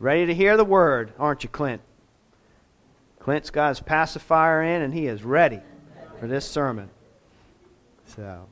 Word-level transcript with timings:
Ready 0.00 0.24
to 0.24 0.34
hear 0.34 0.56
the 0.56 0.64
word, 0.64 1.12
aren't 1.18 1.42
you, 1.42 1.50
Clint? 1.50 1.82
Clint's 3.18 3.50
got 3.50 3.68
his 3.68 3.80
pacifier 3.80 4.62
in 4.62 4.80
and 4.80 4.94
he 4.94 5.06
is 5.06 5.22
ready 5.22 5.60
for 6.18 6.26
this 6.26 6.46
sermon. 6.46 6.88
So, 8.16 8.46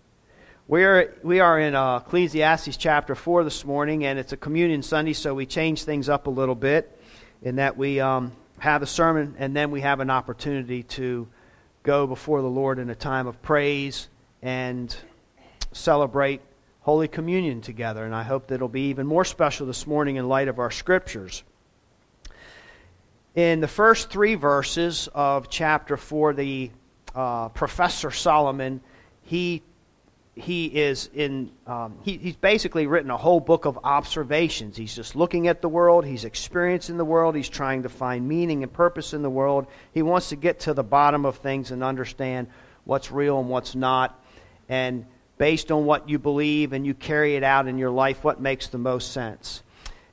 we 0.68 0.84
are, 0.84 1.14
we 1.22 1.40
are 1.40 1.58
in 1.58 1.74
uh, 1.74 2.02
Ecclesiastes 2.04 2.76
chapter 2.76 3.14
4 3.14 3.44
this 3.44 3.64
morning, 3.64 4.04
and 4.04 4.18
it's 4.18 4.34
a 4.34 4.36
communion 4.36 4.82
Sunday, 4.82 5.14
so 5.14 5.32
we 5.32 5.46
change 5.46 5.84
things 5.84 6.10
up 6.10 6.26
a 6.26 6.30
little 6.30 6.54
bit 6.54 7.00
in 7.40 7.56
that 7.56 7.78
we 7.78 7.98
um, 7.98 8.32
have 8.58 8.82
a 8.82 8.86
sermon 8.86 9.34
and 9.38 9.56
then 9.56 9.70
we 9.70 9.80
have 9.80 10.00
an 10.00 10.10
opportunity 10.10 10.82
to 10.82 11.26
go 11.82 12.06
before 12.06 12.42
the 12.42 12.48
Lord 12.48 12.78
in 12.78 12.90
a 12.90 12.94
time 12.94 13.26
of 13.26 13.40
praise 13.40 14.08
and 14.42 14.94
celebrate 15.72 16.42
Holy 16.88 17.06
Communion 17.06 17.60
together. 17.60 18.02
And 18.06 18.14
I 18.14 18.22
hope 18.22 18.46
that 18.46 18.54
it'll 18.54 18.66
be 18.66 18.88
even 18.88 19.06
more 19.06 19.22
special 19.22 19.66
this 19.66 19.86
morning 19.86 20.16
in 20.16 20.26
light 20.26 20.48
of 20.48 20.58
our 20.58 20.70
scriptures. 20.70 21.44
In 23.34 23.60
the 23.60 23.68
first 23.68 24.08
three 24.08 24.36
verses 24.36 25.06
of 25.14 25.50
chapter 25.50 25.98
4, 25.98 26.32
the 26.32 26.70
uh, 27.14 27.50
Professor 27.50 28.10
Solomon, 28.10 28.80
he 29.20 29.62
he 30.34 30.64
is 30.64 31.10
in 31.12 31.50
um, 31.66 31.98
he, 32.04 32.16
he's 32.16 32.36
basically 32.36 32.86
written 32.86 33.10
a 33.10 33.18
whole 33.18 33.40
book 33.40 33.66
of 33.66 33.78
observations 33.84 34.76
he's 34.76 34.94
just 34.94 35.16
looking 35.16 35.48
at 35.48 35.60
the 35.60 35.68
world 35.68 36.06
he's 36.06 36.24
experiencing 36.24 36.96
the 36.96 37.04
world 37.04 37.34
he's 37.34 37.48
trying 37.48 37.82
to 37.82 37.88
find 37.88 38.28
meaning 38.28 38.62
and 38.62 38.72
purpose 38.72 39.12
in 39.12 39.22
the 39.22 39.28
world 39.28 39.66
he 39.92 40.00
wants 40.00 40.28
to 40.28 40.36
get 40.36 40.60
to 40.60 40.72
the 40.72 40.84
bottom 40.84 41.26
of 41.26 41.38
things 41.38 41.72
and 41.72 41.82
understand 41.82 42.46
what's 42.84 43.10
real 43.10 43.40
and 43.40 43.48
what's 43.48 43.74
not 43.74 44.24
and 44.68 45.04
based 45.38 45.72
on 45.72 45.84
what 45.84 46.08
you 46.08 46.18
believe 46.18 46.72
and 46.72 46.84
you 46.84 46.94
carry 46.94 47.36
it 47.36 47.42
out 47.42 47.66
in 47.66 47.78
your 47.78 47.90
life 47.90 48.22
what 48.22 48.40
makes 48.40 48.68
the 48.68 48.78
most 48.78 49.12
sense 49.12 49.62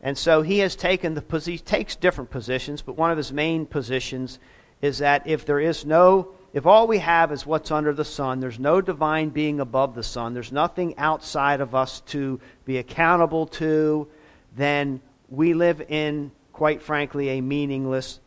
and 0.02 0.18
so 0.18 0.42
he 0.42 0.60
has 0.60 0.76
taken 0.76 1.14
the 1.16 1.42
he 1.46 1.58
takes 1.58 1.96
different 1.96 2.30
positions 2.30 2.82
but 2.82 2.98
one 2.98 3.12
of 3.12 3.18
his 3.18 3.34
main 3.34 3.66
positions 3.66 4.40
is 4.82 5.00
that 5.00 5.26
if 5.28 5.46
there 5.46 5.60
is 5.60 5.86
no 5.86 6.36
if 6.56 6.66
all 6.66 6.88
we 6.88 7.00
have 7.00 7.34
is 7.34 7.46
what's 7.46 7.70
under 7.70 7.92
the 7.92 8.06
sun, 8.06 8.40
there's 8.40 8.60
no 8.60 8.80
divine 8.80 9.28
being 9.28 9.60
above 9.60 9.94
the 9.94 10.04
sun, 10.04 10.34
there's 10.34 10.54
nothing 10.54 10.98
outside 10.98 11.60
of 11.60 11.76
us 11.76 12.00
to 12.08 12.40
be 12.64 12.78
accountable 12.78 13.46
to, 13.48 14.08
then 14.56 15.02
we 15.28 15.54
live 15.54 15.82
in, 15.90 16.32
quite 16.54 16.82
frankly, 16.82 17.28
a 17.28 17.42
meaningless 17.42 18.22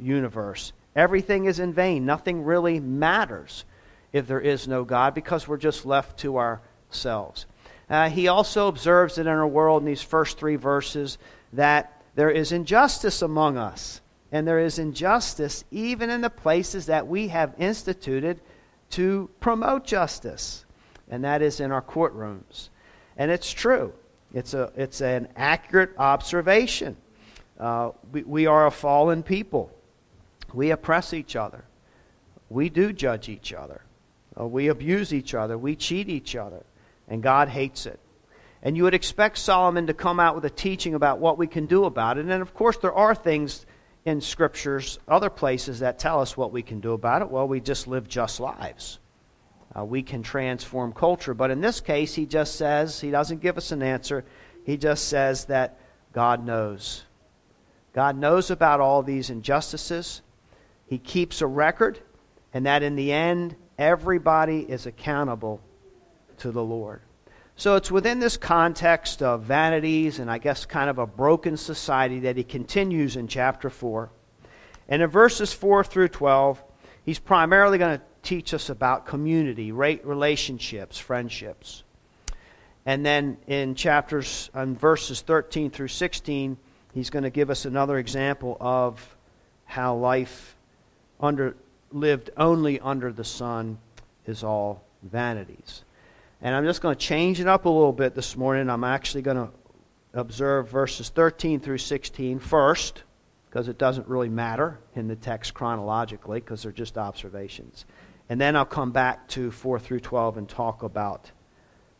universe. 0.00 0.72
Everything 0.96 1.44
is 1.44 1.60
in 1.60 1.72
vain. 1.72 2.04
Nothing 2.04 2.42
really 2.42 2.80
matters 2.80 3.64
if 4.14 4.26
there 4.28 4.40
is 4.40 4.66
no 4.66 4.84
God 4.84 5.12
because 5.12 5.46
we're 5.46 5.58
just 5.58 5.84
left 5.84 6.20
to 6.20 6.38
ourselves. 6.38 7.44
Uh, 7.90 8.08
he 8.08 8.28
also 8.28 8.68
observes 8.68 9.16
that 9.16 9.22
in 9.22 9.28
our 9.28 9.46
world, 9.46 9.82
in 9.82 9.86
these 9.86 10.02
first 10.02 10.38
three 10.38 10.56
verses, 10.56 11.18
that 11.52 12.00
there 12.14 12.30
is 12.30 12.52
injustice 12.52 13.20
among 13.20 13.58
us 13.58 14.00
and 14.30 14.46
there 14.46 14.60
is 14.60 14.78
injustice 14.78 15.64
even 15.70 16.10
in 16.10 16.20
the 16.20 16.30
places 16.30 16.86
that 16.86 17.06
we 17.06 17.28
have 17.28 17.54
instituted 17.58 18.40
to 18.90 19.28
promote 19.40 19.84
justice, 19.84 20.64
and 21.08 21.24
that 21.24 21.42
is 21.42 21.60
in 21.60 21.72
our 21.72 21.82
courtrooms. 21.82 22.68
And 23.16 23.30
it's 23.30 23.50
true, 23.50 23.92
it's, 24.32 24.54
a, 24.54 24.72
it's 24.76 25.00
an 25.00 25.28
accurate 25.36 25.90
observation. 25.98 26.96
Uh, 27.58 27.90
we, 28.12 28.22
we 28.22 28.46
are 28.46 28.66
a 28.66 28.70
fallen 28.70 29.24
people, 29.24 29.70
we 30.52 30.70
oppress 30.70 31.12
each 31.12 31.34
other, 31.34 31.64
we 32.48 32.68
do 32.68 32.92
judge 32.92 33.28
each 33.28 33.52
other, 33.52 33.82
uh, 34.38 34.46
we 34.46 34.68
abuse 34.68 35.12
each 35.12 35.34
other, 35.34 35.56
we 35.56 35.76
cheat 35.76 36.08
each 36.08 36.36
other, 36.36 36.64
and 37.08 37.22
God 37.22 37.48
hates 37.48 37.86
it. 37.86 38.00
And 38.62 38.76
you 38.76 38.84
would 38.84 38.94
expect 38.94 39.38
Solomon 39.38 39.86
to 39.88 39.94
come 39.94 40.18
out 40.18 40.34
with 40.34 40.44
a 40.46 40.50
teaching 40.50 40.94
about 40.94 41.18
what 41.18 41.36
we 41.36 41.46
can 41.46 41.66
do 41.66 41.84
about 41.84 42.16
it. 42.16 42.26
And 42.26 42.42
of 42.42 42.54
course, 42.54 42.78
there 42.78 42.94
are 42.94 43.14
things 43.14 43.66
in 44.06 44.20
scriptures, 44.20 44.98
other 45.06 45.30
places 45.30 45.80
that 45.80 45.98
tell 45.98 46.20
us 46.20 46.36
what 46.36 46.52
we 46.52 46.62
can 46.62 46.80
do 46.80 46.92
about 46.92 47.22
it. 47.22 47.30
Well, 47.30 47.46
we 47.46 47.60
just 47.60 47.86
live 47.86 48.08
just 48.08 48.40
lives. 48.40 48.98
Uh, 49.76 49.84
we 49.84 50.02
can 50.02 50.22
transform 50.22 50.92
culture. 50.92 51.34
But 51.34 51.50
in 51.50 51.60
this 51.60 51.80
case, 51.80 52.14
he 52.14 52.26
just 52.26 52.56
says, 52.56 53.00
he 53.00 53.10
doesn't 53.10 53.40
give 53.42 53.58
us 53.58 53.70
an 53.70 53.82
answer. 53.82 54.24
He 54.64 54.76
just 54.76 55.08
says 55.08 55.46
that 55.46 55.78
God 56.12 56.44
knows. 56.44 57.04
God 57.92 58.16
knows 58.16 58.50
about 58.50 58.80
all 58.80 59.02
these 59.02 59.30
injustices. 59.30 60.22
He 60.86 60.98
keeps 60.98 61.40
a 61.40 61.46
record, 61.46 61.98
and 62.52 62.66
that 62.66 62.82
in 62.82 62.96
the 62.96 63.12
end, 63.12 63.56
everybody 63.78 64.60
is 64.60 64.86
accountable 64.86 65.60
to 66.38 66.50
the 66.50 66.62
Lord. 66.62 67.00
So 67.56 67.76
it's 67.76 67.90
within 67.90 68.18
this 68.18 68.36
context 68.36 69.22
of 69.22 69.42
vanities 69.42 70.18
and 70.18 70.30
I 70.30 70.38
guess 70.38 70.66
kind 70.66 70.90
of 70.90 70.98
a 70.98 71.06
broken 71.06 71.56
society 71.56 72.20
that 72.20 72.36
he 72.36 72.42
continues 72.42 73.16
in 73.16 73.28
chapter 73.28 73.70
4. 73.70 74.10
And 74.88 75.02
in 75.02 75.08
verses 75.08 75.52
4 75.52 75.84
through 75.84 76.08
12, 76.08 76.62
he's 77.04 77.18
primarily 77.18 77.78
going 77.78 77.98
to 77.98 78.04
teach 78.22 78.54
us 78.54 78.70
about 78.70 79.06
community, 79.06 79.70
relationships, 79.70 80.98
friendships. 80.98 81.84
And 82.86 83.04
then 83.06 83.38
in 83.46 83.74
chapters, 83.74 84.50
on 84.54 84.76
verses 84.76 85.20
13 85.20 85.70
through 85.70 85.88
16, 85.88 86.56
he's 86.92 87.10
going 87.10 87.22
to 87.22 87.30
give 87.30 87.50
us 87.50 87.64
another 87.64 87.98
example 87.98 88.56
of 88.60 89.16
how 89.64 89.94
life 89.94 90.56
under, 91.20 91.56
lived 91.94 92.30
only 92.36 92.80
under 92.80 93.12
the 93.12 93.24
sun 93.24 93.78
is 94.26 94.42
all 94.42 94.82
vanities. 95.02 95.84
And 96.42 96.54
I'm 96.54 96.64
just 96.64 96.82
going 96.82 96.94
to 96.94 97.00
change 97.00 97.40
it 97.40 97.46
up 97.46 97.64
a 97.64 97.70
little 97.70 97.92
bit 97.92 98.14
this 98.14 98.36
morning. 98.36 98.68
I'm 98.68 98.84
actually 98.84 99.22
going 99.22 99.36
to 99.36 99.50
observe 100.12 100.68
verses 100.68 101.08
13 101.08 101.60
through 101.60 101.78
16 101.78 102.40
first, 102.40 103.04
because 103.46 103.68
it 103.68 103.78
doesn't 103.78 104.08
really 104.08 104.28
matter 104.28 104.78
in 104.94 105.08
the 105.08 105.16
text 105.16 105.54
chronologically, 105.54 106.40
because 106.40 106.62
they're 106.62 106.72
just 106.72 106.98
observations. 106.98 107.86
And 108.28 108.40
then 108.40 108.56
I'll 108.56 108.64
come 108.64 108.90
back 108.90 109.28
to 109.28 109.50
4 109.50 109.78
through 109.78 110.00
12 110.00 110.36
and 110.36 110.48
talk 110.48 110.82
about 110.82 111.30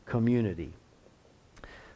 community. 0.07 0.73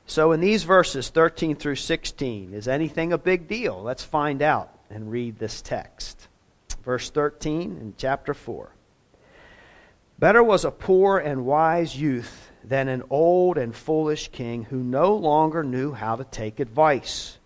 So, 0.06 0.32
in 0.32 0.40
these 0.40 0.62
verses 0.62 1.10
13 1.10 1.56
through 1.56 1.76
16, 1.76 2.54
is 2.54 2.66
anything 2.66 3.12
a 3.12 3.18
big 3.18 3.46
deal? 3.46 3.82
Let's 3.82 4.04
find 4.04 4.40
out 4.40 4.72
and 4.88 5.10
read 5.10 5.38
this 5.38 5.60
text. 5.60 6.27
Verse 6.88 7.10
13 7.10 7.76
in 7.82 7.92
chapter 7.98 8.32
4. 8.32 8.70
Better 10.18 10.42
was 10.42 10.64
a 10.64 10.70
poor 10.70 11.18
and 11.18 11.44
wise 11.44 12.00
youth 12.00 12.50
than 12.64 12.88
an 12.88 13.02
old 13.10 13.58
and 13.58 13.76
foolish 13.76 14.28
king 14.28 14.64
who 14.64 14.78
no 14.78 15.14
longer 15.14 15.62
knew 15.62 15.92
how 15.92 16.16
to 16.16 16.24
take 16.24 16.60
advice. 16.60 17.36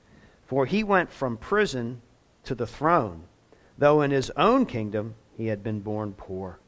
For 0.46 0.64
he 0.64 0.84
went 0.84 1.10
from 1.10 1.36
prison 1.36 2.02
to 2.44 2.54
the 2.54 2.68
throne, 2.68 3.24
though 3.76 4.00
in 4.02 4.12
his 4.12 4.30
own 4.36 4.64
kingdom 4.64 5.16
he 5.36 5.48
had 5.48 5.64
been 5.64 5.80
born 5.80 6.12
poor. 6.12 6.60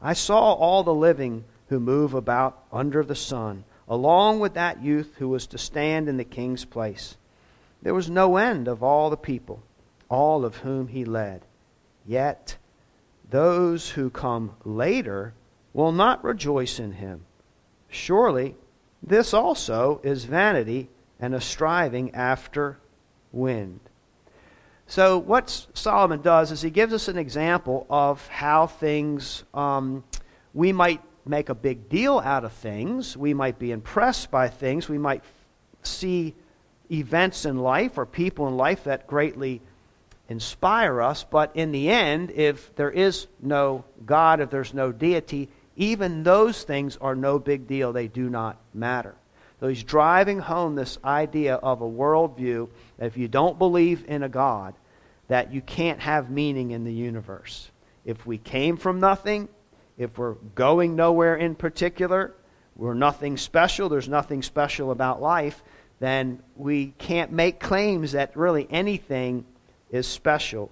I 0.00 0.12
saw 0.12 0.52
all 0.52 0.84
the 0.84 0.94
living 0.94 1.44
who 1.66 1.80
move 1.80 2.14
about 2.14 2.62
under 2.72 3.02
the 3.02 3.16
sun, 3.16 3.64
along 3.88 4.38
with 4.38 4.54
that 4.54 4.84
youth 4.84 5.16
who 5.18 5.28
was 5.30 5.48
to 5.48 5.58
stand 5.58 6.08
in 6.08 6.16
the 6.16 6.22
king's 6.22 6.64
place. 6.64 7.16
There 7.82 7.92
was 7.92 8.08
no 8.08 8.36
end 8.36 8.68
of 8.68 8.84
all 8.84 9.10
the 9.10 9.16
people, 9.16 9.64
all 10.08 10.44
of 10.44 10.58
whom 10.58 10.86
he 10.86 11.04
led. 11.04 11.44
Yet 12.06 12.56
those 13.28 13.90
who 13.90 14.10
come 14.10 14.54
later 14.64 15.34
will 15.72 15.92
not 15.92 16.24
rejoice 16.24 16.78
in 16.78 16.92
him. 16.92 17.24
Surely 17.88 18.56
this 19.02 19.32
also 19.32 20.00
is 20.02 20.24
vanity 20.24 20.88
and 21.18 21.34
a 21.34 21.40
striving 21.40 22.14
after 22.14 22.78
wind. 23.32 23.80
So, 24.86 25.18
what 25.18 25.66
Solomon 25.72 26.20
does 26.20 26.50
is 26.50 26.62
he 26.62 26.70
gives 26.70 26.92
us 26.92 27.06
an 27.06 27.16
example 27.16 27.86
of 27.88 28.26
how 28.26 28.66
things, 28.66 29.44
um, 29.54 30.02
we 30.52 30.72
might 30.72 31.00
make 31.24 31.48
a 31.48 31.54
big 31.54 31.88
deal 31.88 32.18
out 32.18 32.44
of 32.44 32.52
things, 32.52 33.16
we 33.16 33.32
might 33.32 33.58
be 33.58 33.70
impressed 33.70 34.30
by 34.32 34.48
things, 34.48 34.88
we 34.88 34.98
might 34.98 35.22
see 35.82 36.34
events 36.90 37.44
in 37.44 37.58
life 37.58 37.98
or 37.98 38.06
people 38.06 38.48
in 38.48 38.56
life 38.56 38.84
that 38.84 39.06
greatly 39.06 39.62
inspire 40.30 41.02
us, 41.02 41.24
but 41.24 41.50
in 41.54 41.72
the 41.72 41.90
end, 41.90 42.30
if 42.30 42.74
there 42.76 42.90
is 42.90 43.26
no 43.42 43.84
God, 44.06 44.40
if 44.40 44.48
there's 44.48 44.72
no 44.72 44.92
deity, 44.92 45.50
even 45.76 46.22
those 46.22 46.62
things 46.62 46.96
are 46.98 47.16
no 47.16 47.38
big 47.38 47.66
deal. 47.66 47.92
They 47.92 48.06
do 48.06 48.30
not 48.30 48.56
matter. 48.72 49.16
So 49.58 49.68
he's 49.68 49.82
driving 49.82 50.38
home 50.38 50.76
this 50.76 50.98
idea 51.04 51.56
of 51.56 51.82
a 51.82 51.88
worldview 51.88 52.70
that 52.96 53.06
if 53.06 53.16
you 53.16 53.28
don't 53.28 53.58
believe 53.58 54.04
in 54.06 54.22
a 54.22 54.28
God, 54.28 54.74
that 55.28 55.52
you 55.52 55.60
can't 55.60 56.00
have 56.00 56.30
meaning 56.30 56.70
in 56.70 56.84
the 56.84 56.92
universe. 56.92 57.70
If 58.04 58.24
we 58.24 58.38
came 58.38 58.76
from 58.76 59.00
nothing, 59.00 59.48
if 59.98 60.16
we're 60.16 60.34
going 60.54 60.96
nowhere 60.96 61.36
in 61.36 61.56
particular, 61.56 62.34
we're 62.76 62.94
nothing 62.94 63.36
special, 63.36 63.88
there's 63.88 64.08
nothing 64.08 64.42
special 64.42 64.92
about 64.92 65.20
life, 65.20 65.62
then 65.98 66.42
we 66.56 66.94
can't 66.98 67.32
make 67.32 67.60
claims 67.60 68.12
that 68.12 68.36
really 68.36 68.66
anything 68.70 69.44
is 69.90 70.06
special 70.06 70.70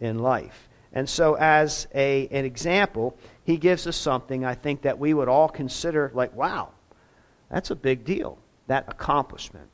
in 0.00 0.18
life. 0.18 0.68
And 0.92 1.08
so, 1.08 1.34
as 1.34 1.86
a, 1.94 2.28
an 2.28 2.44
example, 2.44 3.16
he 3.44 3.56
gives 3.56 3.86
us 3.86 3.96
something 3.96 4.44
I 4.44 4.54
think 4.54 4.82
that 4.82 4.98
we 4.98 5.12
would 5.12 5.28
all 5.28 5.48
consider 5.48 6.10
like, 6.14 6.34
wow, 6.34 6.70
that's 7.50 7.70
a 7.70 7.76
big 7.76 8.04
deal, 8.04 8.38
that 8.66 8.84
accomplishment. 8.88 9.68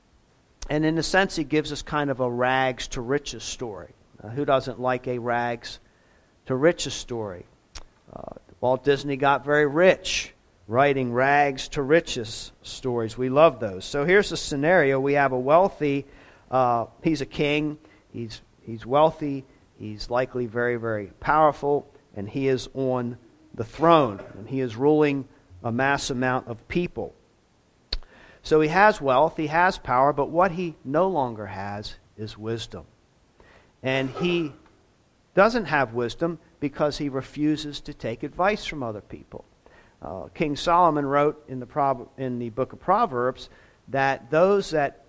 and 0.70 0.84
in 0.84 0.98
a 0.98 1.02
sense, 1.02 1.36
he 1.36 1.44
gives 1.44 1.72
us 1.72 1.82
kind 1.82 2.10
of 2.10 2.20
a 2.20 2.30
rags 2.30 2.88
to 2.88 3.00
riches 3.00 3.44
story. 3.44 3.92
Uh, 4.22 4.28
who 4.28 4.44
doesn't 4.44 4.80
like 4.80 5.06
a 5.06 5.18
rags 5.18 5.78
to 6.46 6.54
riches 6.54 6.94
story? 6.94 7.44
Uh, 8.14 8.34
Walt 8.60 8.82
Disney 8.84 9.16
got 9.16 9.44
very 9.44 9.66
rich 9.66 10.32
writing 10.66 11.12
rags 11.12 11.68
to 11.68 11.82
riches 11.82 12.52
stories. 12.62 13.18
We 13.18 13.28
love 13.28 13.60
those. 13.60 13.84
So 13.84 14.04
here's 14.04 14.32
a 14.32 14.36
scenario 14.36 14.98
we 14.98 15.14
have 15.14 15.32
a 15.32 15.38
wealthy, 15.38 16.06
uh, 16.50 16.86
he's 17.02 17.20
a 17.20 17.26
king, 17.26 17.78
he's, 18.12 18.40
he's 18.64 18.86
wealthy, 18.86 19.44
he's 19.78 20.10
likely 20.10 20.46
very, 20.46 20.76
very 20.76 21.06
powerful, 21.20 21.88
and 22.16 22.28
he 22.28 22.48
is 22.48 22.68
on 22.74 23.18
the 23.54 23.64
throne, 23.64 24.20
and 24.34 24.48
he 24.48 24.60
is 24.60 24.76
ruling 24.76 25.28
a 25.62 25.72
mass 25.72 26.10
amount 26.10 26.48
of 26.48 26.66
people. 26.68 27.14
So 28.42 28.60
he 28.60 28.68
has 28.68 29.00
wealth, 29.00 29.36
he 29.36 29.46
has 29.46 29.78
power, 29.78 30.12
but 30.12 30.28
what 30.28 30.52
he 30.52 30.74
no 30.84 31.08
longer 31.08 31.46
has 31.46 31.94
is 32.16 32.36
wisdom. 32.36 32.84
And 33.82 34.10
he 34.10 34.52
doesn't 35.34 35.66
have 35.66 35.94
wisdom 35.94 36.38
because 36.60 36.98
he 36.98 37.08
refuses 37.08 37.80
to 37.80 37.94
take 37.94 38.22
advice 38.22 38.64
from 38.64 38.82
other 38.82 39.00
people. 39.00 39.44
Uh, 40.00 40.28
King 40.34 40.56
Solomon 40.56 41.06
wrote 41.06 41.42
in 41.48 41.60
the, 41.60 41.66
Pro- 41.66 42.08
in 42.18 42.38
the 42.38 42.50
book 42.50 42.72
of 42.72 42.80
Proverbs 42.80 43.48
that 43.88 44.30
those 44.30 44.70
that 44.70 45.04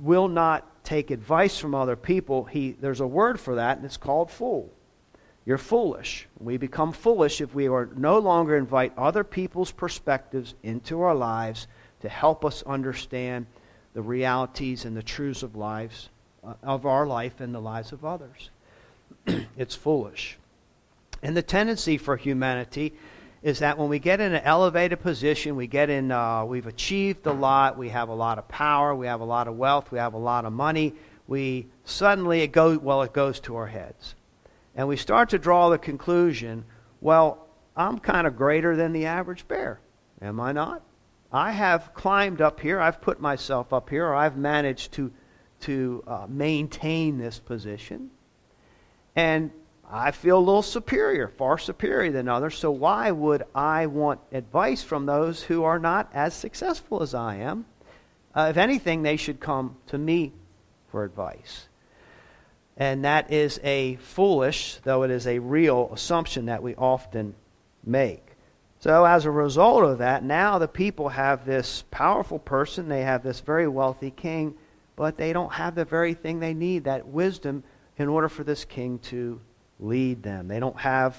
will 0.00 0.28
not 0.28 0.68
take 0.84 1.10
advice 1.10 1.58
from 1.58 1.74
other 1.74 1.96
people, 1.96 2.44
he, 2.44 2.72
there's 2.72 3.00
a 3.00 3.06
word 3.06 3.40
for 3.40 3.56
that, 3.56 3.78
and 3.78 3.86
it's 3.86 3.96
called 3.96 4.30
fool. 4.30 4.70
You're 5.46 5.58
foolish. 5.58 6.26
We 6.38 6.56
become 6.56 6.92
foolish 6.92 7.40
if 7.40 7.54
we 7.54 7.68
are 7.68 7.88
no 7.96 8.18
longer 8.18 8.56
invite 8.56 8.96
other 8.96 9.24
people's 9.24 9.72
perspectives 9.72 10.54
into 10.62 11.02
our 11.02 11.14
lives 11.14 11.66
to 12.00 12.08
help 12.08 12.44
us 12.44 12.62
understand 12.62 13.46
the 13.94 14.02
realities 14.02 14.84
and 14.84 14.96
the 14.96 15.02
truths 15.02 15.42
of 15.42 15.56
lives 15.56 16.08
uh, 16.42 16.54
of 16.62 16.84
our 16.84 17.06
life 17.06 17.40
and 17.40 17.54
the 17.54 17.60
lives 17.60 17.92
of 17.92 18.04
others. 18.04 18.50
it's 19.56 19.74
foolish. 19.74 20.38
And 21.22 21.36
the 21.36 21.42
tendency 21.42 21.96
for 21.96 22.16
humanity 22.16 22.94
is 23.44 23.58
that 23.58 23.76
when 23.76 23.90
we 23.90 23.98
get 23.98 24.20
in 24.20 24.32
an 24.32 24.42
elevated 24.42 24.98
position, 25.00 25.54
we 25.54 25.66
get 25.66 25.90
in, 25.90 26.10
uh, 26.10 26.42
we've 26.46 26.66
achieved 26.66 27.26
a 27.26 27.32
lot, 27.32 27.76
we 27.76 27.90
have 27.90 28.08
a 28.08 28.14
lot 28.14 28.38
of 28.38 28.48
power, 28.48 28.94
we 28.94 29.06
have 29.06 29.20
a 29.20 29.24
lot 29.24 29.46
of 29.46 29.54
wealth, 29.54 29.92
we 29.92 29.98
have 29.98 30.14
a 30.14 30.18
lot 30.18 30.46
of 30.46 30.52
money, 30.52 30.94
we 31.26 31.66
suddenly 31.84 32.40
it 32.40 32.52
goes 32.52 32.78
well, 32.78 33.02
it 33.02 33.12
goes 33.12 33.38
to 33.40 33.54
our 33.56 33.66
heads, 33.66 34.14
and 34.74 34.88
we 34.88 34.96
start 34.96 35.28
to 35.28 35.38
draw 35.38 35.68
the 35.68 35.76
conclusion, 35.76 36.64
well, 37.02 37.46
I'm 37.76 37.98
kind 37.98 38.26
of 38.26 38.34
greater 38.34 38.76
than 38.76 38.94
the 38.94 39.04
average 39.04 39.46
bear, 39.46 39.78
am 40.22 40.40
I 40.40 40.52
not? 40.52 40.80
I 41.30 41.52
have 41.52 41.92
climbed 41.92 42.40
up 42.40 42.60
here, 42.60 42.80
I've 42.80 43.02
put 43.02 43.20
myself 43.20 43.74
up 43.74 43.90
here, 43.90 44.06
or 44.06 44.14
I've 44.14 44.38
managed 44.38 44.92
to, 44.92 45.12
to 45.60 46.02
uh, 46.06 46.26
maintain 46.30 47.18
this 47.18 47.40
position. 47.40 48.10
And 49.14 49.50
I 49.90 50.10
feel 50.10 50.38
a 50.38 50.40
little 50.40 50.62
superior, 50.62 51.28
far 51.28 51.58
superior 51.58 52.10
than 52.10 52.28
others, 52.28 52.56
so 52.56 52.70
why 52.70 53.10
would 53.10 53.44
I 53.54 53.86
want 53.86 54.20
advice 54.32 54.82
from 54.82 55.06
those 55.06 55.42
who 55.42 55.64
are 55.64 55.78
not 55.78 56.10
as 56.14 56.34
successful 56.34 57.02
as 57.02 57.14
I 57.14 57.36
am? 57.36 57.66
Uh, 58.34 58.48
if 58.50 58.56
anything, 58.56 59.02
they 59.02 59.16
should 59.16 59.40
come 59.40 59.76
to 59.88 59.98
me 59.98 60.32
for 60.88 61.04
advice. 61.04 61.68
And 62.76 63.04
that 63.04 63.32
is 63.32 63.60
a 63.62 63.96
foolish, 63.96 64.78
though 64.82 65.04
it 65.04 65.10
is 65.10 65.26
a 65.26 65.38
real 65.38 65.90
assumption 65.92 66.46
that 66.46 66.62
we 66.62 66.74
often 66.74 67.34
make. 67.84 68.26
So, 68.80 69.04
as 69.04 69.24
a 69.24 69.30
result 69.30 69.84
of 69.84 69.98
that, 69.98 70.24
now 70.24 70.58
the 70.58 70.68
people 70.68 71.08
have 71.10 71.46
this 71.46 71.84
powerful 71.90 72.38
person, 72.38 72.88
they 72.88 73.02
have 73.02 73.22
this 73.22 73.40
very 73.40 73.68
wealthy 73.68 74.10
king, 74.10 74.54
but 74.96 75.16
they 75.16 75.32
don't 75.32 75.52
have 75.52 75.74
the 75.74 75.84
very 75.84 76.14
thing 76.14 76.40
they 76.40 76.54
need, 76.54 76.84
that 76.84 77.06
wisdom, 77.06 77.62
in 77.96 78.08
order 78.08 78.28
for 78.28 78.44
this 78.44 78.64
king 78.64 78.98
to 78.98 79.40
lead 79.80 80.22
them. 80.22 80.48
They 80.48 80.60
don't 80.60 80.78
have 80.78 81.16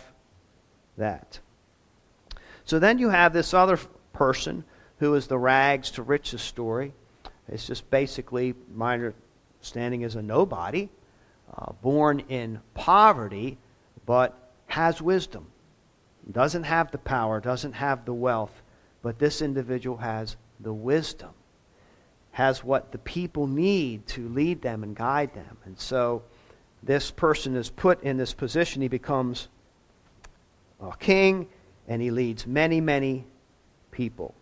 that. 0.97 1.39
So 2.63 2.79
then 2.79 2.97
you 2.97 3.09
have 3.09 3.33
this 3.33 3.53
other 3.53 3.79
person 4.13 4.63
who 4.99 5.13
is 5.15 5.27
the 5.27 5.37
rags 5.37 5.91
to 5.91 6.03
riches 6.03 6.41
story. 6.41 6.93
It's 7.47 7.67
just 7.67 7.89
basically, 7.89 8.55
my 8.73 8.93
understanding 8.93 10.01
is 10.01 10.15
a 10.15 10.21
nobody, 10.21 10.89
uh, 11.55 11.73
born 11.81 12.21
in 12.29 12.59
poverty, 12.73 13.57
but 14.05 14.51
has 14.67 15.01
wisdom 15.01 15.47
doesn't 16.31 16.63
have 16.63 16.91
the 16.91 16.97
power, 16.97 17.39
doesn't 17.39 17.73
have 17.73 18.05
the 18.05 18.13
wealth, 18.13 18.61
but 19.01 19.19
this 19.19 19.41
individual 19.41 19.97
has 19.97 20.35
the 20.59 20.73
wisdom, 20.73 21.31
has 22.31 22.63
what 22.63 22.91
the 22.91 22.97
people 22.97 23.47
need 23.47 24.07
to 24.07 24.27
lead 24.29 24.61
them 24.61 24.83
and 24.83 24.95
guide 24.95 25.33
them. 25.33 25.57
And 25.65 25.79
so 25.79 26.23
this 26.85 27.11
person 27.11 27.55
is 27.55 27.69
put 27.69 28.01
in 28.03 28.17
this 28.17 28.33
position. 28.33 28.81
He 28.81 28.87
becomes 28.87 29.47
a 30.81 30.95
king, 30.97 31.47
and 31.87 32.01
he 32.01 32.11
leads 32.11 32.45
many, 32.47 32.79
many 32.79 33.25
people. 33.91 34.33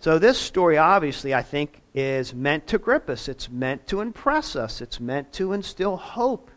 So 0.00 0.18
this 0.18 0.38
story, 0.38 0.78
obviously, 0.78 1.34
I 1.34 1.42
think, 1.42 1.82
is 1.92 2.32
meant 2.32 2.68
to 2.68 2.78
grip 2.78 3.10
us. 3.10 3.28
It's 3.28 3.50
meant 3.50 3.86
to 3.88 4.00
impress 4.00 4.54
us. 4.54 4.80
It's 4.80 5.00
meant 5.00 5.32
to 5.34 5.52
instill 5.52 5.96
hope 5.96 6.50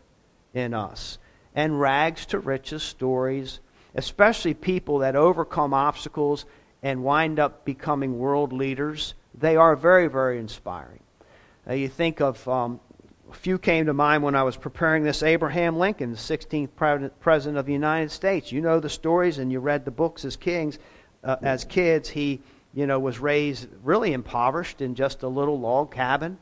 in 0.54 0.74
us. 0.74 1.18
And 1.54 1.80
rags 1.80 2.24
to 2.26 2.38
riches 2.38 2.82
stories 2.82 3.60
especially 3.94 4.54
people 4.54 4.98
that 4.98 5.16
overcome 5.16 5.74
obstacles 5.74 6.46
and 6.82 7.04
wind 7.04 7.38
up 7.38 7.64
becoming 7.64 8.18
world 8.18 8.52
leaders, 8.52 9.14
they 9.38 9.56
are 9.56 9.76
very, 9.76 10.08
very 10.08 10.38
inspiring. 10.38 11.00
Uh, 11.68 11.74
you 11.74 11.88
think 11.88 12.20
of 12.20 12.46
um, 12.48 12.80
a 13.32 13.34
few 13.34 13.58
came 13.58 13.86
to 13.86 13.94
mind 13.94 14.22
when 14.22 14.34
I 14.34 14.42
was 14.42 14.58
preparing 14.58 15.04
this 15.04 15.22
Abraham 15.22 15.78
Lincoln, 15.78 16.10
the 16.10 16.18
16th 16.18 16.68
president 17.20 17.58
of 17.58 17.64
the 17.64 17.72
United 17.72 18.10
States. 18.10 18.52
You 18.52 18.60
know 18.60 18.78
the 18.78 18.90
stories 18.90 19.38
and 19.38 19.50
you 19.50 19.58
read 19.58 19.86
the 19.86 19.90
books 19.90 20.26
as 20.26 20.36
kings, 20.36 20.78
uh, 21.24 21.36
as 21.40 21.64
kids. 21.64 22.10
He, 22.10 22.42
you 22.74 22.86
know, 22.86 23.00
was 23.00 23.18
raised 23.18 23.68
really 23.82 24.12
impoverished 24.12 24.82
in 24.82 24.94
just 24.94 25.22
a 25.22 25.28
little 25.28 25.58
log 25.58 25.94
cabin. 25.94 26.36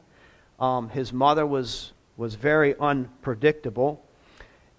Um, 0.59 0.89
his 0.89 1.13
mother 1.13 1.47
was 1.47 1.93
was 2.17 2.35
very 2.35 2.75
unpredictable, 2.79 4.05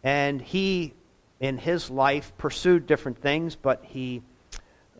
and 0.03 0.41
he 0.41 0.93
in 1.39 1.57
his 1.57 1.89
life 1.89 2.33
pursued 2.37 2.87
different 2.87 3.19
things, 3.19 3.55
but 3.55 3.85
he, 3.85 4.21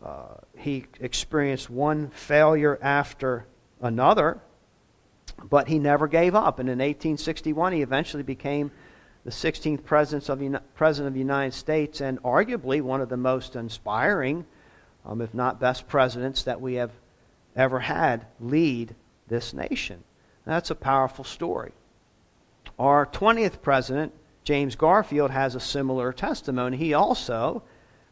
uh, 0.02 0.36
he 0.56 0.86
experienced 0.98 1.68
one 1.68 2.08
failure 2.08 2.78
after 2.80 3.46
another, 3.82 4.40
but 5.48 5.68
he 5.68 5.78
never 5.78 6.06
gave 6.06 6.34
up. 6.34 6.58
And 6.58 6.68
in 6.68 6.78
1861, 6.78 7.72
he 7.72 7.82
eventually 7.82 8.22
became 8.22 8.70
the 9.24 9.30
16th 9.30 9.84
president 9.84 10.28
of, 10.28 10.38
the, 11.12 11.18
United 11.18 11.54
States 11.54 12.00
and 12.00 12.20
arguably 12.22 12.82
one 12.82 13.00
of 13.00 13.08
the 13.08 13.16
most 13.16 13.54
inspiring, 13.54 14.44
um, 15.04 15.20
if 15.20 15.32
not 15.32 15.60
best 15.60 15.86
presidents 15.86 16.42
that 16.42 16.60
we 16.60 16.74
have 16.74 16.90
ever 17.54 17.80
had 17.80 18.26
lead 18.40 18.94
this 19.28 19.54
nation. 19.54 20.02
That's 20.44 20.70
a 20.70 20.74
powerful 20.74 21.24
story. 21.24 21.72
Our 22.78 23.06
20th 23.06 23.62
president, 23.62 24.12
James 24.42 24.74
Garfield 24.74 25.30
has 25.30 25.54
a 25.54 25.60
similar 25.60 26.12
testimony. 26.12 26.76
He 26.76 26.94
also, 26.94 27.62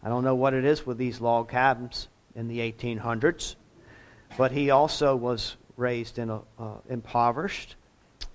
I 0.03 0.09
don't 0.09 0.23
know 0.23 0.37
what 0.37 0.55
it 0.55 0.65
is 0.65 0.87
with 0.87 0.97
these 0.97 1.21
log 1.21 1.49
cabins 1.49 2.09
in 2.37 2.47
the 2.47 2.59
1800s, 2.59 3.57
but 4.39 4.53
he 4.53 4.71
also 4.71 5.17
was 5.17 5.57
raised 5.81 6.19
in 6.19 6.31
a 6.31 6.41
uh, 6.59 6.77
impoverished 6.89 7.77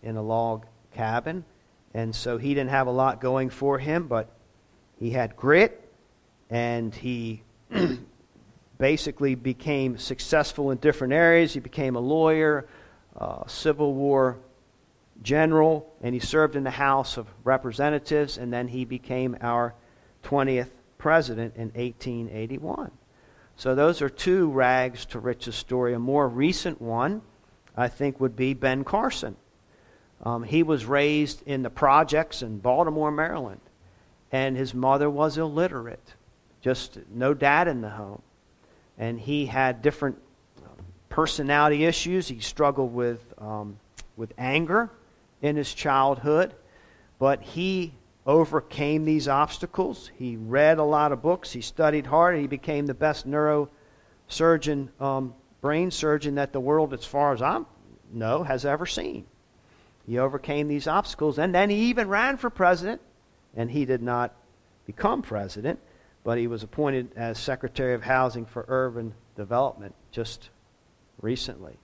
in 0.03 0.17
a 0.17 0.21
log 0.21 0.65
cabin, 0.93 1.45
and 1.93 2.13
so 2.13 2.37
he 2.37 2.49
didn't 2.49 2.71
have 2.71 2.87
a 2.87 2.91
lot 2.91 3.21
going 3.21 3.49
for 3.49 3.79
him, 3.79 4.07
but 4.07 4.29
he 4.99 5.11
had 5.11 5.35
grit, 5.35 5.89
and 6.49 6.93
he 6.93 7.41
basically 8.77 9.35
became 9.35 9.97
successful 9.97 10.71
in 10.71 10.77
different 10.77 11.13
areas. 11.13 11.53
He 11.53 11.59
became 11.59 11.95
a 11.95 11.99
lawyer, 11.99 12.67
uh, 13.15 13.47
Civil 13.47 13.93
War 13.93 14.37
general, 15.21 15.93
and 16.01 16.13
he 16.13 16.19
served 16.19 16.55
in 16.55 16.63
the 16.63 16.71
House 16.71 17.17
of 17.17 17.27
Representatives, 17.43 18.37
and 18.37 18.51
then 18.51 18.67
he 18.67 18.85
became 18.85 19.37
our 19.41 19.73
20th 20.23 20.69
president 20.97 21.55
in 21.55 21.69
1881. 21.69 22.91
So 23.55 23.75
those 23.75 24.01
are 24.01 24.09
two 24.09 24.49
rags 24.49 25.05
to 25.07 25.19
riches 25.19 25.55
story. 25.55 25.93
A 25.93 25.99
more 25.99 26.27
recent 26.27 26.81
one, 26.81 27.21
I 27.75 27.88
think, 27.88 28.20
would 28.20 28.36
be 28.36 28.53
Ben 28.53 28.84
Carson. 28.84 29.36
Um, 30.24 30.44
he 30.44 30.63
was 30.63 30.86
raised 30.86 31.41
in 31.46 31.62
the 31.62 31.70
projects 31.70 32.41
in 32.41 32.60
Baltimore, 32.60 33.12
Maryland, 33.12 33.62
and 34.32 34.55
his 34.55 34.74
mother 34.74 35.10
was 35.10 35.38
illiterate, 35.38 36.13
just 36.62 36.98
no 37.13 37.34
dad 37.34 37.67
in 37.67 37.82
the 37.82 37.89
home. 37.89 38.22
And 38.98 39.20
he 39.20 39.46
had 39.46 39.82
different 39.82 40.17
personality 41.10 41.86
issues. 41.86 42.27
He 42.27 42.39
struggled 42.39 42.94
with, 42.94 43.34
um, 43.38 43.79
with 44.17 44.34
anger 44.38 44.89
in 45.41 45.55
his 45.55 45.74
childhood, 45.74 46.53
but 47.20 47.41
he 47.41 47.94
overcame 48.25 49.05
these 49.05 49.27
obstacles. 49.27 50.12
He 50.17 50.36
read 50.36 50.77
a 50.77 50.84
lot 50.84 51.13
of 51.13 51.22
books, 51.22 51.51
he 51.53 51.62
studied 51.62 52.08
hard, 52.08 52.34
and 52.34 52.41
he 52.41 52.48
became 52.48 52.86
the 52.86 52.94
best 52.94 53.25
neurosurgeon, 53.25 54.89
um, 55.00 55.34
brain 55.65 55.89
surgeon 55.89 56.36
that 56.36 56.53
the 56.53 56.60
world, 56.60 56.93
as 56.93 57.05
far 57.05 57.34
as 57.34 57.41
I'm 57.41 57.65
know 58.13 58.43
has 58.43 58.65
ever 58.65 58.86
seen. 58.86 59.25
He 60.05 60.19
overcame 60.19 60.67
these 60.67 60.86
obstacles, 60.86 61.39
and 61.39 61.55
then 61.55 61.72
he 61.72 61.89
even 61.89 62.07
ran 62.07 62.38
for 62.38 62.51
president, 62.51 63.01
and 63.55 63.72
he 63.72 63.84
did 63.84 64.03
not 64.03 64.36
become 64.86 65.24
president, 65.24 65.79
but 66.24 66.38
he 66.38 66.45
was 66.45 66.62
appointed 66.62 67.10
as 67.15 67.39
Secretary 67.39 67.95
of 67.95 68.03
Housing 68.03 68.45
for 68.45 68.63
Urban 68.67 69.15
Development 69.36 69.95
just 70.12 70.51
recently. 71.19 71.79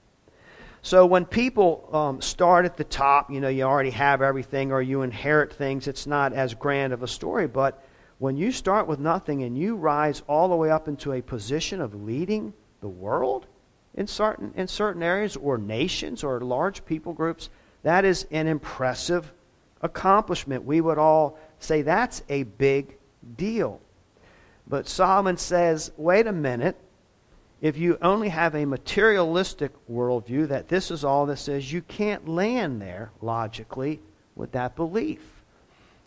So 0.84 1.08
when 1.08 1.26
people 1.26 1.90
um, 1.92 2.22
start 2.22 2.66
at 2.66 2.78
the 2.78 2.84
top, 2.84 3.32
you 3.32 3.40
know, 3.40 3.50
you 3.50 3.64
already 3.64 3.90
have 3.90 4.22
everything 4.22 4.72
or 4.72 4.84
you 4.84 5.02
inherit 5.02 5.52
things, 5.52 5.88
it's 5.88 6.06
not 6.06 6.34
as 6.34 6.54
grand 6.54 6.94
of 6.94 7.02
a 7.02 7.08
story. 7.08 7.48
But 7.48 7.84
when 8.20 8.38
you 8.38 8.52
start 8.52 8.86
with 8.86 9.00
nothing 9.00 9.42
and 9.42 9.58
you 9.58 9.76
rise 9.76 10.22
all 10.28 10.50
the 10.50 10.56
way 10.56 10.70
up 10.70 10.88
into 10.88 11.14
a 11.14 11.22
position 11.24 11.82
of 11.82 11.96
leading 11.96 12.54
the 12.82 12.88
world 12.88 13.48
in 13.96 14.08
certain, 14.08 14.54
in 14.56 14.68
certain 14.68 15.04
areas 15.04 15.36
or 15.36 15.58
nations 15.58 16.24
or 16.24 16.40
large 16.42 16.86
people 16.86 17.14
groups, 17.14 17.50
that 17.84 18.06
is 18.06 18.26
an 18.32 18.48
impressive 18.48 19.32
accomplishment. 19.82 20.64
We 20.64 20.82
would 20.82 20.98
all 20.98 21.38
say 21.60 21.82
that's 21.82 22.24
a 22.30 22.44
big 22.44 22.98
deal. 23.36 23.82
But 24.68 24.88
Solomon 24.88 25.38
says, 25.38 25.92
wait 25.98 26.28
a 26.28 26.32
minute 26.32 26.78
if 27.62 27.78
you 27.78 27.98
only 28.02 28.30
have 28.30 28.56
a 28.56 28.66
materialistic 28.66 29.72
worldview 29.88 30.48
that 30.48 30.68
this 30.68 30.90
is 30.90 31.04
all 31.04 31.28
this 31.28 31.48
is, 31.48 31.72
you 31.72 31.84
can't 31.84 32.28
land 32.28 32.82
there 32.82 33.12
logically 33.22 34.00
with 34.36 34.52
that 34.54 34.76
belief. 34.76 35.22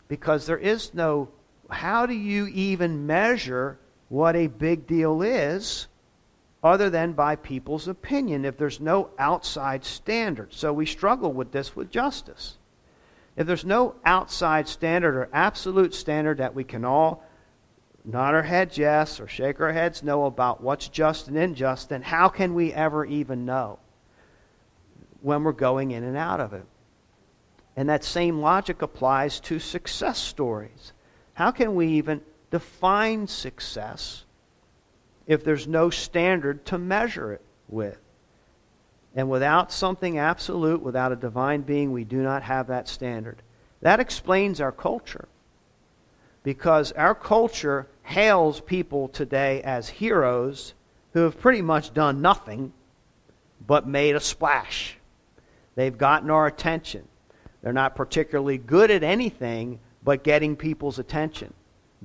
Because 0.09 0.45
there 0.45 0.57
is 0.57 0.93
no, 0.93 1.29
how 1.69 2.05
do 2.05 2.13
you 2.13 2.47
even 2.47 3.07
measure 3.07 3.79
what 4.09 4.35
a 4.35 4.47
big 4.47 4.85
deal 4.85 5.21
is 5.21 5.87
other 6.65 6.89
than 6.89 7.13
by 7.13 7.35
people's 7.35 7.87
opinion 7.87 8.43
if 8.43 8.57
there's 8.57 8.79
no 8.81 9.11
outside 9.19 9.85
standard? 9.85 10.51
So 10.51 10.73
we 10.73 10.87
struggle 10.87 11.31
with 11.31 11.51
this 11.51 11.75
with 11.75 11.91
justice. 11.91 12.57
If 13.37 13.45
there's 13.45 13.63
no 13.63 13.95
outside 14.03 14.67
standard 14.67 15.15
or 15.15 15.29
absolute 15.31 15.93
standard 15.93 16.39
that 16.39 16.55
we 16.55 16.63
can 16.63 16.83
all 16.83 17.23
nod 18.03 18.33
our 18.33 18.41
heads 18.41 18.77
yes 18.77 19.19
or 19.19 19.27
shake 19.27 19.59
our 19.61 19.73
heads 19.73 20.01
no 20.01 20.25
about 20.25 20.61
what's 20.61 20.87
just 20.87 21.27
and 21.27 21.37
unjust, 21.37 21.89
then 21.89 22.01
how 22.01 22.29
can 22.29 22.55
we 22.55 22.73
ever 22.73 23.05
even 23.05 23.45
know 23.45 23.77
when 25.21 25.43
we're 25.43 25.51
going 25.51 25.91
in 25.91 26.03
and 26.03 26.17
out 26.17 26.39
of 26.39 26.53
it? 26.53 26.65
And 27.75 27.89
that 27.89 28.03
same 28.03 28.39
logic 28.39 28.81
applies 28.81 29.39
to 29.41 29.59
success 29.59 30.17
stories. 30.17 30.93
How 31.33 31.51
can 31.51 31.75
we 31.75 31.87
even 31.89 32.21
define 32.49 33.27
success 33.27 34.24
if 35.27 35.43
there's 35.43 35.67
no 35.67 35.89
standard 35.89 36.65
to 36.65 36.77
measure 36.77 37.33
it 37.33 37.41
with? 37.67 37.97
And 39.15 39.29
without 39.29 39.71
something 39.71 40.17
absolute, 40.17 40.81
without 40.81 41.11
a 41.11 41.15
divine 41.15 41.61
being, 41.61 41.91
we 41.91 42.03
do 42.03 42.21
not 42.21 42.43
have 42.43 42.67
that 42.67 42.87
standard. 42.87 43.41
That 43.81 43.99
explains 43.99 44.59
our 44.59 44.71
culture. 44.71 45.27
Because 46.43 46.91
our 46.91 47.15
culture 47.15 47.87
hails 48.03 48.59
people 48.59 49.07
today 49.07 49.61
as 49.63 49.89
heroes 49.89 50.73
who 51.13 51.21
have 51.21 51.39
pretty 51.39 51.61
much 51.61 51.93
done 51.93 52.21
nothing 52.21 52.73
but 53.65 53.87
made 53.87 54.15
a 54.15 54.19
splash. 54.19 54.97
They've 55.75 55.97
gotten 55.97 56.29
our 56.29 56.45
attention. 56.45 57.07
They're 57.61 57.73
not 57.73 57.95
particularly 57.95 58.57
good 58.57 58.91
at 58.91 59.01
anything 59.01 59.79
but 60.03 60.23
getting 60.23 60.55
people's 60.55 60.99
attention, 60.99 61.53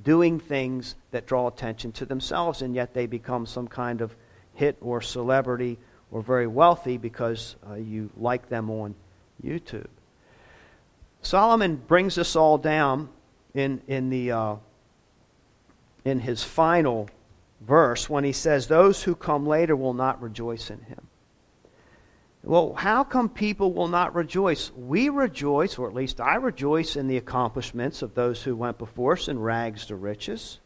doing 0.03 0.39
things 0.39 0.95
that 1.11 1.25
draw 1.25 1.47
attention 1.47 1.91
to 1.93 2.05
themselves, 2.05 2.61
and 2.61 2.75
yet 2.75 2.93
they 2.93 3.05
become 3.05 3.45
some 3.45 3.67
kind 3.67 4.01
of 4.01 4.15
hit 4.55 4.77
or 4.81 5.01
celebrity 5.01 5.77
or 6.11 6.21
very 6.21 6.47
wealthy 6.47 6.97
because 6.97 7.55
uh, 7.69 7.75
you 7.75 8.09
like 8.17 8.49
them 8.49 8.69
on 8.69 8.95
YouTube. 9.43 9.87
Solomon 11.21 11.75
brings 11.75 12.15
this 12.15 12.35
all 12.35 12.57
down 12.57 13.09
in, 13.53 13.81
in 13.87 14.09
the 14.09 14.31
uh, 14.31 14.55
in 16.03 16.19
his 16.19 16.43
final 16.43 17.09
verse 17.61 18.09
when 18.09 18.23
he 18.23 18.31
says, 18.31 18.67
Those 18.67 19.03
who 19.03 19.15
come 19.15 19.45
later 19.45 19.75
will 19.75 19.93
not 19.93 20.21
rejoice 20.21 20.69
in 20.69 20.81
him. 20.81 21.07
Well, 22.43 22.73
how 22.73 23.03
come 23.03 23.29
people 23.29 23.71
will 23.71 23.87
not 23.87 24.15
rejoice? 24.15 24.71
We 24.75 25.09
rejoice, 25.09 25.77
or 25.77 25.87
at 25.87 25.93
least 25.93 26.19
I 26.19 26.35
rejoice, 26.35 26.95
in 26.95 27.07
the 27.07 27.17
accomplishments 27.17 28.01
of 28.01 28.15
those 28.15 28.41
who 28.41 28.55
went 28.55 28.79
before 28.79 29.13
us 29.13 29.27
in 29.27 29.39
rags 29.39 29.85
to 29.87 29.95
riches. 29.95 30.59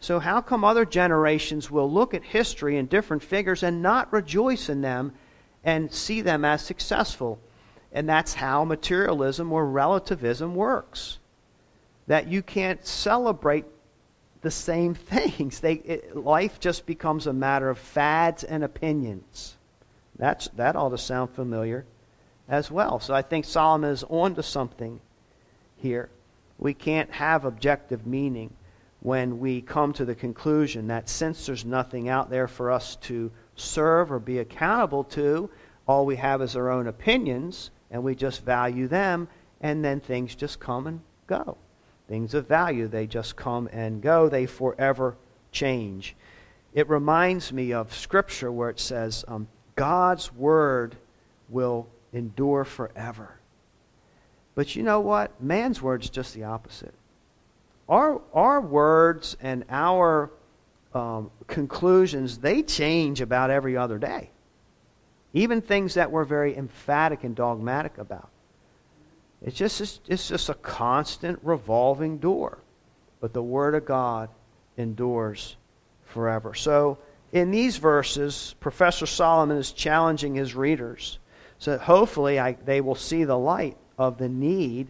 So, 0.00 0.18
how 0.20 0.42
come 0.42 0.64
other 0.64 0.84
generations 0.84 1.70
will 1.70 1.90
look 1.90 2.12
at 2.12 2.22
history 2.22 2.76
and 2.76 2.88
different 2.88 3.22
figures 3.22 3.62
and 3.62 3.82
not 3.82 4.12
rejoice 4.12 4.68
in 4.68 4.82
them 4.82 5.12
and 5.64 5.92
see 5.92 6.20
them 6.20 6.44
as 6.44 6.62
successful? 6.62 7.40
And 7.90 8.06
that's 8.08 8.34
how 8.34 8.64
materialism 8.64 9.50
or 9.50 9.66
relativism 9.66 10.54
works. 10.54 11.18
That 12.06 12.28
you 12.28 12.42
can't 12.42 12.86
celebrate 12.86 13.64
the 14.42 14.50
same 14.50 14.94
things. 14.94 15.60
They, 15.60 15.74
it, 15.74 16.16
life 16.16 16.60
just 16.60 16.84
becomes 16.84 17.26
a 17.26 17.32
matter 17.32 17.70
of 17.70 17.78
fads 17.78 18.44
and 18.44 18.62
opinions. 18.62 19.57
That's, 20.18 20.48
that 20.56 20.76
ought 20.76 20.90
to 20.90 20.98
sound 20.98 21.30
familiar 21.30 21.84
as 22.48 22.70
well. 22.70 22.98
So 23.00 23.14
I 23.14 23.22
think 23.22 23.44
Solomon 23.44 23.90
is 23.90 24.04
on 24.04 24.34
to 24.34 24.42
something 24.42 25.00
here. 25.76 26.10
We 26.58 26.74
can't 26.74 27.10
have 27.12 27.44
objective 27.44 28.06
meaning 28.06 28.52
when 29.00 29.38
we 29.38 29.60
come 29.60 29.92
to 29.92 30.04
the 30.04 30.14
conclusion 30.14 30.88
that 30.88 31.08
since 31.08 31.46
there's 31.46 31.64
nothing 31.64 32.08
out 32.08 32.30
there 32.30 32.48
for 32.48 32.72
us 32.72 32.96
to 32.96 33.30
serve 33.54 34.10
or 34.10 34.18
be 34.18 34.40
accountable 34.40 35.04
to, 35.04 35.48
all 35.86 36.04
we 36.04 36.16
have 36.16 36.42
is 36.42 36.56
our 36.56 36.68
own 36.68 36.88
opinions, 36.88 37.70
and 37.90 38.02
we 38.02 38.14
just 38.14 38.44
value 38.44 38.88
them, 38.88 39.28
and 39.60 39.84
then 39.84 40.00
things 40.00 40.34
just 40.34 40.58
come 40.58 40.88
and 40.88 41.00
go 41.28 41.56
things 42.08 42.34
of 42.34 42.48
value. 42.48 42.88
They 42.88 43.06
just 43.06 43.36
come 43.36 43.68
and 43.70 44.02
go, 44.02 44.28
they 44.28 44.46
forever 44.46 45.16
change. 45.52 46.16
It 46.74 46.88
reminds 46.88 47.52
me 47.52 47.72
of 47.72 47.94
Scripture 47.94 48.50
where 48.50 48.70
it 48.70 48.80
says, 48.80 49.24
um, 49.28 49.46
God's 49.78 50.34
Word 50.34 50.96
will 51.48 51.86
endure 52.12 52.64
forever. 52.64 53.38
But 54.56 54.74
you 54.74 54.82
know 54.82 54.98
what? 54.98 55.40
Man's 55.40 55.80
word's 55.80 56.10
just 56.10 56.34
the 56.34 56.42
opposite. 56.42 56.92
Our, 57.88 58.20
our 58.34 58.60
words 58.60 59.36
and 59.40 59.64
our 59.70 60.32
um, 60.92 61.30
conclusions, 61.46 62.38
they 62.38 62.64
change 62.64 63.20
about 63.20 63.50
every 63.50 63.76
other 63.76 63.98
day. 63.98 64.30
Even 65.32 65.60
things 65.62 65.94
that 65.94 66.10
we're 66.10 66.24
very 66.24 66.56
emphatic 66.56 67.22
and 67.22 67.36
dogmatic 67.36 67.98
about. 67.98 68.30
It's 69.42 69.56
just, 69.56 70.00
it's 70.08 70.26
just 70.26 70.48
a 70.48 70.54
constant 70.54 71.38
revolving 71.44 72.18
door. 72.18 72.58
But 73.20 73.32
the 73.32 73.44
Word 73.44 73.76
of 73.76 73.84
God 73.84 74.28
endures 74.76 75.54
forever. 76.06 76.52
So, 76.54 76.98
in 77.32 77.50
these 77.50 77.76
verses, 77.76 78.54
Professor 78.60 79.06
Solomon 79.06 79.56
is 79.58 79.72
challenging 79.72 80.34
his 80.34 80.54
readers 80.54 81.18
so 81.58 81.72
that 81.72 81.80
hopefully 81.80 82.38
I, 82.38 82.52
they 82.64 82.80
will 82.80 82.94
see 82.94 83.24
the 83.24 83.38
light 83.38 83.76
of 83.98 84.18
the 84.18 84.28
need 84.28 84.88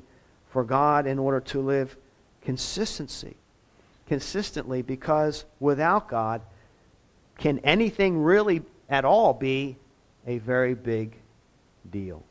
for 0.51 0.65
God 0.65 1.07
in 1.07 1.19
order 1.19 1.41
to 1.41 1.61
live 1.61 1.97
consistency. 2.43 3.37
Consistently, 4.07 4.83
because 4.83 5.45
without 5.61 6.09
God, 6.09 6.41
can 7.37 7.59
anything 7.61 8.23
really 8.23 8.63
at 8.89 9.05
all 9.05 9.35
be 9.35 9.77
a 10.27 10.39
very 10.39 10.75
big 10.75 11.17
deal? 11.91 12.23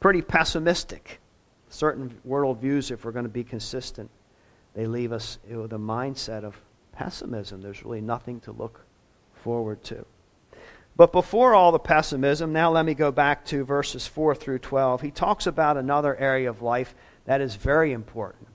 pretty 0.00 0.22
pessimistic. 0.22 1.20
Certain 1.68 2.18
worldviews, 2.26 2.90
if 2.90 3.04
we're 3.04 3.12
going 3.12 3.26
to 3.26 3.28
be 3.28 3.44
consistent, 3.44 4.10
they 4.74 4.86
leave 4.86 5.12
us 5.12 5.38
with 5.48 5.72
a 5.72 5.78
mindset 5.78 6.42
of 6.42 6.60
pessimism. 7.00 7.62
There's 7.62 7.82
really 7.82 8.02
nothing 8.02 8.40
to 8.40 8.52
look 8.52 8.84
forward 9.42 9.82
to. 9.84 10.04
But 10.96 11.12
before 11.12 11.54
all 11.54 11.72
the 11.72 11.78
pessimism, 11.78 12.52
now 12.52 12.70
let 12.70 12.84
me 12.84 12.92
go 12.92 13.10
back 13.10 13.46
to 13.46 13.64
verses 13.64 14.06
4 14.06 14.34
through 14.34 14.58
12. 14.58 15.00
He 15.00 15.10
talks 15.10 15.46
about 15.46 15.78
another 15.78 16.14
area 16.14 16.50
of 16.50 16.60
life 16.60 16.94
that 17.24 17.40
is 17.40 17.54
very 17.54 17.92
important. 17.92 18.48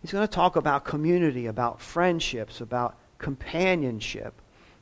He's 0.00 0.12
going 0.12 0.24
to 0.24 0.32
talk 0.32 0.54
about 0.54 0.84
community, 0.84 1.46
about 1.46 1.80
friendships, 1.80 2.60
about 2.60 2.96
companionship. 3.18 4.32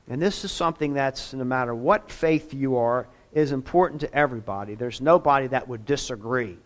And 0.07 0.21
this 0.21 0.45
is 0.45 0.52
something 0.52 0.92
that's, 0.92 1.33
no 1.33 1.45
matter 1.45 1.75
what 1.75 2.11
faith 2.11 2.52
you 2.52 2.76
are, 2.76 3.09
is 3.33 3.50
important 3.50 4.02
to 4.02 4.14
everybody. 4.14 4.75
There's 4.75 5.00
nobody 5.00 5.47
that 5.47 5.69
would 5.69 5.87
disagree 5.87 6.59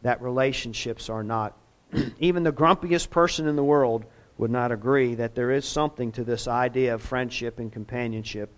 that 0.00 0.22
relationships 0.22 1.10
are 1.10 1.22
not. 1.22 1.54
Even 2.20 2.42
the 2.42 2.52
grumpiest 2.54 3.10
person 3.10 3.46
in 3.46 3.56
the 3.56 3.64
world 3.64 4.06
would 4.38 4.50
not 4.50 4.72
agree 4.72 5.14
that 5.16 5.34
there 5.34 5.50
is 5.50 5.66
something 5.66 6.12
to 6.12 6.24
this 6.24 6.48
idea 6.48 6.94
of 6.94 7.02
friendship 7.02 7.58
and 7.58 7.72
companionship 7.72 8.50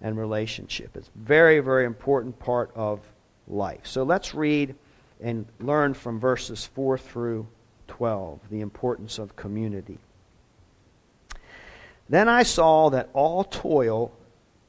and 0.00 0.18
relationship. 0.18 0.96
It's 0.96 1.08
a 1.08 1.18
very, 1.18 1.60
very 1.60 1.86
important 1.86 2.38
part 2.38 2.72
of 2.74 3.00
life. 3.46 3.82
So 3.84 4.02
let's 4.02 4.34
read 4.34 4.74
and 5.20 5.46
learn 5.60 5.94
from 5.94 6.18
verses 6.18 6.66
4 6.66 6.98
through 6.98 7.46
12 7.86 8.40
the 8.50 8.60
importance 8.60 9.18
of 9.18 9.36
community. 9.36 9.98
Then 12.08 12.28
I 12.28 12.42
saw 12.42 12.90
that 12.90 13.08
all 13.12 13.44
toil 13.44 14.12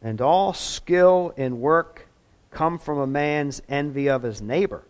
and 0.02 0.22
all 0.22 0.54
skill 0.54 1.34
in 1.36 1.60
work 1.60 2.08
come 2.52 2.78
from 2.78 3.00
a 3.00 3.08
man's 3.08 3.62
envy 3.68 4.08
of 4.08 4.22
his 4.22 4.42
neighbor. 4.42 4.84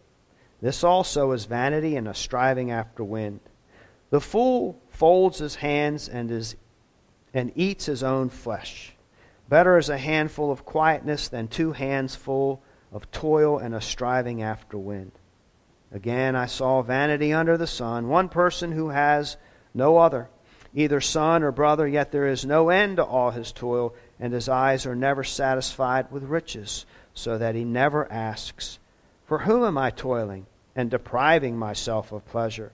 This 0.61 0.83
also 0.83 1.31
is 1.31 1.45
vanity 1.45 1.95
and 1.95 2.07
a 2.07 2.13
striving 2.13 2.69
after 2.69 3.03
wind. 3.03 3.39
The 4.13 4.21
fool 4.21 4.79
folds 4.89 5.39
his 5.39 5.55
hands 5.55 6.07
and, 6.07 6.29
is, 6.29 6.55
and 7.33 7.51
eats 7.55 7.87
his 7.87 8.03
own 8.03 8.29
flesh. 8.29 8.93
Better 9.49 9.75
is 9.79 9.89
a 9.89 9.97
handful 9.97 10.51
of 10.51 10.65
quietness 10.65 11.29
than 11.29 11.47
two 11.47 11.71
hands 11.71 12.15
full 12.15 12.61
of 12.91 13.09
toil 13.09 13.57
and 13.57 13.73
a 13.73 13.81
striving 13.81 14.43
after 14.43 14.77
wind. 14.77 15.13
Again, 15.91 16.35
I 16.35 16.45
saw 16.45 16.83
vanity 16.83 17.33
under 17.33 17.57
the 17.57 17.65
sun, 17.65 18.07
one 18.07 18.29
person 18.29 18.71
who 18.71 18.89
has 18.89 19.35
no 19.73 19.97
other, 19.97 20.29
either 20.75 21.01
son 21.01 21.41
or 21.41 21.51
brother, 21.51 21.87
yet 21.87 22.11
there 22.11 22.27
is 22.27 22.45
no 22.45 22.69
end 22.69 22.97
to 22.97 23.03
all 23.03 23.31
his 23.31 23.51
toil, 23.51 23.95
and 24.19 24.31
his 24.31 24.47
eyes 24.47 24.85
are 24.85 24.95
never 24.95 25.23
satisfied 25.23 26.11
with 26.11 26.21
riches, 26.21 26.85
so 27.15 27.39
that 27.39 27.55
he 27.55 27.63
never 27.63 28.05
asks, 28.11 28.77
For 29.25 29.39
whom 29.39 29.63
am 29.63 29.79
I 29.79 29.89
toiling 29.89 30.45
and 30.75 30.91
depriving 30.91 31.57
myself 31.57 32.11
of 32.11 32.23
pleasure? 32.27 32.73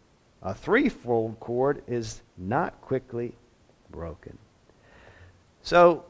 A 0.43 0.53
threefold 0.53 1.39
cord 1.39 1.83
is 1.87 2.21
not 2.37 2.81
quickly 2.81 3.35
broken. 3.91 4.37
So 5.61 6.03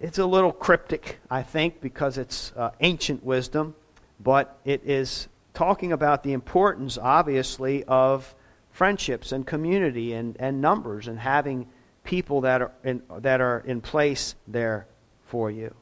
it's 0.00 0.18
a 0.18 0.26
little 0.26 0.52
cryptic, 0.52 1.20
I 1.30 1.42
think, 1.42 1.80
because 1.80 2.18
it's 2.18 2.52
uh, 2.56 2.70
ancient 2.80 3.24
wisdom, 3.24 3.76
but 4.18 4.58
it 4.64 4.82
is 4.84 5.28
talking 5.54 5.92
about 5.92 6.24
the 6.24 6.32
importance, 6.32 6.98
obviously, 6.98 7.84
of 7.84 8.34
friendships 8.72 9.30
and 9.30 9.46
community 9.46 10.14
and, 10.14 10.36
and 10.40 10.60
numbers 10.60 11.06
and 11.06 11.18
having 11.20 11.68
people 12.02 12.40
that 12.40 12.62
are, 12.62 12.72
in, 12.82 13.02
that 13.18 13.40
are 13.40 13.60
in 13.60 13.80
place 13.80 14.34
there 14.48 14.86
for 15.26 15.50
you. 15.50 15.72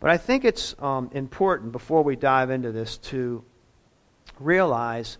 But 0.00 0.10
I 0.10 0.18
think 0.18 0.44
it's 0.44 0.74
um, 0.78 1.10
important 1.14 1.72
before 1.72 2.02
we 2.02 2.16
dive 2.16 2.50
into 2.50 2.70
this 2.70 2.98
to 2.98 3.42
realize 4.38 5.16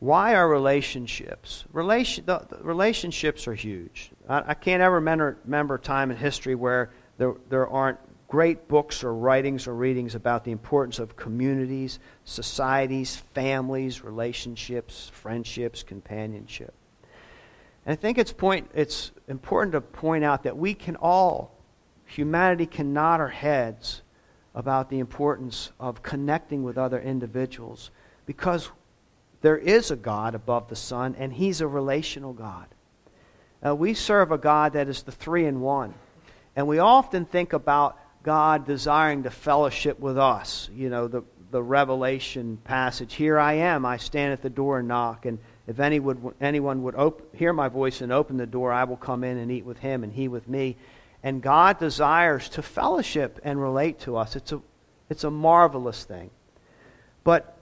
why 0.00 0.34
are 0.34 0.48
relationships? 0.48 1.64
Relation, 1.72 2.24
the, 2.26 2.46
the 2.48 2.56
relationships 2.62 3.46
are 3.46 3.54
huge. 3.54 4.10
I, 4.28 4.42
I 4.48 4.54
can't 4.54 4.82
ever 4.82 4.96
remember, 4.96 5.38
remember 5.44 5.74
a 5.74 5.78
time 5.78 6.10
in 6.10 6.16
history 6.16 6.54
where 6.54 6.90
there, 7.18 7.34
there 7.50 7.68
aren't 7.68 7.98
great 8.26 8.66
books 8.66 9.04
or 9.04 9.12
writings 9.12 9.66
or 9.66 9.74
readings 9.74 10.14
about 10.14 10.44
the 10.44 10.52
importance 10.52 10.98
of 10.98 11.16
communities, 11.16 11.98
societies, 12.24 13.16
families, 13.34 14.02
relationships, 14.02 15.10
friendships, 15.12 15.82
companionship. 15.82 16.72
And 17.84 17.92
I 17.92 17.96
think 17.96 18.16
it's, 18.16 18.32
point, 18.32 18.70
it's 18.72 19.10
important 19.28 19.72
to 19.72 19.80
point 19.82 20.24
out 20.24 20.44
that 20.44 20.56
we 20.56 20.74
can 20.74 20.96
all, 20.96 21.58
humanity 22.06 22.66
can 22.66 22.94
nod 22.94 23.20
our 23.20 23.28
heads 23.28 24.02
about 24.54 24.88
the 24.88 24.98
importance 24.98 25.72
of 25.78 26.02
connecting 26.02 26.62
with 26.62 26.78
other 26.78 27.00
individuals 27.00 27.90
because 28.26 28.70
there 29.42 29.58
is 29.58 29.90
a 29.90 29.96
God 29.96 30.34
above 30.34 30.68
the 30.68 30.76
sun, 30.76 31.16
and 31.18 31.32
He's 31.32 31.60
a 31.60 31.66
relational 31.66 32.32
God. 32.32 32.66
Uh, 33.64 33.74
we 33.74 33.94
serve 33.94 34.32
a 34.32 34.38
God 34.38 34.72
that 34.72 34.88
is 34.88 35.02
the 35.02 35.12
three 35.12 35.46
in 35.46 35.60
one. 35.60 35.94
And 36.56 36.66
we 36.66 36.78
often 36.78 37.24
think 37.24 37.52
about 37.52 37.98
God 38.22 38.66
desiring 38.66 39.22
to 39.22 39.30
fellowship 39.30 39.98
with 40.00 40.18
us. 40.18 40.68
You 40.74 40.90
know, 40.90 41.08
the, 41.08 41.22
the 41.50 41.62
Revelation 41.62 42.58
passage 42.64 43.14
Here 43.14 43.38
I 43.38 43.54
am, 43.54 43.84
I 43.84 43.96
stand 43.96 44.32
at 44.32 44.42
the 44.42 44.50
door 44.50 44.78
and 44.78 44.88
knock. 44.88 45.26
And 45.26 45.38
if 45.66 45.78
any 45.78 46.00
would, 46.00 46.34
anyone 46.40 46.82
would 46.82 46.94
op- 46.96 47.34
hear 47.34 47.52
my 47.52 47.68
voice 47.68 48.00
and 48.00 48.12
open 48.12 48.36
the 48.36 48.46
door, 48.46 48.72
I 48.72 48.84
will 48.84 48.96
come 48.96 49.24
in 49.24 49.38
and 49.38 49.50
eat 49.50 49.64
with 49.64 49.78
him 49.78 50.04
and 50.04 50.12
he 50.12 50.28
with 50.28 50.48
me. 50.48 50.76
And 51.22 51.42
God 51.42 51.78
desires 51.78 52.48
to 52.50 52.62
fellowship 52.62 53.38
and 53.44 53.60
relate 53.60 54.00
to 54.00 54.16
us. 54.16 54.36
It's 54.36 54.52
a, 54.52 54.60
it's 55.10 55.24
a 55.24 55.30
marvelous 55.30 56.04
thing. 56.04 56.30
But, 57.24 57.58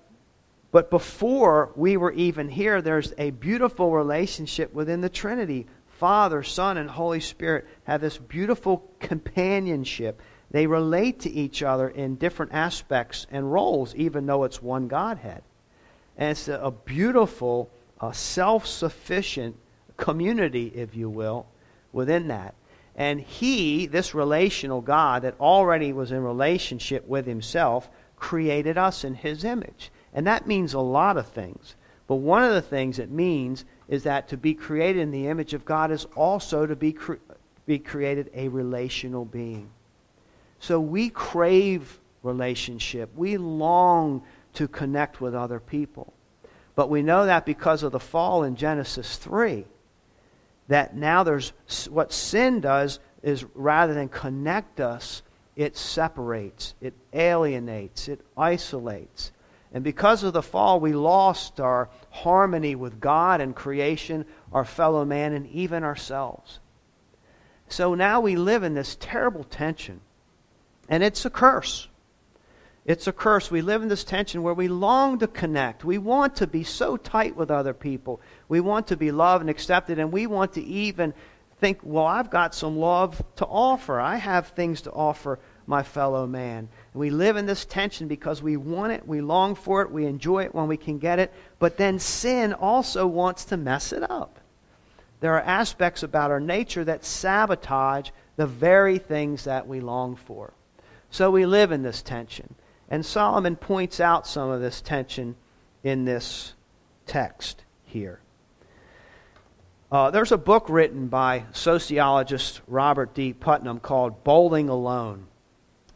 but 0.71 0.91
before 0.91 1.73
we 1.77 1.97
were 1.97 2.13
even 2.13 2.49
here, 2.49 2.83
there's 2.83 3.13
a 3.17 3.31
beautiful 3.31 3.93
relationship 3.93 4.73
within 4.75 5.01
the 5.01 5.09
Trinity. 5.09 5.67
Father, 5.99 6.43
Son, 6.43 6.77
and 6.77 6.91
Holy 6.91 7.21
Spirit 7.21 7.67
have 7.85 8.01
this 8.01 8.19
beautiful 8.19 8.91
companionship 9.01 10.21
they 10.51 10.67
relate 10.67 11.21
to 11.21 11.31
each 11.31 11.63
other 11.63 11.89
in 11.89 12.17
different 12.17 12.53
aspects 12.55 13.27
and 13.31 13.53
roles, 13.53 13.95
even 13.95 14.27
though 14.27 14.45
it's 14.45 14.63
one 14.63 14.89
Godhead. 14.89 15.43
And 16.17 16.31
it's 16.31 16.49
a, 16.49 16.71
beautiful, 16.71 17.71
uh, 18.01 18.13
self 18.13 18.67
sufficient 18.67 19.57
community, 19.97 20.73
if 20.75 20.97
you 20.97 21.11
will, 21.11 21.47
within 21.93 22.29
that. 22.29 22.55
And 22.97 23.21
He, 23.21 23.87
this 23.87 24.15
relational 24.15 24.81
God 24.81 25.23
that 25.23 25.39
already 25.39 25.93
was 25.93 26.13
in 26.13 26.23
relationship 26.23 27.07
with 27.07 27.27
Himself, 27.27 27.89
created 28.17 28.79
us 28.79 29.05
in 29.05 29.15
His 29.15 29.45
image. 29.45 29.93
And 30.19 30.27
that 30.27 30.49
means 30.49 30.75
a 30.75 30.81
lot 30.81 31.17
of 31.17 31.29
things. 31.29 31.77
But 32.09 32.17
one 32.17 32.43
of 32.43 32.53
the 32.53 32.61
things 32.61 32.99
it 32.99 33.09
means 33.09 33.65
is 33.87 34.03
that 34.03 34.27
to 34.31 34.37
be 34.37 34.53
created 34.53 35.01
in 35.01 35.13
the 35.13 35.29
image 35.29 35.55
of 35.55 35.65
God 35.65 35.93
is 35.93 36.07
also 36.17 36.67
to 36.67 36.75
be, 36.75 36.93
cre- 36.93 37.23
be 37.67 37.79
created 37.79 38.29
a 38.35 38.49
relational 38.49 39.25
being. 39.25 39.71
So 40.59 40.81
we 40.81 41.09
crave 41.09 42.01
relationship. 42.25 43.11
We 43.15 43.37
long 43.37 44.25
to 44.55 44.67
connect 44.67 45.21
with 45.21 45.37
other 45.37 45.61
people. 45.61 46.13
But 46.75 46.91
we 46.91 47.01
know 47.01 47.27
that 47.27 47.47
because 47.47 47.85
of 47.85 47.93
the 47.93 48.01
fall 48.01 48.43
in 48.43 48.57
Genesis 48.57 49.19
3, 49.19 49.67
that 50.67 50.97
now 50.97 51.23
there's 51.23 51.53
what 51.89 52.13
sin 52.13 52.61
does 52.61 52.99
is 53.23 53.45
rather 53.55 53.95
than 53.95 54.09
connect 54.09 54.81
us, 54.81 55.23
it 55.55 55.77
separates, 55.77 56.75
it 56.81 56.95
alienates, 57.13 58.09
it 58.09 58.21
isolates. 58.37 59.31
And 59.73 59.85
because 59.85 60.23
of 60.23 60.33
the 60.33 60.43
fall, 60.43 60.81
we 60.81 60.93
lost 60.93 61.61
our 61.61 61.91
harmony 62.11 62.75
with 62.75 63.01
God 63.01 63.41
and 63.41 63.55
creation, 63.55 64.25
our 64.53 64.65
fellow 64.65 65.05
man, 65.05 65.35
and 65.35 65.47
even 65.49 65.85
ourselves. 65.85 66.59
So 67.69 67.95
now 67.95 68.21
we 68.21 68.37
live 68.37 68.63
in 68.63 68.75
this 68.75 68.97
terrible 68.99 69.45
tension 69.45 70.01
and 70.89 71.03
it's 71.03 71.25
a 71.25 71.31
curse. 71.31 71.89
It's 72.85 73.07
a 73.07 73.13
curse. 73.13 73.51
We 73.51 73.61
live 73.61 73.83
in 73.83 73.89
this 73.89 74.05
tension 74.05 74.43
where 74.43 74.55
we 74.55 74.69
long 74.69 75.19
to 75.19 75.27
connect. 75.27 75.85
We 75.85 75.99
want 75.99 76.37
to 76.37 76.47
be 76.47 76.65
so 76.65 76.97
tight 76.97 77.37
with 77.37 77.51
other 77.51 77.75
people. 77.75 78.21
We 78.49 78.61
want 78.61 78.87
to 78.87 78.97
be 78.97 79.11
loved 79.11 79.43
and 79.43 79.51
accepted, 79.51 79.99
and 79.99 80.11
we 80.11 80.27
want 80.27 80.55
to 80.55 80.65
even 80.65 81.13
think, 81.61 81.81
well, 81.83 82.07
I've 82.07 82.31
got 82.31 82.55
some 82.55 82.79
love 82.79 83.23
to 83.37 83.45
offer. 83.45 84.01
I 84.01 84.17
have 84.17 84.49
things 84.49 84.81
to 84.83 84.93
offer 84.93 85.39
my 85.67 85.83
fellow 85.83 86.27
man. 86.27 86.71
We 86.99 87.11
live 87.11 87.37
in 87.37 87.47
this 87.47 87.65
tension 87.65 88.09
because 88.09 88.43
we 88.43 88.57
want 88.57 88.91
it, 88.91 89.07
we 89.07 89.21
long 89.21 89.55
for 89.55 89.83
it, 89.83 89.93
we 89.93 90.05
enjoy 90.05 90.43
it 90.43 90.55
when 90.55 90.67
we 90.67 90.77
can 90.77 90.99
get 90.99 91.21
it, 91.21 91.33
but 91.61 91.77
then 91.77 92.01
sin 92.01 92.53
also 92.53 93.07
wants 93.07 93.45
to 93.47 93.57
mess 93.57 93.93
it 93.93 94.03
up. 94.11 94.41
There 95.21 95.33
are 95.35 95.43
aspects 95.43 96.03
about 96.03 96.33
our 96.33 96.41
nature 96.41 96.85
that 96.85 97.05
sabotage 97.05 98.11
the 98.35 98.49
very 98.49 98.99
things 98.99 99.45
that 99.45 99.69
we 99.69 99.79
long 99.79 100.17
for. 100.17 100.53
So 101.09 101.31
we 101.31 101.47
live 101.47 101.71
in 101.71 101.85
this 101.85 102.03
tension. 102.03 102.57
And 102.91 103.07
Solomon 103.07 103.55
points 103.55 104.01
out 104.01 104.27
some 104.27 104.51
of 104.51 104.61
this 104.61 104.81
tension 104.81 105.37
in 105.85 106.05
this 106.05 106.55
text 107.07 107.63
here. 107.85 108.19
Uh, 109.93 110.11
there's 110.11 110.33
a 110.33 110.37
book 110.37 110.67
written 110.69 111.07
by 111.07 111.45
sociologist 111.53 112.61
Robert 112.67 113.15
D. 113.15 113.33
Putnam 113.33 113.79
called 113.79 114.25
Bowling 114.25 114.69
Alone 114.69 115.29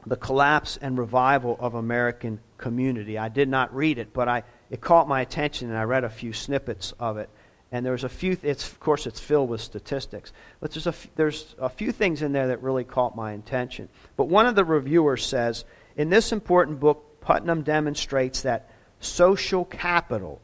The 0.06 0.16
Collapse 0.16 0.76
and 0.76 0.98
Revival 0.98 1.56
of 1.60 1.74
American 1.74 2.40
Community. 2.58 3.18
I 3.18 3.28
did 3.28 3.48
not 3.48 3.74
read 3.74 3.98
it, 3.98 4.12
but 4.12 4.28
I, 4.28 4.42
it 4.70 4.80
caught 4.80 5.08
my 5.08 5.20
attention 5.20 5.68
and 5.68 5.78
I 5.78 5.84
read 5.84 6.04
a 6.04 6.10
few 6.10 6.32
snippets 6.32 6.92
of 6.98 7.18
it. 7.18 7.28
And 7.70 7.86
there's 7.86 8.04
a 8.04 8.08
few 8.08 8.36
it's 8.42 8.68
of 8.68 8.78
course 8.80 9.06
it's 9.06 9.20
filled 9.20 9.48
with 9.48 9.60
statistics. 9.60 10.32
But 10.60 10.72
there's 10.72 10.86
a, 10.86 10.94
there's 11.16 11.54
a 11.58 11.70
few 11.70 11.90
things 11.90 12.20
in 12.20 12.32
there 12.32 12.48
that 12.48 12.62
really 12.62 12.84
caught 12.84 13.16
my 13.16 13.32
attention. 13.32 13.88
But 14.16 14.28
one 14.28 14.46
of 14.46 14.54
the 14.54 14.64
reviewers 14.64 15.24
says 15.24 15.64
in 15.96 16.10
this 16.10 16.32
important 16.32 16.80
book 16.80 17.20
putnam 17.20 17.62
demonstrates 17.62 18.42
that 18.42 18.68
social 19.00 19.64
capital 19.64 20.40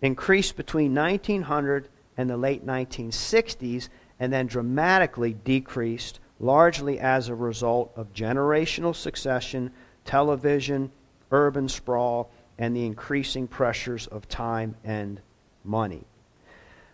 increased 0.00 0.56
between 0.56 0.94
1900 0.94 1.88
and 2.16 2.30
the 2.30 2.36
late 2.36 2.64
1960s 2.64 3.88
and 4.20 4.32
then 4.32 4.46
dramatically 4.46 5.32
decreased 5.32 6.20
largely 6.40 6.98
as 7.00 7.28
a 7.28 7.34
result 7.34 7.92
of 7.96 8.12
generational 8.12 8.94
succession 8.94 9.72
television, 10.08 10.90
urban 11.30 11.68
sprawl, 11.68 12.30
and 12.56 12.74
the 12.74 12.86
increasing 12.86 13.46
pressures 13.46 14.06
of 14.06 14.26
time 14.26 14.74
and 14.82 15.20
money. 15.64 16.02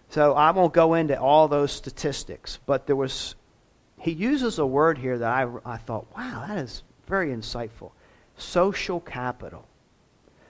So 0.09 0.35
I 0.35 0.51
won't 0.51 0.75
go 0.75 0.95
into 0.95 1.19
all 1.19 1.47
those 1.47 1.71
statistics, 1.71 2.59
but 2.67 2.87
there 2.89 2.97
was, 2.97 3.37
he 3.99 4.11
uses 4.11 4.59
a 4.59 4.67
word 4.67 4.99
here 4.99 5.17
that 5.17 5.31
I, 5.31 5.49
I 5.65 5.77
thought, 5.77 6.07
wow, 6.17 6.45
that 6.49 6.59
is 6.59 6.83
very 7.07 7.29
insightful. 7.29 7.93
Social 8.37 8.99
capital. 8.99 9.65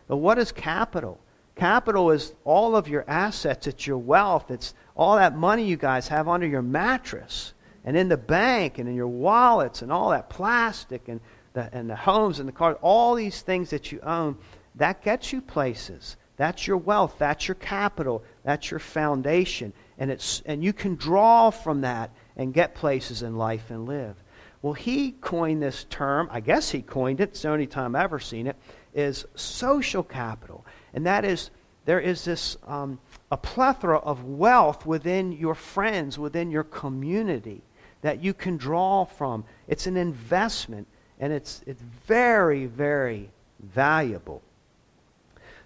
But 0.08 0.16
what 0.16 0.38
is 0.38 0.50
capital? 0.50 1.20
Capital 1.54 2.10
is 2.10 2.32
all 2.44 2.74
of 2.74 2.88
your 2.88 3.04
assets, 3.06 3.66
it's 3.66 3.86
your 3.86 3.98
wealth, 3.98 4.50
it's 4.50 4.74
all 4.96 5.16
that 5.16 5.36
money 5.36 5.66
you 5.66 5.76
guys 5.76 6.08
have 6.08 6.28
under 6.28 6.46
your 6.46 6.62
mattress 6.62 7.52
and 7.84 7.96
in 7.96 8.08
the 8.08 8.16
bank 8.16 8.78
and 8.78 8.88
in 8.88 8.94
your 8.94 9.08
wallets 9.08 9.82
and 9.82 9.92
all 9.92 10.10
that 10.10 10.30
plastic 10.30 11.08
and 11.08 11.20
the, 11.52 11.68
and 11.72 11.88
the 11.88 11.96
homes 11.96 12.40
and 12.40 12.48
the 12.48 12.52
cars, 12.52 12.76
all 12.80 13.14
these 13.14 13.42
things 13.42 13.70
that 13.70 13.92
you 13.92 14.00
own, 14.00 14.36
that 14.76 15.02
gets 15.02 15.32
you 15.32 15.40
places. 15.40 16.16
That's 16.36 16.66
your 16.66 16.78
wealth. 16.78 17.16
That's 17.18 17.46
your 17.46 17.54
capital. 17.56 18.24
That's 18.42 18.70
your 18.70 18.80
foundation. 18.80 19.72
And, 19.98 20.10
it's, 20.10 20.42
and 20.46 20.64
you 20.64 20.72
can 20.72 20.96
draw 20.96 21.50
from 21.50 21.82
that 21.82 22.10
and 22.36 22.52
get 22.52 22.74
places 22.74 23.22
in 23.22 23.36
life 23.36 23.70
and 23.70 23.86
live. 23.86 24.16
Well, 24.60 24.72
he 24.72 25.12
coined 25.12 25.62
this 25.62 25.84
term, 25.90 26.26
I 26.32 26.40
guess 26.40 26.70
he 26.70 26.80
coined 26.80 27.20
it, 27.20 27.30
it's 27.30 27.42
the 27.42 27.50
only 27.50 27.66
time 27.66 27.94
I've 27.94 28.04
ever 28.04 28.18
seen 28.18 28.46
it, 28.46 28.56
is 28.94 29.26
social 29.34 30.02
capital. 30.02 30.64
And 30.94 31.04
that 31.04 31.26
is, 31.26 31.50
there 31.84 32.00
is 32.00 32.24
this, 32.24 32.56
um, 32.66 32.98
a 33.30 33.36
plethora 33.36 33.98
of 33.98 34.24
wealth 34.24 34.86
within 34.86 35.32
your 35.32 35.54
friends, 35.54 36.18
within 36.18 36.50
your 36.50 36.64
community 36.64 37.62
that 38.04 38.22
you 38.22 38.34
can 38.34 38.58
draw 38.58 39.06
from. 39.06 39.44
It's 39.66 39.86
an 39.86 39.96
investment, 39.96 40.86
and 41.18 41.32
it's, 41.32 41.62
it's 41.66 41.80
very, 42.06 42.66
very 42.66 43.30
valuable. 43.60 44.42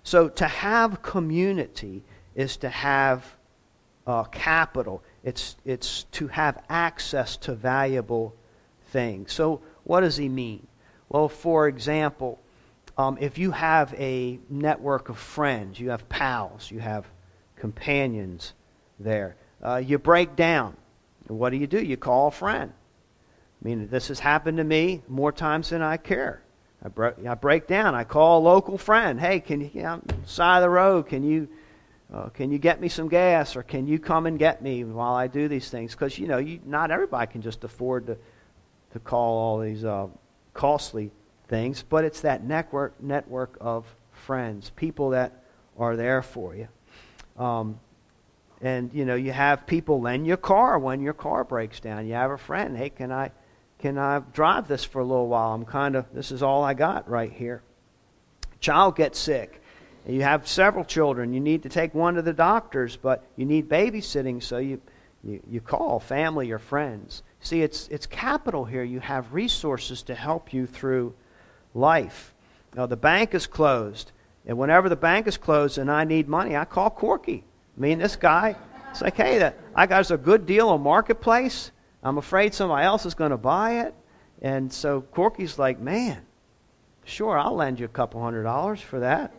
So 0.05 0.29
to 0.29 0.47
have 0.47 1.03
community 1.03 2.05
is 2.37 2.57
to 2.59 2.69
have 2.69 3.35
uh, 4.07 4.23
capital. 4.23 5.03
It's, 5.25 5.57
it's 5.65 6.05
to 6.13 6.29
have 6.29 6.63
access 6.69 7.37
to 7.39 7.55
valuable 7.55 8.37
things. 8.93 9.33
So 9.33 9.61
what 9.83 10.03
does 10.03 10.17
he 10.17 10.29
mean? 10.29 10.65
Well, 11.09 11.29
for 11.29 11.67
example, 11.67 12.39
um, 12.97 13.19
if 13.21 13.37
you 13.37 13.51
have 13.51 13.93
a 13.95 14.39
network 14.49 15.09
of 15.09 15.19
friends, 15.19 15.81
you 15.81 15.91
have 15.91 16.09
pals, 16.09 16.71
you 16.71 16.79
have 16.79 17.05
companions 17.57 18.53
there, 19.01 19.35
uh, 19.61 19.83
you 19.85 19.99
break 19.99 20.37
down. 20.37 20.77
What 21.29 21.51
do 21.51 21.57
you 21.57 21.67
do? 21.67 21.83
You 21.83 21.97
call 21.97 22.29
a 22.29 22.31
friend. 22.31 22.73
I 23.61 23.69
mean, 23.69 23.89
this 23.89 24.09
has 24.09 24.21
happened 24.21 24.59
to 24.59 24.65
me 24.65 25.03
more 25.09 25.33
times 25.33 25.71
than 25.71 25.83
I 25.83 25.97
care. 25.97 26.43
I, 26.85 27.13
I 27.29 27.35
break 27.35 27.67
down. 27.67 27.95
I 27.95 28.05
call 28.05 28.39
a 28.39 28.45
local 28.45 28.79
friend. 28.79 29.21
Hey, 29.21 29.41
can 29.41 29.61
you, 29.61 29.71
you 29.75 29.83
know, 29.83 30.01
side 30.25 30.59
of 30.59 30.63
the 30.63 30.71
road, 30.71 31.09
can 31.09 31.25
you, 31.25 31.49
uh, 32.13 32.29
can 32.29 32.53
you 32.53 32.59
get 32.59 32.81
me 32.81 32.89
some 32.89 33.09
gas 33.09 33.57
or 33.57 33.63
can 33.63 33.87
you 33.87 33.99
come 33.99 34.27
and 34.27 34.39
get 34.39 34.63
me 34.63 34.85
while 34.85 35.15
I 35.15 35.27
do 35.27 35.49
these 35.49 35.71
things? 35.71 35.93
Because, 35.93 36.19
you 36.19 36.29
know, 36.29 36.39
you, 36.39 36.61
not 36.65 36.91
everybody 36.91 37.31
can 37.31 37.43
just 37.43 37.65
afford 37.65 38.07
to, 38.07 38.17
to 38.93 38.99
call 39.01 39.39
all 39.39 39.59
these 39.59 39.85
uh, 39.85 40.07
costly 40.55 41.11
things, 41.49 41.83
but 41.89 42.05
it's 42.05 42.21
that 42.21 42.45
network, 42.45 43.03
network 43.03 43.57
of 43.61 43.85
friends, 44.13 44.71
people 44.77 45.11
that 45.11 45.43
are 45.77 45.97
there 45.97 46.23
for 46.23 46.55
you. 46.55 46.69
Um, 47.43 47.81
and, 48.61 48.93
you 48.93 49.05
know, 49.05 49.15
you 49.15 49.33
have 49.33 49.67
people 49.67 50.01
lend 50.01 50.27
your 50.27 50.37
car 50.37 50.79
when 50.79 51.01
your 51.01 51.13
car 51.13 51.45
breaks 51.45 51.81
down. 51.81 52.07
You 52.07 52.15
have 52.15 52.31
a 52.31 52.39
friend, 52.39 52.77
hey, 52.77 52.91
can 52.91 53.13
I 53.13 53.31
can 53.79 53.97
I 53.97 54.19
drive 54.33 54.67
this 54.67 54.85
for 54.85 55.01
a 55.01 55.05
little 55.05 55.29
while? 55.29 55.55
I'm 55.55 55.65
kind 55.65 55.95
of, 55.95 56.07
this 56.13 56.33
is 56.33 56.43
all 56.43 56.65
I 56.65 56.75
got 56.75 57.09
right 57.09 57.33
here. 57.33 57.63
Child 58.61 58.97
gets 58.97 59.19
sick. 59.19 59.63
You 60.07 60.23
have 60.23 60.49
several 60.49 60.85
children. 60.85 61.33
You 61.33 61.41
need 61.41 61.63
to 61.63 61.69
take 61.69 61.95
one 61.95 62.15
to 62.15 62.23
the 62.23 62.33
doctors, 62.33 62.97
but 62.97 63.25
you 63.37 63.47
need 63.47 63.69
babysitting, 63.69 64.43
so 64.43 64.59
you, 64.59 64.81
you, 65.23 65.41
you 65.49 65.61
call 65.61 66.01
family 66.01 66.51
or 66.51 66.59
friends. 66.59 67.23
See, 67.41 67.63
it's, 67.63 67.87
it's 67.89 68.07
capital 68.07 68.65
here. 68.65 68.83
You 68.83 68.99
have 68.99 69.33
resources 69.33 70.03
to 70.05 70.15
help 70.15 70.53
you 70.53 70.67
through 70.67 71.15
life. 71.73 72.35
Now, 72.75 72.87
the 72.87 72.97
bank 72.97 73.33
is 73.33 73.47
closed. 73.47 74.11
And 74.45 74.59
whenever 74.59 74.89
the 74.89 74.97
bank 74.97 75.29
is 75.29 75.37
closed 75.37 75.79
and 75.79 75.91
I 75.91 76.05
need 76.05 76.27
money, 76.27 76.57
I 76.57 76.65
call 76.65 76.91
Corky. 76.91 77.45
I 77.79 77.81
mean, 77.81 78.01
this 78.01 78.17
guy, 78.17 78.57
it's 78.91 79.03
like, 79.03 79.17
hey, 79.17 79.39
that, 79.39 79.57
I 79.73 79.87
got 79.87 80.11
a 80.11 80.17
good 80.17 80.47
deal 80.47 80.71
on 80.71 80.83
Marketplace. 80.83 81.71
I'm 82.03 82.19
afraid 82.19 82.53
somebody 82.53 82.85
else 82.85 83.07
is 83.07 83.15
going 83.15 83.31
to 83.31 83.37
buy 83.37 83.83
it. 83.83 83.95
And 84.43 84.73
so 84.73 85.01
Corky's 85.01 85.61
like, 85.61 85.79
man, 85.79 86.23
sure, 87.05 87.39
I'll 87.39 87.55
lend 87.55 87.79
you 87.79 87.87
a 87.87 87.89
couple 87.89 88.21
hundred 88.21 88.43
dollars 88.43 88.81
for 88.81 89.01
that. 89.01 89.33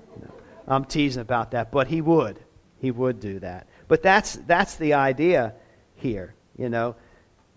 I'm 0.67 0.85
teasing 0.85 1.21
about 1.21 1.51
that, 1.51 1.69
but 1.69 1.87
he 1.87 1.99
would. 1.99 2.39
He 2.79 2.91
would 2.91 3.19
do 3.19 3.39
that. 3.39 3.67
But 3.89 4.03
that's, 4.03 4.35
that's 4.35 4.75
the 4.75 4.93
idea 4.93 5.55
here. 5.95 6.33
You 6.57 6.69
know, 6.69 6.95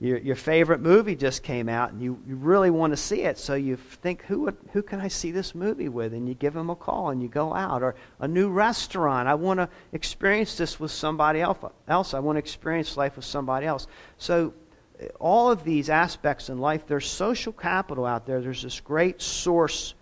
your, 0.02 0.18
your 0.18 0.34
favorite 0.34 0.80
movie 0.80 1.14
just 1.14 1.44
came 1.44 1.68
out 1.68 1.92
and 1.92 2.02
you, 2.02 2.18
you 2.26 2.34
really 2.34 2.70
want 2.70 2.92
to 2.92 2.96
see 2.96 3.20
it, 3.20 3.38
so 3.38 3.54
you 3.54 3.76
think, 3.76 4.22
who, 4.22 4.40
would, 4.40 4.56
who 4.72 4.82
can 4.82 5.00
I 5.00 5.06
see 5.06 5.30
this 5.30 5.54
movie 5.54 5.88
with? 5.88 6.12
And 6.12 6.28
you 6.28 6.34
give 6.34 6.54
them 6.54 6.70
a 6.70 6.74
call 6.74 7.10
and 7.10 7.22
you 7.22 7.28
go 7.28 7.54
out. 7.54 7.84
Or 7.84 7.94
a 8.18 8.26
new 8.26 8.50
restaurant. 8.50 9.28
I 9.28 9.34
want 9.34 9.60
to 9.60 9.68
experience 9.92 10.56
this 10.56 10.80
with 10.80 10.90
somebody 10.90 11.40
else. 11.40 12.14
I 12.14 12.18
want 12.18 12.34
to 12.34 12.40
experience 12.40 12.96
life 12.96 13.14
with 13.14 13.24
somebody 13.24 13.64
else. 13.64 13.86
So 14.18 14.54
eh, 14.98 15.06
all 15.20 15.52
of 15.52 15.62
these 15.62 15.88
aspects 15.88 16.48
in 16.48 16.58
life, 16.58 16.84
there's 16.88 17.08
social 17.08 17.52
capital 17.52 18.04
out 18.04 18.26
there. 18.26 18.40
There's 18.40 18.62
this 18.62 18.80
great 18.80 19.22
source 19.22 19.94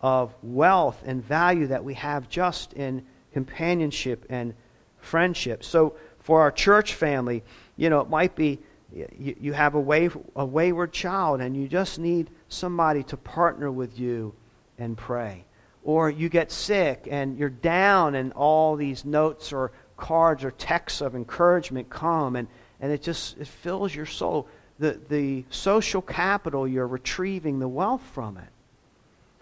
of 0.00 0.34
wealth 0.42 1.00
and 1.06 1.24
value 1.24 1.68
that 1.68 1.84
we 1.84 1.94
have 1.94 2.28
just 2.28 2.72
in 2.72 3.06
companionship 3.32 4.26
and 4.28 4.52
friendship. 4.98 5.62
So 5.62 5.94
for 6.18 6.40
our 6.40 6.50
church 6.50 6.94
family, 6.94 7.44
you 7.76 7.88
know, 7.88 8.00
it 8.00 8.10
might 8.10 8.34
be 8.34 8.58
you, 8.94 9.36
you 9.40 9.52
have 9.52 9.74
a, 9.74 9.80
way, 9.80 10.08
a 10.36 10.44
wayward 10.44 10.92
child 10.92 11.40
and 11.40 11.56
you 11.56 11.68
just 11.68 11.98
need 11.98 12.30
somebody 12.48 13.02
to 13.04 13.16
partner 13.16 13.70
with 13.70 13.98
you 13.98 14.34
and 14.78 14.96
pray. 14.96 15.44
Or 15.82 16.08
you 16.08 16.28
get 16.28 16.50
sick 16.50 17.06
and 17.10 17.38
you're 17.38 17.50
down 17.50 18.14
and 18.14 18.32
all 18.32 18.76
these 18.76 19.04
notes 19.04 19.52
or 19.52 19.72
cards 19.96 20.44
or 20.44 20.50
texts 20.50 21.00
of 21.00 21.14
encouragement 21.14 21.90
come 21.90 22.36
and 22.36 22.48
and 22.80 22.92
it 22.92 23.02
just 23.02 23.38
it 23.38 23.46
fills 23.46 23.94
your 23.94 24.06
soul. 24.06 24.48
The, 24.78 25.00
the 25.08 25.44
social 25.50 26.02
capital, 26.02 26.66
you're 26.66 26.86
retrieving 26.86 27.60
the 27.60 27.68
wealth 27.68 28.02
from 28.12 28.36
it 28.36 28.48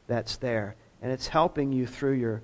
that's 0.07 0.37
there. 0.37 0.77
And 1.01 1.11
it's 1.11 1.27
helping 1.27 1.73
you 1.73 1.87
through 1.87 2.13
your 2.13 2.43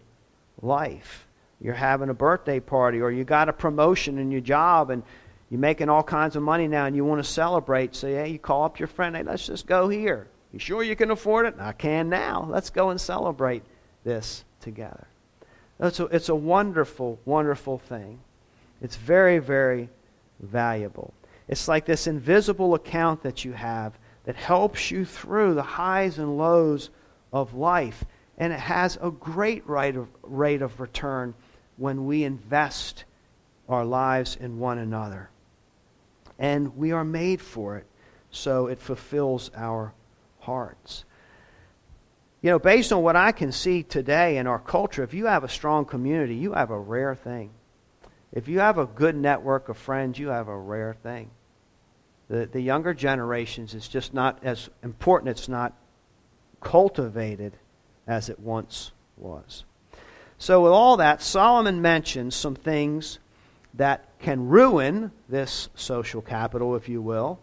life. 0.62 1.26
You're 1.60 1.74
having 1.74 2.08
a 2.08 2.14
birthday 2.14 2.60
party 2.60 3.00
or 3.00 3.10
you 3.10 3.24
got 3.24 3.48
a 3.48 3.52
promotion 3.52 4.18
in 4.18 4.30
your 4.30 4.40
job 4.40 4.90
and 4.90 5.02
you're 5.50 5.60
making 5.60 5.88
all 5.88 6.02
kinds 6.02 6.36
of 6.36 6.42
money 6.42 6.68
now 6.68 6.86
and 6.86 6.94
you 6.94 7.04
want 7.04 7.24
to 7.24 7.30
celebrate. 7.30 7.94
So, 7.94 8.06
yeah, 8.06 8.24
you 8.24 8.38
call 8.38 8.64
up 8.64 8.78
your 8.78 8.86
friend, 8.86 9.16
hey, 9.16 9.22
let's 9.22 9.46
just 9.46 9.66
go 9.66 9.88
here. 9.88 10.28
You 10.52 10.58
sure 10.58 10.82
you 10.82 10.96
can 10.96 11.10
afford 11.10 11.46
it? 11.46 11.54
I 11.58 11.72
can 11.72 12.08
now. 12.08 12.46
Let's 12.48 12.70
go 12.70 12.90
and 12.90 13.00
celebrate 13.00 13.62
this 14.04 14.44
together. 14.60 15.06
It's 15.80 16.00
a, 16.00 16.04
it's 16.06 16.28
a 16.28 16.34
wonderful, 16.34 17.18
wonderful 17.24 17.78
thing. 17.78 18.20
It's 18.82 18.96
very, 18.96 19.38
very 19.38 19.88
valuable. 20.40 21.14
It's 21.48 21.68
like 21.68 21.86
this 21.86 22.06
invisible 22.06 22.74
account 22.74 23.22
that 23.22 23.44
you 23.44 23.52
have 23.52 23.98
that 24.24 24.36
helps 24.36 24.90
you 24.90 25.04
through 25.04 25.54
the 25.54 25.62
highs 25.62 26.18
and 26.18 26.36
lows 26.36 26.90
of 27.32 27.54
life. 27.54 28.04
And 28.36 28.52
it 28.52 28.60
has 28.60 28.98
a 29.00 29.10
great 29.10 29.66
rate 29.68 29.96
of, 29.96 30.08
rate 30.22 30.62
of 30.62 30.78
return 30.80 31.34
when 31.76 32.06
we 32.06 32.24
invest 32.24 33.04
our 33.68 33.84
lives 33.84 34.36
in 34.36 34.58
one 34.58 34.78
another. 34.78 35.30
And 36.38 36.76
we 36.76 36.92
are 36.92 37.04
made 37.04 37.40
for 37.40 37.76
it, 37.76 37.86
so 38.30 38.66
it 38.66 38.78
fulfills 38.78 39.50
our 39.56 39.92
hearts. 40.40 41.04
You 42.40 42.50
know, 42.50 42.58
based 42.58 42.92
on 42.92 43.02
what 43.02 43.16
I 43.16 43.32
can 43.32 43.50
see 43.50 43.82
today 43.82 44.36
in 44.36 44.46
our 44.46 44.60
culture, 44.60 45.02
if 45.02 45.12
you 45.12 45.26
have 45.26 45.42
a 45.42 45.48
strong 45.48 45.84
community, 45.84 46.36
you 46.36 46.52
have 46.52 46.70
a 46.70 46.78
rare 46.78 47.14
thing. 47.14 47.50
If 48.32 48.46
you 48.46 48.60
have 48.60 48.78
a 48.78 48.86
good 48.86 49.16
network 49.16 49.68
of 49.68 49.76
friends, 49.76 50.18
you 50.18 50.28
have 50.28 50.48
a 50.48 50.56
rare 50.56 50.94
thing. 51.02 51.30
The, 52.28 52.46
the 52.46 52.60
younger 52.60 52.94
generations, 52.94 53.74
it's 53.74 53.88
just 53.88 54.14
not 54.14 54.38
as 54.42 54.68
important, 54.82 55.30
it's 55.30 55.48
not 55.48 55.72
cultivated 56.60 57.54
as 58.06 58.28
it 58.28 58.38
once 58.38 58.92
was. 59.16 59.64
So, 60.36 60.62
with 60.62 60.72
all 60.72 60.98
that, 60.98 61.22
Solomon 61.22 61.82
mentions 61.82 62.36
some 62.36 62.54
things 62.54 63.18
that 63.78 64.18
can 64.18 64.48
ruin 64.48 65.10
this 65.28 65.70
social 65.74 66.20
capital, 66.20 66.76
if 66.76 66.88
you 66.88 67.00
will. 67.00 67.40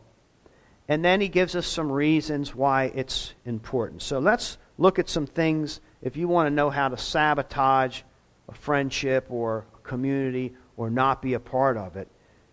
And 0.87 1.03
then 1.03 1.19
he 1.19 1.29
gives 1.29 1.55
us 1.55 1.65
some 1.65 1.91
reasons 1.91 2.53
why 2.53 2.91
it's 2.93 3.33
important. 3.45 4.03
So, 4.03 4.19
let's 4.19 4.59
look 4.77 4.99
at 4.99 5.09
some 5.09 5.25
things 5.25 5.81
if 6.01 6.15
you 6.15 6.27
want 6.27 6.47
to 6.47 6.51
know 6.53 6.69
how 6.69 6.89
to 6.89 6.97
sabotage 6.97 8.01
a 8.47 8.53
friendship 8.53 9.25
or 9.29 9.65
a 9.75 9.79
community 9.87 10.53
or 10.77 10.91
not 10.91 11.21
be 11.21 11.33
a 11.33 11.39
part 11.39 11.77
of 11.77 11.95
it. 11.95 12.07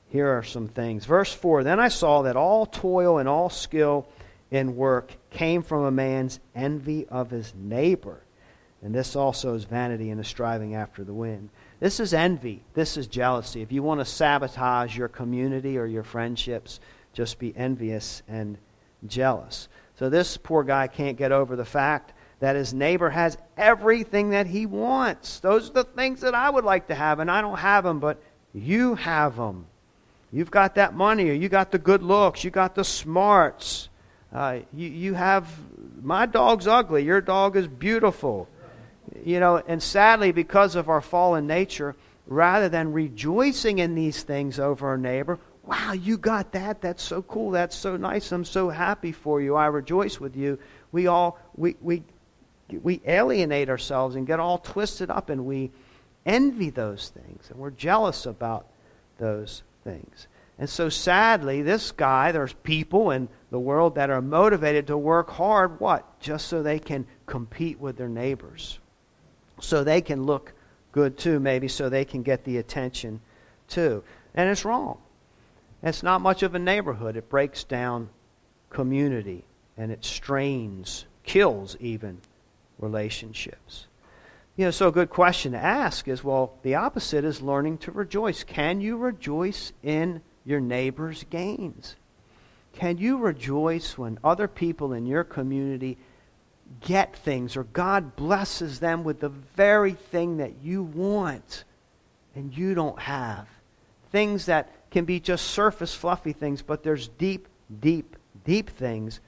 Here 0.09 0.29
are 0.29 0.42
some 0.42 0.68
things. 0.68 1.05
Verse 1.05 1.33
4 1.33 1.64
Then 1.64 1.81
I 1.81 1.88
saw 1.88 2.23
that 2.23 2.37
all 2.37 2.64
toil 2.64 3.18
and 3.18 3.29
all 3.29 3.51
skill 3.51 4.07
in 4.51 4.77
work 4.77 5.12
came 5.31 5.62
from 5.62 5.85
a 5.85 5.90
man's 5.90 6.38
envy 6.55 7.07
of 7.09 7.31
his 7.31 7.53
neighbor. 7.57 8.23
And 8.83 8.95
this 8.95 9.16
also 9.16 9.55
is 9.55 9.64
vanity 9.64 10.11
and 10.11 10.21
a 10.21 10.25
striving 10.25 10.75
after 10.75 11.05
the 11.05 11.14
wind. 11.14 11.51
This 11.83 11.99
is 11.99 12.14
envy. 12.14 12.62
This 12.75 12.97
is 12.97 13.09
jealousy. 13.09 13.61
If 13.61 13.73
you 13.73 13.83
want 13.83 13.99
to 13.99 14.05
sabotage 14.05 14.97
your 14.97 15.09
community 15.09 15.77
or 15.79 15.85
your 15.85 16.05
friendships, 16.05 16.79
just 17.12 17.40
be 17.40 17.53
envious 17.57 18.23
and 18.29 18.57
jealous. 19.09 19.66
So 19.97 20.09
this 20.09 20.37
poor 20.37 20.62
guy 20.62 20.87
can't 20.87 21.18
get 21.18 21.33
over 21.33 21.57
the 21.57 21.64
fact 21.64 22.12
that 22.38 22.55
his 22.55 22.73
neighbor 22.73 23.11
has 23.11 23.37
everything 23.57 24.31
that 24.31 24.47
he 24.47 24.64
wants. 24.64 25.40
Those 25.40 25.71
are 25.71 25.73
the 25.73 25.83
things 25.83 26.21
that 26.21 26.37
I 26.37 26.51
would 26.51 26.62
like 26.62 26.87
to 26.87 26.95
have, 26.95 27.18
and 27.18 27.29
I 27.29 27.40
don't 27.40 27.59
have 27.59 27.83
them, 27.83 27.99
but 27.99 28.23
you 28.55 28.95
have 28.95 29.35
them. 29.35 29.66
You've 30.31 30.53
got 30.53 30.77
that 30.77 30.95
money, 30.95 31.31
or 31.31 31.35
you 31.35 31.49
got 31.49 31.73
the 31.73 31.81
good 31.81 32.05
looks, 32.05 32.45
you 32.45 32.53
got 32.53 32.77
the 32.77 32.85
smarts. 32.85 33.88
Uh, 34.33 34.61
you, 34.73 34.88
you 34.88 35.14
have, 35.14 35.53
my 36.01 36.27
dog's 36.27 36.68
ugly, 36.68 37.03
your 37.03 37.21
dog 37.21 37.57
is 37.57 37.66
beautiful. 37.66 38.47
You 39.25 39.40
know, 39.40 39.62
and 39.66 39.83
sadly, 39.83 40.33
because 40.33 40.75
of 40.75 40.88
our 40.88 41.01
fallen 41.01 41.46
nature, 41.46 41.94
rather 42.27 42.68
than 42.68 42.92
rejoicing 42.92 43.79
in 43.79 43.94
these 43.94 44.22
things 44.22 44.59
over 44.59 44.88
our 44.88 44.96
neighbor, 44.96 45.38
wow, 45.64 45.92
you 45.92 46.18
got 46.18 46.53
that. 46.53 46.81
That's 46.81 47.03
so 47.03 47.22
cool. 47.22 47.51
That's 47.51 47.77
so 47.77 47.96
nice. 47.96 48.33
I'm 48.33 48.44
so 48.44 48.68
happy 48.68 49.12
for 49.12 49.40
you. 49.40 49.55
I 49.55 49.66
rejoice 49.66 50.18
with 50.18 50.37
you. 50.37 50.59
We 50.90 51.07
all, 51.07 51.38
we, 51.57 51.77
we, 51.81 52.03
we 52.83 53.01
alienate 53.07 53.68
ourselves 53.68 54.16
and 54.16 54.27
get 54.27 54.40
all 54.40 54.59
twisted 54.59 55.11
up 55.11 55.31
and 55.31 55.44
we 55.46 55.70
envy 56.25 56.70
those 56.70 57.11
things 57.11 57.51
and 57.51 57.59
we're 57.59 57.70
jealous 57.70 58.27
about 58.27 58.66
those 59.18 59.62
things. 59.85 60.27
And 60.59 60.68
so 60.68 60.88
sadly, 60.88 61.62
this 61.62 61.92
guy, 61.92 62.31
there's 62.33 62.53
people 62.53 63.11
in 63.11 63.29
the 63.51 63.59
world 63.59 63.94
that 63.96 64.11
are 64.11 64.22
motivated 64.22 64.87
to 64.88 64.96
work 64.96 65.31
hard, 65.31 65.81
what? 65.81 66.20
Just 66.20 66.46
so 66.46 66.62
they 66.62 66.79
can 66.79 67.07
compete 67.27 67.81
with 67.81 67.96
their 67.96 68.09
neighbors. 68.09 68.79
So 69.62 69.85
they 69.85 70.01
can 70.01 70.25
look 70.25 70.53
good 70.90 71.16
too, 71.16 71.38
maybe, 71.40 71.68
so 71.68 71.88
they 71.88 72.05
can 72.05 72.22
get 72.22 72.44
the 72.44 72.59
attention 72.59 73.20
too. 73.68 74.03
And 74.35 74.51
it's 74.51 74.64
wrong. 74.64 74.98
It's 75.83 76.03
not 76.03 76.20
much 76.20 76.42
of 76.42 76.55
a 76.55 76.59
neighborhood. 76.59 77.16
It 77.16 77.31
breaks 77.31 77.64
down 77.64 78.11
community 78.70 79.44
and 79.77 79.92
it 79.92 80.05
strains, 80.05 81.07
kills 81.22 81.77
even 81.81 82.18
relationships. 82.79 83.87
You 84.57 84.66
know, 84.66 84.70
so 84.70 84.88
a 84.88 84.92
good 84.92 85.11
question 85.11 85.53
to 85.53 85.59
ask 85.59 86.09
is 86.09 86.25
well, 86.25 86.55
the 86.62 86.75
opposite 86.75 87.25
is 87.25 87.40
learning 87.40 87.79
to 87.79 87.92
rejoice. 87.92 88.44
Can 88.44 88.81
you 88.81 88.96
rejoice 88.96 89.72
in 89.83 90.22
your 90.44 90.61
neighbor's 90.61 91.25
gains? 91.31 91.96
Can 92.72 92.98
you 92.98 93.16
rejoice 93.16 93.96
when 93.96 94.18
other 94.25 94.48
people 94.48 94.92
in 94.92 95.07
your 95.07 95.25
community 95.25 95.98
get 96.80 97.16
things 97.16 97.56
or 97.56 97.64
God 97.64 98.16
blesses 98.16 98.80
them 98.80 99.04
with 99.04 99.20
the 99.20 99.28
very 99.28 99.92
thing 99.92 100.38
that 100.38 100.62
you 100.62 100.82
want 100.82 101.64
and 102.35 102.56
you 102.56 102.74
don't 102.74 102.98
have? 102.98 103.48
Things 104.11 104.46
that 104.46 104.90
can 104.90 105.04
be 105.04 105.20
just 105.20 105.46
surface 105.48 105.94
fluffy 105.94 106.32
things, 106.32 106.62
but 106.62 106.82
there's 106.82 107.08
deep, 107.08 107.48
deep, 107.80 108.16
deep 108.44 108.70
things 108.70 109.20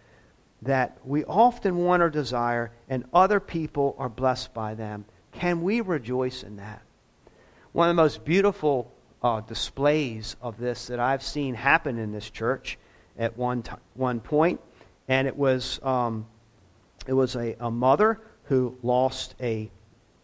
that 0.63 0.99
we 1.05 1.25
often 1.25 1.77
want 1.77 2.03
or 2.03 2.11
desire, 2.11 2.71
and 2.89 3.05
other 3.13 3.41
people 3.41 3.95
are 3.99 4.09
blessed 4.09 4.55
by 4.55 4.75
them. 4.75 5.05
Can 5.33 5.63
we 5.63 5.81
rejoice 5.81 6.43
in 6.43 6.57
that? 6.57 6.83
One 7.73 7.89
of 7.89 7.97
the 7.97 8.03
most 8.03 8.25
beautiful 8.25 8.91
uh, 9.23 9.41
displays 9.41 10.37
of 10.41 10.59
this 10.59 10.87
that 10.87 11.01
I've 11.01 11.23
seen 11.23 11.55
happen 11.55 11.99
in 11.99 12.13
this 12.13 12.31
church 12.31 12.79
at 13.19 13.37
one, 13.37 13.63
t- 13.63 13.73
one 13.95 14.21
point, 14.21 14.61
and 15.09 15.27
it 15.27 15.37
was, 15.37 15.81
um, 15.83 16.27
it 17.07 17.13
was 17.13 17.37
a, 17.37 17.57
a 17.61 17.71
mother 17.71 18.21
who 18.45 18.77
lost 18.83 19.35
a 19.41 19.71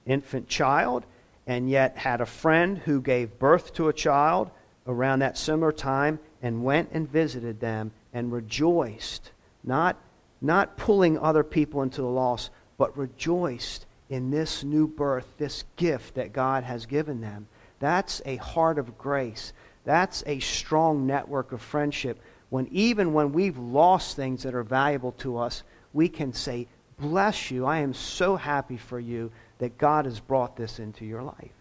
infant 0.06 0.48
child 0.48 1.04
and 1.46 1.68
yet 1.68 1.96
had 1.96 2.20
a 2.20 2.26
friend 2.26 2.78
who 2.78 3.00
gave 3.00 3.38
birth 3.38 3.72
to 3.74 3.88
a 3.88 3.92
child 3.92 4.50
around 4.86 5.20
that 5.20 5.38
similar 5.38 5.72
time 5.72 6.18
and 6.42 6.64
went 6.64 6.90
and 6.92 7.10
visited 7.10 7.60
them 7.60 7.92
and 8.12 8.32
rejoiced, 8.32 9.30
not 9.64 9.96
not 10.42 10.76
pulling 10.76 11.18
other 11.18 11.44
people 11.44 11.82
into 11.82 12.00
the 12.00 12.08
loss, 12.08 12.48
but 12.78 12.96
rejoiced 12.96 13.84
in 14.08 14.30
this 14.30 14.64
new 14.64 14.86
birth, 14.86 15.26
this 15.36 15.64
gift 15.76 16.14
that 16.14 16.32
God 16.32 16.64
has 16.64 16.86
given 16.86 17.20
them. 17.20 17.46
That's 17.78 18.22
a 18.24 18.36
heart 18.36 18.78
of 18.78 18.96
grace. 18.96 19.52
That's 19.84 20.22
a 20.26 20.40
strong 20.40 21.06
network 21.06 21.52
of 21.52 21.60
friendship. 21.60 22.20
When 22.48 22.68
even 22.72 23.12
when 23.12 23.32
we've 23.32 23.58
lost 23.58 24.16
things 24.16 24.42
that 24.42 24.54
are 24.54 24.62
valuable 24.62 25.12
to 25.18 25.36
us, 25.36 25.62
we 25.92 26.08
can 26.08 26.32
say, 26.32 26.66
Bless 26.98 27.50
you. 27.50 27.64
I 27.64 27.78
am 27.78 27.94
so 27.94 28.36
happy 28.36 28.76
for 28.76 29.00
you 29.00 29.32
that 29.58 29.78
God 29.78 30.04
has 30.04 30.20
brought 30.20 30.54
this 30.54 30.78
into 30.78 31.06
your 31.06 31.22
life. 31.22 31.52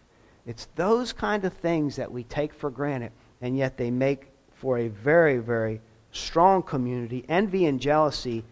It's 0.45 0.67
those 0.75 1.13
kind 1.13 1.45
of 1.45 1.53
things 1.53 1.95
that 1.95 2.11
we 2.11 2.23
take 2.23 2.53
for 2.53 2.69
granted, 2.69 3.11
and 3.41 3.57
yet 3.57 3.77
they 3.77 3.89
make 3.89 4.27
for 4.55 4.77
a 4.77 4.89
very, 4.89 5.37
very 5.37 5.79
strong 6.11 6.61
community. 6.61 7.23
Envy 7.29 7.65
and 7.65 7.79
jealousy 7.79 8.43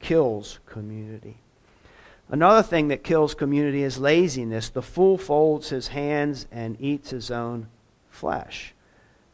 kills 0.00 0.58
community. 0.66 1.36
Another 2.30 2.62
thing 2.62 2.88
that 2.88 3.04
kills 3.04 3.34
community 3.34 3.82
is 3.82 3.98
laziness. 3.98 4.68
The 4.68 4.82
fool 4.82 5.18
folds 5.18 5.68
his 5.68 5.88
hands 5.88 6.46
and 6.50 6.76
eats 6.80 7.10
his 7.10 7.30
own 7.30 7.68
flesh. 8.10 8.74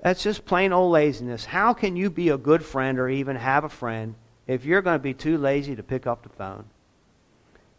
That's 0.00 0.22
just 0.22 0.44
plain 0.44 0.72
old 0.72 0.92
laziness. 0.92 1.46
How 1.46 1.72
can 1.72 1.96
you 1.96 2.10
be 2.10 2.28
a 2.28 2.36
good 2.36 2.64
friend 2.64 2.98
or 2.98 3.08
even 3.08 3.36
have 3.36 3.64
a 3.64 3.68
friend 3.68 4.14
if 4.46 4.64
you're 4.64 4.82
going 4.82 4.96
to 4.96 5.02
be 5.02 5.14
too 5.14 5.38
lazy 5.38 5.74
to 5.76 5.82
pick 5.82 6.06
up 6.06 6.22
the 6.22 6.28
phone? 6.28 6.64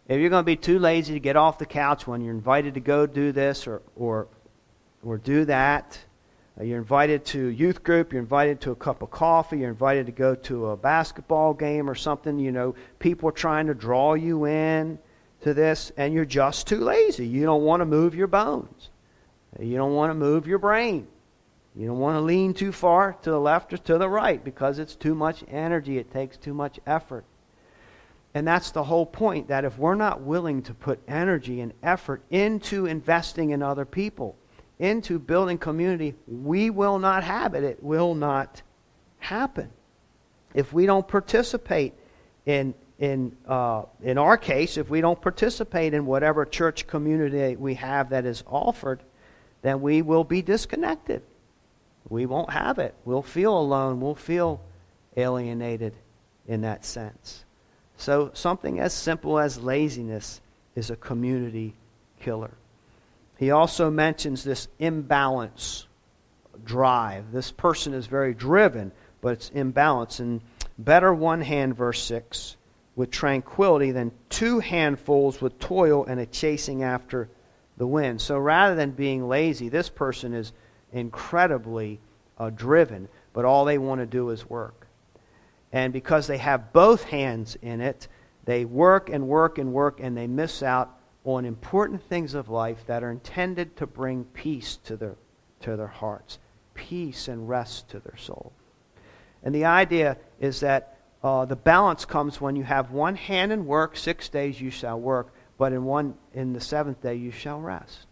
If 0.07 0.19
you're 0.19 0.29
going 0.29 0.43
to 0.43 0.45
be 0.45 0.55
too 0.55 0.77
lazy 0.77 1.13
to 1.13 1.19
get 1.19 1.35
off 1.35 1.57
the 1.57 1.65
couch 1.65 2.05
when 2.05 2.21
you're 2.21 2.33
invited 2.33 2.75
to 2.75 2.79
go 2.79 3.07
do 3.07 3.31
this 3.31 3.65
or, 3.65 3.81
or, 3.95 4.27
or 5.03 5.17
do 5.17 5.45
that, 5.45 5.99
uh, 6.59 6.63
you're 6.63 6.77
invited 6.77 7.25
to 7.25 7.47
youth 7.47 7.83
group, 7.83 8.13
you're 8.13 8.21
invited 8.21 8.61
to 8.61 8.71
a 8.71 8.75
cup 8.75 9.01
of 9.01 9.09
coffee, 9.09 9.59
you're 9.59 9.69
invited 9.69 10.05
to 10.05 10.11
go 10.11 10.35
to 10.35 10.67
a 10.67 10.77
basketball 10.77 11.53
game 11.53 11.89
or 11.89 11.95
something, 11.95 12.37
you 12.37 12.51
know, 12.51 12.75
people 12.99 13.29
are 13.29 13.33
trying 13.33 13.67
to 13.67 13.73
draw 13.73 14.13
you 14.13 14.45
in 14.45 14.99
to 15.41 15.53
this 15.53 15.91
and 15.97 16.13
you're 16.13 16.23
just 16.23 16.67
too 16.67 16.79
lazy. 16.79 17.27
You 17.27 17.43
don't 17.43 17.63
want 17.63 17.81
to 17.81 17.85
move 17.85 18.15
your 18.15 18.27
bones. 18.27 18.89
You 19.59 19.77
don't 19.77 19.95
want 19.95 20.11
to 20.11 20.15
move 20.15 20.47
your 20.47 20.59
brain. 20.59 21.07
You 21.77 21.87
don't 21.87 21.99
want 21.99 22.15
to 22.15 22.21
lean 22.21 22.53
too 22.53 22.71
far 22.71 23.17
to 23.23 23.29
the 23.29 23.39
left 23.39 23.73
or 23.73 23.77
to 23.77 23.97
the 23.97 24.07
right 24.07 24.41
because 24.41 24.79
it's 24.79 24.95
too 24.95 25.13
much 25.13 25.43
energy, 25.49 25.97
it 25.97 26.11
takes 26.11 26.37
too 26.37 26.53
much 26.53 26.79
effort. 26.87 27.25
And 28.33 28.47
that's 28.47 28.71
the 28.71 28.83
whole 28.83 29.05
point 29.05 29.47
that 29.49 29.65
if 29.65 29.77
we're 29.77 29.95
not 29.95 30.21
willing 30.21 30.61
to 30.63 30.73
put 30.73 30.99
energy 31.07 31.61
and 31.61 31.73
effort 31.83 32.21
into 32.29 32.85
investing 32.85 33.51
in 33.51 33.61
other 33.61 33.85
people, 33.85 34.35
into 34.79 35.19
building 35.19 35.57
community, 35.57 36.15
we 36.27 36.69
will 36.69 36.99
not 36.99 37.23
have 37.23 37.55
it. 37.55 37.63
It 37.63 37.81
will 37.81 38.13
not 38.13 38.61
happen. 39.19 39.69
If 40.53 40.71
we 40.71 40.85
don't 40.85 41.07
participate 41.07 41.93
in, 42.45 42.73
in, 42.99 43.35
uh, 43.47 43.83
in 44.01 44.17
our 44.17 44.37
case, 44.37 44.77
if 44.77 44.89
we 44.89 45.01
don't 45.01 45.21
participate 45.21 45.93
in 45.93 46.05
whatever 46.05 46.45
church 46.45 46.87
community 46.87 47.55
we 47.55 47.75
have 47.75 48.09
that 48.09 48.25
is 48.25 48.43
offered, 48.47 49.01
then 49.61 49.81
we 49.81 50.01
will 50.01 50.23
be 50.23 50.41
disconnected. 50.41 51.21
We 52.09 52.25
won't 52.25 52.51
have 52.51 52.79
it. 52.79 52.93
We'll 53.03 53.21
feel 53.21 53.57
alone. 53.57 53.99
We'll 53.99 54.15
feel 54.15 54.61
alienated 55.17 55.93
in 56.47 56.61
that 56.61 56.85
sense. 56.85 57.43
So, 57.97 58.31
something 58.33 58.79
as 58.79 58.93
simple 58.93 59.39
as 59.39 59.57
laziness 59.57 60.41
is 60.75 60.89
a 60.89 60.95
community 60.95 61.73
killer. 62.19 62.51
He 63.37 63.51
also 63.51 63.89
mentions 63.89 64.43
this 64.43 64.67
imbalance 64.79 65.87
drive. 66.63 67.31
This 67.31 67.51
person 67.51 67.93
is 67.93 68.07
very 68.07 68.33
driven, 68.33 68.91
but 69.21 69.33
it's 69.33 69.49
imbalance. 69.49 70.19
And 70.19 70.41
better 70.77 71.13
one 71.13 71.41
hand, 71.41 71.75
verse 71.75 72.01
6, 72.03 72.55
with 72.95 73.11
tranquility 73.11 73.91
than 73.91 74.11
two 74.29 74.59
handfuls 74.59 75.41
with 75.41 75.59
toil 75.59 76.05
and 76.05 76.19
a 76.19 76.25
chasing 76.25 76.83
after 76.83 77.29
the 77.77 77.87
wind. 77.87 78.21
So 78.21 78.37
rather 78.37 78.75
than 78.75 78.91
being 78.91 79.27
lazy, 79.27 79.69
this 79.69 79.89
person 79.89 80.33
is 80.33 80.53
incredibly 80.95 81.99
uh, 82.37 82.49
driven, 82.49 83.07
but 83.33 83.45
all 83.45 83.65
they 83.65 83.77
want 83.77 83.99
to 84.01 84.05
do 84.05 84.29
is 84.29 84.49
work. 84.49 84.87
And 85.71 85.91
because 85.91 86.25
they 86.25 86.37
have 86.37 86.71
both 86.73 87.03
hands 87.03 87.57
in 87.61 87.81
it, 87.81 88.07
they 88.45 88.65
work 88.65 89.09
and 89.09 89.27
work 89.27 89.57
and 89.57 89.73
work, 89.73 89.99
and 89.99 90.15
they 90.15 90.27
miss 90.27 90.63
out 90.63 90.97
on 91.25 91.43
important 91.43 92.01
things 92.07 92.33
of 92.33 92.49
life 92.49 92.85
that 92.87 93.03
are 93.03 93.11
intended 93.11 93.75
to 93.77 93.87
bring 93.87 94.23
peace 94.25 94.77
to 94.85 94.95
their, 94.95 95.15
to 95.61 95.75
their 95.75 95.87
hearts, 95.87 96.39
peace 96.75 97.27
and 97.27 97.49
rest 97.49 97.89
to 97.89 97.99
their 97.99 98.17
soul. 98.17 98.53
And 99.43 99.53
the 99.53 99.65
idea 99.65 100.17
is 100.39 100.59
that 100.61 100.97
uh, 101.23 101.45
the 101.45 101.55
balance 101.55 102.05
comes 102.05 102.39
when 102.39 102.55
you 102.55 102.63
have 102.63 102.91
one 102.91 103.15
hand 103.15 103.51
in 103.51 103.65
work, 103.65 103.97
six 103.97 104.29
days 104.29 104.61
you 104.61 104.69
shall 104.69 104.99
work, 104.99 105.33
but 105.57 105.73
in, 105.73 105.83
one, 105.83 106.13
in 106.33 106.53
the 106.53 106.61
seventh 106.61 107.01
day 107.01 107.15
you 107.15 107.31
shall 107.31 107.59
rest. 107.59 108.05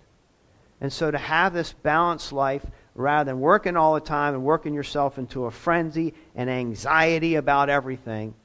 And 0.84 0.94
so 0.94 1.10
to 1.10 1.18
have 1.18 1.54
this 1.54 1.74
balanced 1.74 2.34
life, 2.34 2.64
rather 2.94 3.32
than 3.32 3.40
working 3.40 3.76
all 3.76 3.96
the 3.96 4.02
time 4.02 4.36
and 4.36 4.44
working 4.44 4.76
yourself 4.76 5.18
into 5.18 5.46
a 5.46 5.52
frenzy 5.52 6.14
and 6.36 6.50
anxiety 6.50 7.36
about 7.36 7.70
everything, 7.70 8.36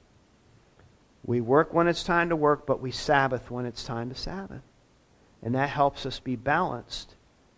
We 1.28 1.42
work 1.42 1.74
when 1.74 1.88
it's 1.88 2.04
time 2.04 2.30
to 2.30 2.36
work, 2.36 2.66
but 2.66 2.80
we 2.80 2.90
Sabbath 2.90 3.50
when 3.50 3.66
it's 3.66 3.84
time 3.84 4.08
to 4.08 4.14
Sabbath. 4.14 4.62
And 5.42 5.54
that 5.54 5.68
helps 5.68 6.06
us 6.06 6.18
be 6.18 6.36
balanced 6.36 7.16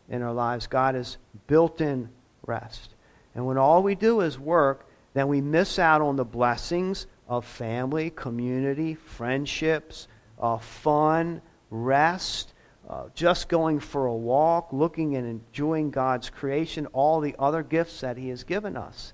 in 0.09 0.23
our 0.23 0.33
lives. 0.33 0.67
God 0.67 0.97
has 0.97 1.19
built 1.47 1.81
in 1.81 2.09
rest. 2.45 2.95
And 3.33 3.47
when 3.47 3.59
all 3.59 3.85
we 3.85 3.95
do 3.95 4.23
is 4.23 4.41
work, 4.41 4.89
then 5.15 5.29
we 5.29 5.41
miss 5.41 5.79
out 5.79 6.03
on 6.03 6.17
the 6.17 6.25
blessings 6.25 7.07
of 7.29 7.45
family, 7.45 8.11
community, 8.11 8.97
friendships, 8.97 10.09
uh, 10.41 10.59
fun, 10.59 11.41
rest, 11.71 12.53
uh, 12.91 13.05
just 13.15 13.49
going 13.49 13.79
for 13.79 14.07
a 14.07 14.15
walk, 14.15 14.73
looking 14.73 15.15
and 15.15 15.25
enjoying 15.25 15.93
God's 15.93 16.29
creation, 16.29 16.87
all 16.87 17.21
the 17.21 17.37
other 17.39 17.63
gifts 17.63 18.01
that 18.01 18.17
He 18.17 18.31
has 18.31 18.43
given 18.43 18.77
us. 18.77 19.13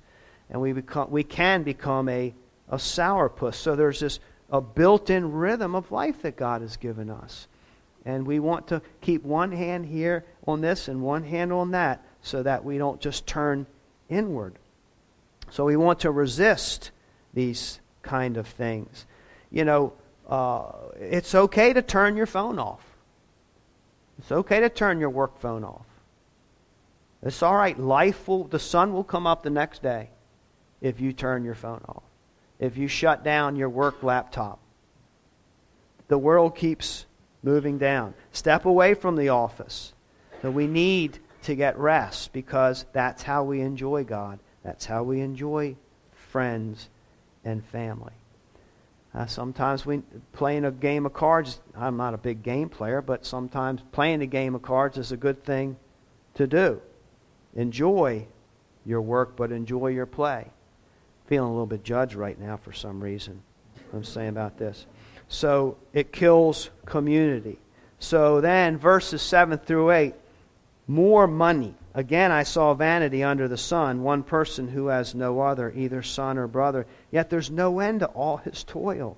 And 0.49 0.63
we, 0.63 0.73
become, 0.73 1.11
we 1.11 1.23
can 1.23 1.63
become 1.63 2.09
a, 2.09 2.35
a 2.71 2.77
sourpuss. 2.77 3.57
So 3.57 3.77
there's 3.77 4.01
this 4.01 4.19
a 4.49 4.63
built 4.63 5.11
in 5.11 5.31
rhythm 5.33 5.75
of 5.75 5.93
life 5.93 6.23
that 6.23 6.37
God 6.37 6.63
has 6.63 6.79
given 6.79 7.11
us. 7.11 7.49
And 8.07 8.27
we 8.27 8.39
want 8.39 8.69
to 8.69 8.81
keep 9.03 9.25
one 9.25 9.53
hand 9.53 9.85
here 9.85 10.25
on 10.47 10.63
this 10.63 10.89
and 10.89 11.03
one 11.03 11.25
hand 11.25 11.53
on 11.53 11.73
that 11.73 12.03
so 12.23 12.43
that 12.45 12.65
we 12.65 12.79
don't 12.79 13.01
just 13.01 13.27
turn 13.27 13.67
inward. 14.09 14.55
So 15.51 15.67
we 15.67 15.77
want 15.77 16.01
to 16.01 16.11
resist 16.11 16.93
these 17.35 17.81
kind 18.03 18.39
of 18.39 18.47
things. 18.47 19.05
You 19.51 19.67
know, 19.67 19.93
uh, 20.29 20.73
it's 20.99 21.35
okay 21.35 21.75
to 21.75 21.83
turn 21.83 22.17
your 22.17 22.27
phone 22.27 22.59
off. 22.59 22.96
It's 24.19 24.33
okay 24.33 24.61
to 24.61 24.69
turn 24.69 25.01
your 25.01 25.11
work 25.11 25.39
phone 25.39 25.65
off. 25.65 25.87
It's 27.23 27.43
all 27.43 27.57
right. 27.57 27.79
Life 27.79 28.29
will, 28.29 28.45
the 28.45 28.59
sun 28.59 28.93
will 28.93 29.05
come 29.05 29.27
up 29.27 29.43
the 29.43 29.51
next 29.51 29.83
day 29.83 30.11
if 30.81 31.01
you 31.01 31.13
turn 31.13 31.45
your 31.45 31.55
phone 31.55 31.83
off, 31.89 32.03
if 32.59 32.77
you 32.77 32.89
shut 32.89 33.25
down 33.25 33.57
your 33.57 33.69
work 33.69 34.03
laptop. 34.03 34.59
The 36.09 36.19
world 36.19 36.55
keeps 36.55 37.07
moving 37.43 37.79
down. 37.79 38.15
Step 38.33 38.65
away 38.65 38.95
from 38.95 39.17
the 39.17 39.31
office. 39.31 39.93
So 40.43 40.51
we 40.51 40.67
need 40.67 41.19
to 41.43 41.55
get 41.55 41.79
rest 41.79 42.33
because 42.33 42.85
that's 42.93 43.23
how 43.23 43.45
we 43.45 43.61
enjoy 43.61 44.05
God. 44.05 44.39
That's 44.63 44.85
how 44.85 45.03
we 45.03 45.21
enjoy 45.21 45.77
friends 46.13 46.89
and 47.45 47.65
family. 47.65 48.13
Uh, 49.17 49.25
sometimes 49.25 49.87
we 49.87 50.03
playing 50.35 50.67
a 50.67 50.71
game 50.71 51.07
of 51.07 51.15
cards. 51.15 51.61
I'm 51.75 51.97
not 51.97 52.13
a 52.13 52.19
big 52.19 52.43
game 52.43 52.69
player, 52.69 53.01
but 53.01 53.25
sometimes 53.25 53.81
playing 53.91 54.21
a 54.21 54.27
game 54.27 54.55
of 54.55 54.61
cards 54.61 54.99
is 54.99 55.11
a 55.11 55.17
good 55.17 55.43
thing 55.43 55.77
to 56.35 56.47
do. 56.47 56.83
Enjoy 57.55 58.27
your 58.85 59.01
work, 59.01 59.35
but 59.35 59.51
enjoy 59.51 59.89
your 59.89 60.05
play. 60.05 60.51
Feeling 61.29 61.49
a 61.49 61.53
little 61.53 61.67
bit 61.67 61.83
judged 61.83 62.15
right 62.15 62.39
now 62.39 62.59
for 62.59 62.75
some 62.75 63.03
reason. 63.03 63.43
I'm 63.95 64.05
saying 64.05 64.29
about 64.29 64.59
this. 64.59 64.85
So 65.29 65.79
it 65.95 66.13
kills 66.13 66.69
community. 66.85 67.59
So 67.99 68.43
then, 68.43 68.77
verses 68.77 69.23
7 69.23 69.59
through 69.59 69.93
8 69.93 70.15
more 70.87 71.27
money. 71.27 71.75
Again, 71.97 72.31
I 72.31 72.43
saw 72.43 72.75
vanity 72.75 73.23
under 73.23 73.49
the 73.49 73.57
sun, 73.57 74.03
one 74.03 74.23
person 74.23 74.69
who 74.69 74.89
has 74.89 75.15
no 75.15 75.41
other, 75.41 75.73
either 75.75 76.03
son 76.03 76.37
or 76.37 76.47
brother. 76.47 76.87
Yet 77.11 77.31
there's 77.31 77.51
no 77.51 77.81
end 77.81 78.01
to 78.01 78.07
all 78.09 78.37
his 78.37 78.63
toil, 78.65 79.17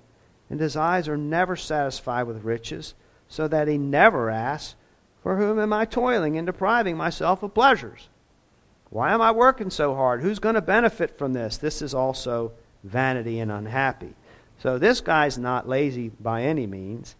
and 0.48 0.60
his 0.60 0.76
eyes 0.76 1.08
are 1.08 1.16
never 1.16 1.56
satisfied 1.56 2.28
with 2.28 2.44
riches, 2.44 2.94
so 3.26 3.48
that 3.48 3.66
he 3.66 3.78
never 3.78 4.30
asks, 4.30 4.76
For 5.24 5.38
whom 5.38 5.58
am 5.58 5.72
I 5.72 5.86
toiling 5.86 6.38
and 6.38 6.46
depriving 6.46 6.96
myself 6.96 7.42
of 7.42 7.52
pleasures? 7.52 8.08
Why 8.90 9.12
am 9.12 9.20
I 9.20 9.32
working 9.32 9.70
so 9.70 9.96
hard? 9.96 10.22
Who's 10.22 10.38
going 10.38 10.54
to 10.54 10.62
benefit 10.62 11.18
from 11.18 11.32
this? 11.32 11.56
This 11.56 11.82
is 11.82 11.94
also 11.94 12.52
vanity 12.84 13.40
and 13.40 13.50
unhappy. 13.50 14.14
So 14.60 14.78
this 14.78 15.00
guy's 15.00 15.36
not 15.36 15.68
lazy 15.68 16.12
by 16.20 16.44
any 16.44 16.68
means, 16.68 17.16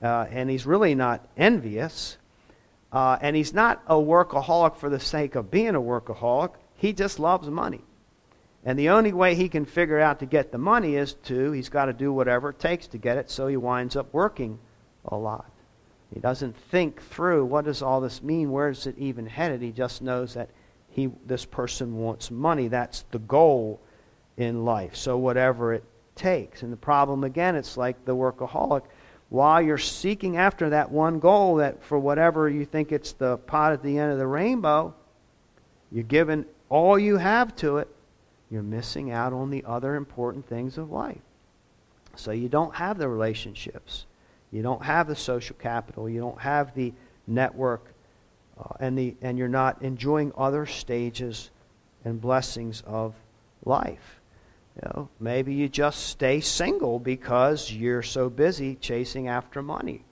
uh, 0.00 0.26
and 0.30 0.48
he's 0.48 0.64
really 0.64 0.94
not 0.94 1.26
envious. 1.36 2.18
Uh, 2.92 3.18
and 3.20 3.34
he's 3.34 3.54
not 3.54 3.82
a 3.86 3.94
workaholic 3.94 4.76
for 4.76 4.90
the 4.90 5.00
sake 5.00 5.34
of 5.34 5.50
being 5.50 5.74
a 5.74 5.80
workaholic. 5.80 6.52
He 6.76 6.92
just 6.92 7.18
loves 7.18 7.48
money. 7.48 7.80
And 8.64 8.78
the 8.78 8.90
only 8.90 9.12
way 9.12 9.34
he 9.34 9.48
can 9.48 9.64
figure 9.64 9.98
out 9.98 10.20
to 10.20 10.26
get 10.26 10.52
the 10.52 10.58
money 10.58 10.96
is 10.96 11.14
to, 11.24 11.52
he's 11.52 11.68
got 11.68 11.86
to 11.86 11.92
do 11.92 12.12
whatever 12.12 12.50
it 12.50 12.60
takes 12.60 12.86
to 12.88 12.98
get 12.98 13.16
it, 13.16 13.30
so 13.30 13.46
he 13.46 13.56
winds 13.56 13.96
up 13.96 14.12
working 14.12 14.58
a 15.06 15.16
lot. 15.16 15.50
He 16.14 16.20
doesn't 16.20 16.56
think 16.70 17.02
through 17.02 17.46
what 17.46 17.64
does 17.64 17.82
all 17.82 18.00
this 18.00 18.22
mean? 18.22 18.52
Where 18.52 18.68
is 18.68 18.86
it 18.86 18.98
even 18.98 19.26
headed? 19.26 19.62
He 19.62 19.72
just 19.72 20.02
knows 20.02 20.34
that 20.34 20.50
he, 20.88 21.10
this 21.26 21.44
person 21.44 21.96
wants 21.96 22.30
money. 22.30 22.68
That's 22.68 23.04
the 23.10 23.18
goal 23.18 23.80
in 24.36 24.64
life. 24.64 24.94
So 24.94 25.16
whatever 25.16 25.72
it 25.72 25.84
takes. 26.14 26.62
And 26.62 26.72
the 26.72 26.76
problem, 26.76 27.24
again, 27.24 27.56
it's 27.56 27.76
like 27.76 28.04
the 28.04 28.14
workaholic 28.14 28.82
while 29.32 29.62
you're 29.62 29.78
seeking 29.78 30.36
after 30.36 30.68
that 30.68 30.90
one 30.90 31.18
goal 31.18 31.54
that 31.54 31.82
for 31.82 31.98
whatever 31.98 32.50
you 32.50 32.66
think 32.66 32.92
it's 32.92 33.12
the 33.12 33.38
pot 33.38 33.72
at 33.72 33.82
the 33.82 33.98
end 33.98 34.12
of 34.12 34.18
the 34.18 34.26
rainbow, 34.26 34.92
you're 35.90 36.04
giving 36.04 36.44
all 36.68 36.98
you 36.98 37.16
have 37.16 37.56
to 37.56 37.78
it, 37.78 37.88
you're 38.50 38.62
missing 38.62 39.10
out 39.10 39.32
on 39.32 39.48
the 39.48 39.64
other 39.66 39.94
important 39.94 40.46
things 40.46 40.76
of 40.76 40.90
life. 40.90 41.22
So 42.14 42.30
you 42.32 42.50
don't 42.50 42.74
have 42.74 42.98
the 42.98 43.08
relationships. 43.08 44.04
You 44.50 44.60
don't 44.60 44.82
have 44.82 45.08
the 45.08 45.16
social 45.16 45.56
capital. 45.58 46.10
You 46.10 46.20
don't 46.20 46.40
have 46.42 46.74
the 46.74 46.92
network. 47.26 47.86
Uh, 48.60 48.74
and, 48.80 48.98
the, 48.98 49.16
and 49.22 49.38
you're 49.38 49.48
not 49.48 49.80
enjoying 49.80 50.30
other 50.36 50.66
stages 50.66 51.48
and 52.04 52.20
blessings 52.20 52.82
of 52.86 53.14
life. 53.64 54.20
You 54.76 54.88
know, 54.88 55.08
maybe 55.20 55.54
you 55.54 55.68
just 55.68 56.06
stay 56.06 56.40
single 56.40 56.98
because 56.98 57.70
you're 57.70 58.02
so 58.02 58.30
busy 58.30 58.74
chasing 58.76 59.28
after 59.28 59.62
money. 59.62 60.04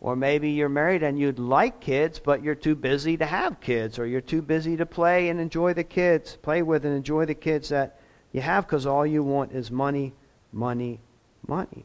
Or 0.00 0.16
maybe 0.16 0.50
you're 0.50 0.68
married 0.68 1.02
and 1.02 1.18
you'd 1.18 1.38
like 1.38 1.80
kids, 1.80 2.18
but 2.18 2.42
you're 2.42 2.54
too 2.54 2.74
busy 2.74 3.16
to 3.16 3.26
have 3.26 3.60
kids, 3.60 3.98
or 3.98 4.06
you're 4.06 4.20
too 4.20 4.42
busy 4.42 4.76
to 4.76 4.86
play 4.86 5.28
and 5.28 5.40
enjoy 5.40 5.74
the 5.74 5.84
kids, 5.84 6.36
play 6.36 6.62
with 6.62 6.84
and 6.84 6.94
enjoy 6.94 7.24
the 7.24 7.34
kids 7.34 7.70
that 7.70 7.98
you 8.32 8.40
have 8.40 8.66
because 8.66 8.86
all 8.86 9.06
you 9.06 9.22
want 9.22 9.52
is 9.52 9.70
money, 9.70 10.12
money, 10.52 11.00
money. 11.46 11.84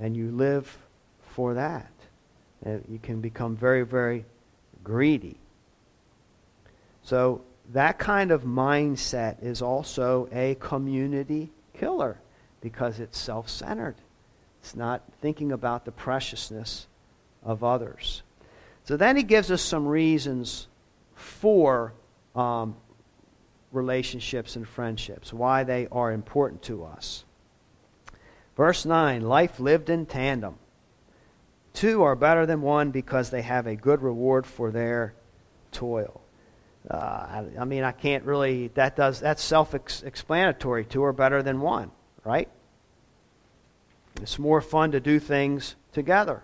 And 0.00 0.16
you 0.16 0.30
live 0.30 0.76
for 1.20 1.54
that. 1.54 1.90
And 2.62 2.84
you 2.88 2.98
can 2.98 3.20
become 3.20 3.56
very, 3.56 3.82
very 3.82 4.24
greedy. 4.82 5.38
So 7.02 7.42
that 7.72 7.98
kind 7.98 8.30
of 8.30 8.42
mindset 8.42 9.42
is 9.42 9.60
also 9.60 10.28
a 10.32 10.56
community 10.56 11.50
killer 11.74 12.18
because 12.60 12.98
it's 12.98 13.18
self 13.18 13.48
centered. 13.48 13.96
It's 14.60 14.74
not 14.74 15.02
thinking 15.20 15.52
about 15.52 15.84
the 15.84 15.92
preciousness 15.92 16.86
of 17.42 17.62
others. 17.62 18.22
So 18.84 18.96
then 18.96 19.16
he 19.16 19.22
gives 19.22 19.50
us 19.50 19.62
some 19.62 19.86
reasons 19.86 20.66
for 21.14 21.92
um, 22.34 22.76
relationships 23.70 24.56
and 24.56 24.66
friendships, 24.66 25.32
why 25.32 25.64
they 25.64 25.88
are 25.92 26.12
important 26.12 26.62
to 26.62 26.84
us. 26.84 27.24
Verse 28.56 28.84
9 28.84 29.22
life 29.22 29.60
lived 29.60 29.90
in 29.90 30.06
tandem. 30.06 30.58
Two 31.74 32.02
are 32.02 32.16
better 32.16 32.46
than 32.46 32.62
one 32.62 32.90
because 32.90 33.30
they 33.30 33.42
have 33.42 33.66
a 33.66 33.76
good 33.76 34.02
reward 34.02 34.46
for 34.46 34.70
their 34.70 35.14
toil. 35.70 36.22
Uh, 36.90 36.96
I, 36.96 37.44
I, 37.60 37.64
mean, 37.64 37.84
I 37.84 37.92
can't 37.92 38.24
really. 38.24 38.68
That 38.68 38.96
does 38.96 39.20
that's 39.20 39.42
self-explanatory. 39.42 40.86
Two 40.86 41.04
are 41.04 41.12
better 41.12 41.42
than 41.42 41.60
one, 41.60 41.90
right? 42.24 42.48
It's 44.22 44.38
more 44.38 44.60
fun 44.60 44.92
to 44.92 45.00
do 45.00 45.20
things 45.20 45.76
together. 45.92 46.42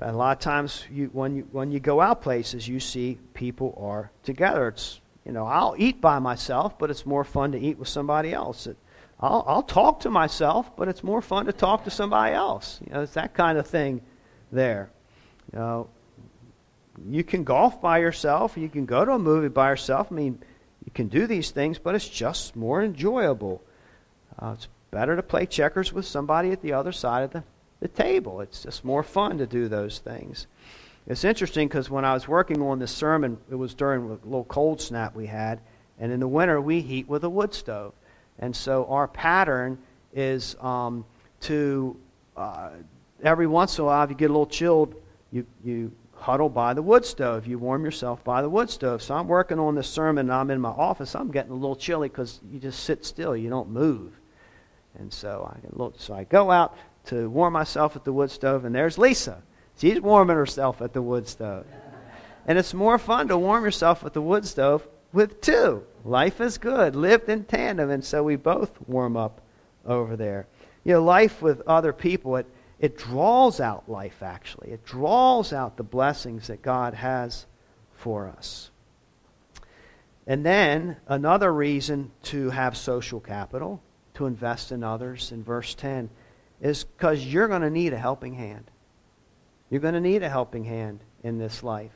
And 0.00 0.10
a 0.10 0.16
lot 0.16 0.36
of 0.36 0.42
times, 0.42 0.84
you, 0.90 1.10
when 1.12 1.36
you 1.36 1.48
when 1.52 1.70
you 1.70 1.80
go 1.80 2.00
out 2.00 2.22
places, 2.22 2.66
you 2.66 2.80
see 2.80 3.18
people 3.34 3.78
are 3.80 4.10
together. 4.24 4.68
It's 4.68 5.00
you 5.24 5.32
know, 5.32 5.46
I'll 5.46 5.74
eat 5.78 6.00
by 6.00 6.18
myself, 6.18 6.78
but 6.78 6.90
it's 6.90 7.04
more 7.04 7.22
fun 7.22 7.52
to 7.52 7.58
eat 7.58 7.78
with 7.78 7.88
somebody 7.88 8.32
else. 8.32 8.66
It, 8.66 8.76
I'll, 9.20 9.44
I'll 9.46 9.62
talk 9.62 10.00
to 10.00 10.10
myself, 10.10 10.74
but 10.76 10.88
it's 10.88 11.02
more 11.02 11.20
fun 11.20 11.46
to 11.46 11.52
talk 11.52 11.84
to 11.84 11.90
somebody 11.90 12.34
else. 12.34 12.80
You 12.86 12.94
know, 12.94 13.02
it's 13.02 13.14
that 13.14 13.34
kind 13.34 13.58
of 13.58 13.66
thing 13.66 14.00
there. 14.50 14.90
You 15.52 15.58
know, 15.58 15.88
you 17.08 17.24
can 17.24 17.44
golf 17.44 17.80
by 17.80 17.98
yourself. 17.98 18.56
You 18.56 18.68
can 18.68 18.86
go 18.86 19.04
to 19.04 19.12
a 19.12 19.18
movie 19.18 19.48
by 19.48 19.70
yourself. 19.70 20.08
I 20.10 20.14
mean, 20.14 20.38
you 20.84 20.92
can 20.92 21.08
do 21.08 21.26
these 21.26 21.50
things, 21.50 21.78
but 21.78 21.94
it's 21.94 22.08
just 22.08 22.56
more 22.56 22.82
enjoyable. 22.82 23.62
Uh, 24.38 24.54
it's 24.56 24.68
better 24.90 25.16
to 25.16 25.22
play 25.22 25.46
checkers 25.46 25.92
with 25.92 26.06
somebody 26.06 26.50
at 26.50 26.62
the 26.62 26.72
other 26.72 26.92
side 26.92 27.24
of 27.24 27.32
the, 27.32 27.44
the 27.80 27.88
table. 27.88 28.40
It's 28.40 28.62
just 28.62 28.84
more 28.84 29.02
fun 29.02 29.38
to 29.38 29.46
do 29.46 29.68
those 29.68 29.98
things. 29.98 30.46
It's 31.06 31.24
interesting 31.24 31.68
because 31.68 31.88
when 31.88 32.04
I 32.04 32.14
was 32.14 32.28
working 32.28 32.60
on 32.60 32.78
this 32.78 32.90
sermon, 32.90 33.38
it 33.50 33.54
was 33.54 33.74
during 33.74 34.02
a 34.02 34.08
little 34.24 34.44
cold 34.44 34.80
snap 34.80 35.14
we 35.14 35.26
had, 35.26 35.60
and 35.98 36.12
in 36.12 36.20
the 36.20 36.28
winter 36.28 36.60
we 36.60 36.80
heat 36.80 37.08
with 37.08 37.24
a 37.24 37.30
wood 37.30 37.54
stove. 37.54 37.94
And 38.38 38.54
so 38.54 38.86
our 38.86 39.08
pattern 39.08 39.78
is 40.14 40.54
um, 40.60 41.04
to, 41.42 41.96
uh, 42.36 42.70
every 43.22 43.46
once 43.46 43.78
in 43.78 43.84
a 43.84 43.86
while, 43.86 44.04
if 44.04 44.10
you 44.10 44.16
get 44.16 44.26
a 44.26 44.32
little 44.32 44.46
chilled, 44.46 44.94
you, 45.32 45.46
you 45.64 45.92
huddle 46.20 46.48
by 46.48 46.74
the 46.74 46.82
wood 46.82 47.04
stove. 47.04 47.46
You 47.46 47.58
warm 47.58 47.84
yourself 47.84 48.22
by 48.24 48.42
the 48.42 48.48
wood 48.48 48.70
stove. 48.70 49.02
So 49.02 49.14
I'm 49.14 49.28
working 49.28 49.58
on 49.58 49.74
this 49.74 49.88
sermon 49.88 50.26
and 50.26 50.32
I'm 50.32 50.50
in 50.50 50.60
my 50.60 50.70
office. 50.70 51.14
I'm 51.14 51.30
getting 51.30 51.52
a 51.52 51.54
little 51.54 51.76
chilly 51.76 52.08
because 52.08 52.40
you 52.50 52.58
just 52.58 52.84
sit 52.84 53.04
still. 53.04 53.36
You 53.36 53.50
don't 53.50 53.70
move. 53.70 54.18
And 54.98 55.12
so 55.12 55.50
I 55.50 55.92
so 55.98 56.14
I 56.14 56.24
go 56.24 56.50
out 56.50 56.76
to 57.06 57.30
warm 57.30 57.54
myself 57.54 57.96
at 57.96 58.04
the 58.04 58.12
wood 58.12 58.30
stove, 58.30 58.64
and 58.64 58.74
there's 58.74 58.98
Lisa. 58.98 59.42
She's 59.78 60.00
warming 60.00 60.36
herself 60.36 60.82
at 60.82 60.92
the 60.92 61.00
wood 61.00 61.28
stove. 61.28 61.66
And 62.46 62.58
it's 62.58 62.74
more 62.74 62.98
fun 62.98 63.28
to 63.28 63.38
warm 63.38 63.64
yourself 63.64 64.04
at 64.04 64.12
the 64.12 64.22
wood 64.22 64.44
stove 64.44 64.86
with 65.12 65.40
two. 65.40 65.84
Life 66.04 66.40
is 66.40 66.58
good, 66.58 66.96
lived 66.96 67.28
in 67.28 67.44
tandem, 67.44 67.90
and 67.90 68.04
so 68.04 68.22
we 68.22 68.36
both 68.36 68.72
warm 68.86 69.16
up 69.16 69.40
over 69.86 70.16
there. 70.16 70.46
You 70.84 70.94
know, 70.94 71.04
life 71.04 71.42
with 71.42 71.62
other 71.66 71.92
people, 71.92 72.36
it, 72.36 72.46
it 72.80 72.96
draws 72.96 73.60
out 73.60 73.88
life, 73.88 74.22
actually. 74.22 74.70
It 74.70 74.84
draws 74.84 75.52
out 75.52 75.76
the 75.76 75.82
blessings 75.82 76.46
that 76.46 76.62
God 76.62 76.94
has 76.94 77.46
for 77.94 78.28
us. 78.28 78.70
And 80.26 80.44
then 80.44 80.96
another 81.08 81.52
reason 81.52 82.12
to 82.24 82.50
have 82.50 82.76
social 82.76 83.18
capital, 83.18 83.82
to 84.14 84.26
invest 84.26 84.70
in 84.70 84.84
others, 84.84 85.32
in 85.32 85.42
verse 85.42 85.74
10, 85.74 86.10
is 86.60 86.84
because 86.84 87.24
you're 87.24 87.48
going 87.48 87.62
to 87.62 87.70
need 87.70 87.92
a 87.92 87.98
helping 87.98 88.34
hand. 88.34 88.70
You're 89.70 89.80
going 89.80 89.94
to 89.94 90.00
need 90.00 90.22
a 90.22 90.28
helping 90.28 90.64
hand 90.64 91.00
in 91.22 91.38
this 91.38 91.62
life. 91.62 91.92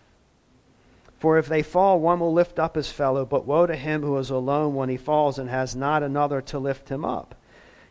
For 1.18 1.38
if 1.38 1.46
they 1.46 1.62
fall, 1.62 2.00
one 2.00 2.18
will 2.18 2.32
lift 2.32 2.58
up 2.58 2.74
his 2.74 2.90
fellow, 2.90 3.24
but 3.24 3.46
woe 3.46 3.66
to 3.66 3.76
him 3.76 4.02
who 4.02 4.16
is 4.18 4.30
alone 4.30 4.74
when 4.74 4.88
he 4.88 4.96
falls 4.96 5.38
and 5.38 5.48
has 5.48 5.76
not 5.76 6.02
another 6.02 6.40
to 6.42 6.58
lift 6.58 6.88
him 6.88 7.04
up. 7.04 7.36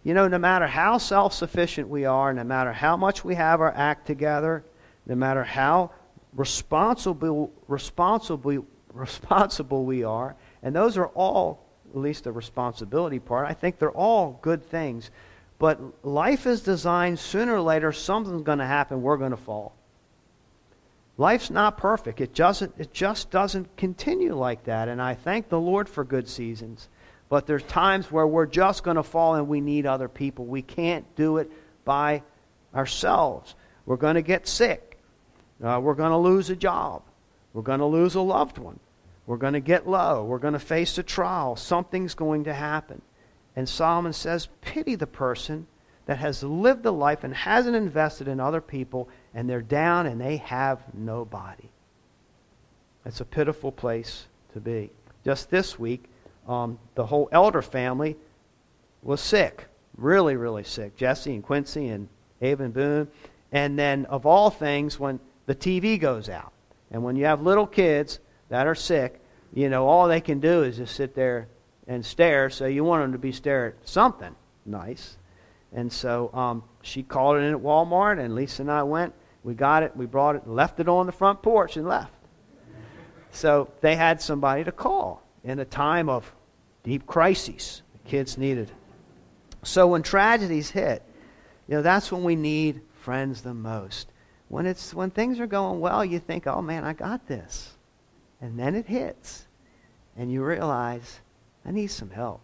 You 0.04 0.14
know, 0.14 0.28
no 0.28 0.40
matter 0.40 0.68
how 0.68 0.98
self 0.98 1.34
sufficient 1.34 1.88
we 1.88 2.06
are, 2.06 2.34
no 2.34 2.44
matter 2.44 2.74
how 2.74 2.98
much 2.98 3.24
we 3.24 3.36
have 3.36 3.62
our 3.62 3.72
act 3.72 4.08
together, 4.08 4.64
no 5.06 5.16
matter 5.16 5.44
how 5.44 5.92
responsible, 6.34 7.52
responsible, 7.68 8.66
responsible 8.94 9.86
we 9.86 10.04
are, 10.04 10.36
and 10.64 10.76
those 10.76 10.98
are 10.98 11.08
all, 11.08 11.66
at 11.92 11.98
least 11.98 12.24
the 12.24 12.32
responsibility 12.32 13.20
part, 13.20 13.48
I 13.48 13.54
think 13.54 13.78
they're 13.78 13.92
all 13.92 14.40
good 14.42 14.64
things. 14.64 15.12
But 15.60 15.80
life 16.04 16.48
is 16.48 16.62
designed 16.62 17.20
sooner 17.20 17.56
or 17.56 17.62
later, 17.62 17.92
something's 17.92 18.42
going 18.42 18.60
to 18.60 18.66
happen, 18.66 19.04
we're 19.04 19.18
going 19.18 19.32
to 19.32 19.38
fall. 19.38 19.76
Life's 21.18 21.52
not 21.52 21.78
perfect. 21.78 22.20
It, 22.20 22.34
just 22.34 22.64
it 22.64 22.94
just 22.94 23.30
doesn't 23.30 23.78
continue 23.78 24.34
like 24.34 24.64
that. 24.64 24.88
And 24.88 25.00
I 25.00 25.14
thank 25.14 25.50
the 25.50 25.60
Lord 25.60 25.88
for 25.88 26.04
good 26.04 26.28
seasons. 26.28 26.90
But 27.32 27.48
there's 27.48 27.64
times 27.64 28.12
where 28.12 28.28
we're 28.28 28.46
just 28.46 28.84
going 28.84 28.98
to 28.98 29.04
fall 29.04 29.36
and 29.36 29.48
we 29.48 29.62
need 29.62 29.86
other 29.86 30.10
people. 30.10 30.44
We 30.44 30.62
can't 30.62 31.06
do 31.16 31.38
it 31.38 31.50
by 31.86 32.24
ourselves. 32.76 33.56
We're 33.86 33.96
going 33.96 34.16
to 34.16 34.22
get 34.22 34.50
sick. 34.50 35.00
Uh, 35.64 35.80
we're 35.82 35.96
going 35.96 36.12
to 36.12 36.18
lose 36.18 36.50
a 36.50 36.58
job. 36.58 37.04
We're 37.54 37.62
going 37.62 37.80
to 37.80 37.86
lose 37.86 38.16
a 38.16 38.22
loved 38.22 38.58
one. 38.58 38.82
We're 39.28 39.38
going 39.38 39.54
to 39.54 39.62
get 39.62 39.88
low. 39.88 40.26
We're 40.26 40.40
going 40.40 40.56
to 40.56 40.60
face 40.60 40.98
a 40.98 41.04
trial. 41.04 41.56
Something's 41.56 42.16
going 42.16 42.44
to 42.44 42.54
happen. 42.54 43.02
And 43.56 43.70
Solomon 43.70 44.12
says, 44.12 44.50
Pity 44.60 44.96
the 44.96 45.08
person 45.08 45.68
that 46.08 46.18
has 46.18 46.44
lived 46.44 46.86
a 46.86 46.92
life 46.92 47.24
and 47.24 47.34
hasn't 47.34 47.78
invested 47.78 48.28
in 48.28 48.42
other 48.42 48.60
people, 48.60 49.08
and 49.34 49.50
they're 49.50 49.62
down 49.62 50.06
and 50.06 50.20
they 50.20 50.36
have 50.36 50.82
nobody. 50.94 51.70
It's 53.06 53.22
a 53.22 53.26
pitiful 53.26 53.72
place 53.72 54.26
to 54.52 54.60
be. 54.60 54.90
Just 55.24 55.50
this 55.50 55.80
week, 55.80 56.10
um, 56.48 56.80
the 56.96 57.06
whole 57.06 57.30
elder 57.32 57.62
family 57.62 58.18
was 59.04 59.22
sick, 59.22 59.66
really, 59.98 60.36
really 60.36 60.64
sick. 60.64 60.96
Jesse 60.96 61.34
and 61.34 61.44
Quincy 61.44 61.88
and 61.88 62.08
Ava 62.42 62.64
and 62.64 62.74
Boone. 62.74 63.08
And 63.52 63.78
then, 63.78 64.06
of 64.06 64.26
all 64.26 64.50
things, 64.50 65.00
when 65.00 65.20
the 65.46 65.56
TV 65.56 66.00
goes 66.00 66.30
out, 66.30 66.54
and 66.92 67.04
when 67.04 67.16
you 67.16 67.26
have 67.26 67.42
little 67.42 67.68
kids 67.68 68.20
that 68.50 68.68
are 68.68 68.76
sick, 68.76 69.20
you 69.54 69.70
know, 69.70 69.88
all 69.88 70.08
they 70.08 70.22
can 70.22 70.40
do 70.40 70.64
is 70.64 70.78
just 70.78 70.96
sit 70.96 71.16
there 71.16 71.48
and 71.88 72.06
stare. 72.06 72.50
So 72.50 72.66
you 72.66 72.84
want 72.84 73.04
them 73.04 73.12
to 73.14 73.18
be 73.18 73.32
staring 73.32 73.74
at 73.80 73.88
something 73.88 74.36
nice. 74.66 75.18
And 75.74 75.92
so 75.92 76.30
um, 76.34 76.64
she 76.82 77.04
called 77.04 77.38
it 77.38 77.42
in 77.42 77.54
at 77.54 77.60
Walmart, 77.60 78.20
and 78.20 78.36
Lisa 78.36 78.62
and 78.62 78.72
I 78.72 78.84
went. 78.84 79.14
We 79.44 79.54
got 79.54 79.84
it, 79.84 79.96
we 79.96 80.06
brought 80.06 80.36
it, 80.36 80.48
left 80.48 80.80
it 80.80 80.88
on 80.88 81.06
the 81.06 81.12
front 81.12 81.42
porch, 81.42 81.76
and 81.76 81.88
left. 81.88 82.14
So 83.32 83.70
they 83.82 83.96
had 83.96 84.22
somebody 84.22 84.64
to 84.66 84.72
call 84.72 85.21
in 85.44 85.60
a 85.60 85.66
time 85.66 86.10
of 86.10 86.32
deep 86.84 87.06
crises. 87.06 87.82
The 87.94 88.10
kids 88.10 88.38
needed. 88.38 88.72
So 89.64 89.88
when 89.88 90.04
tragedies 90.04 90.72
hit, 90.72 91.04
you 91.68 91.76
know, 91.76 91.82
that's 91.82 92.12
when 92.12 92.24
we 92.24 92.36
need 92.36 92.82
friends 92.94 93.42
the 93.42 93.54
most. 93.54 94.12
When 94.50 94.66
it's 94.66 94.94
when 94.94 95.12
things 95.12 95.40
are 95.40 95.48
going 95.48 95.80
well, 95.80 96.04
you 96.04 96.20
think, 96.20 96.46
"Oh 96.48 96.62
man, 96.62 96.84
I 96.84 96.94
got 96.94 97.28
this." 97.28 97.78
And 98.42 98.60
then 98.60 98.76
it 98.76 98.88
hits, 98.88 99.48
and 100.18 100.32
you 100.32 100.44
realize, 100.44 101.22
"I 101.66 101.72
need 101.72 101.88
some 101.88 102.10
help." 102.10 102.42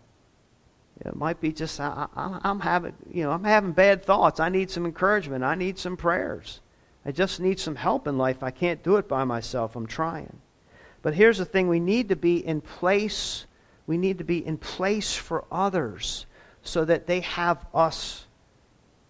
It 1.01 1.15
might 1.15 1.39
be 1.39 1.51
just 1.51 1.79
I, 1.79 2.07
am 2.15 2.59
having, 2.61 2.95
you 3.11 3.23
know, 3.23 3.31
I'm 3.31 3.43
having 3.43 3.71
bad 3.71 4.03
thoughts. 4.03 4.39
I 4.39 4.49
need 4.49 4.71
some 4.71 4.85
encouragement. 4.85 5.43
I 5.43 5.55
need 5.55 5.77
some 5.77 5.97
prayers. 5.97 6.61
I 7.05 7.11
just 7.11 7.39
need 7.39 7.59
some 7.59 7.75
help 7.75 8.07
in 8.07 8.17
life. 8.17 8.41
I 8.41 8.51
can't 8.51 8.83
do 8.83 8.97
it 8.97 9.07
by 9.07 9.23
myself. 9.23 9.75
I'm 9.75 9.85
trying. 9.85 10.39
But 11.01 11.13
here's 11.13 11.37
the 11.37 11.45
thing 11.45 11.67
we 11.67 11.79
need 11.79 12.09
to 12.09 12.15
be 12.15 12.45
in 12.45 12.61
place. 12.61 13.45
We 13.85 13.97
need 13.97 14.17
to 14.17 14.23
be 14.23 14.45
in 14.45 14.57
place 14.57 15.15
for 15.15 15.45
others 15.51 16.25
so 16.61 16.83
that 16.85 17.07
they 17.07 17.21
have 17.21 17.65
us 17.73 18.25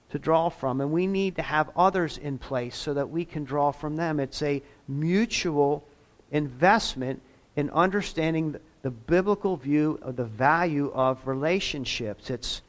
to 0.09 0.19
draw 0.19 0.49
from. 0.49 0.81
And 0.81 0.91
we 0.91 1.07
need 1.07 1.35
to 1.35 1.41
have 1.41 1.69
others 1.75 2.17
in 2.17 2.38
place 2.38 2.75
so 2.75 2.93
that 2.93 3.09
we 3.09 3.25
can 3.25 3.43
draw 3.43 3.71
from 3.71 3.95
them. 3.95 4.19
It's 4.19 4.41
a 4.41 4.61
mutual 4.88 5.83
investment 6.31 7.21
in 7.55 7.69
understanding 7.71 8.55
the 8.83 8.91
biblical 8.91 9.57
view 9.57 9.99
of 10.01 10.15
the 10.15 10.25
value 10.25 10.91
of 10.93 11.27
relationships. 11.27 12.29
It's, 12.29 12.61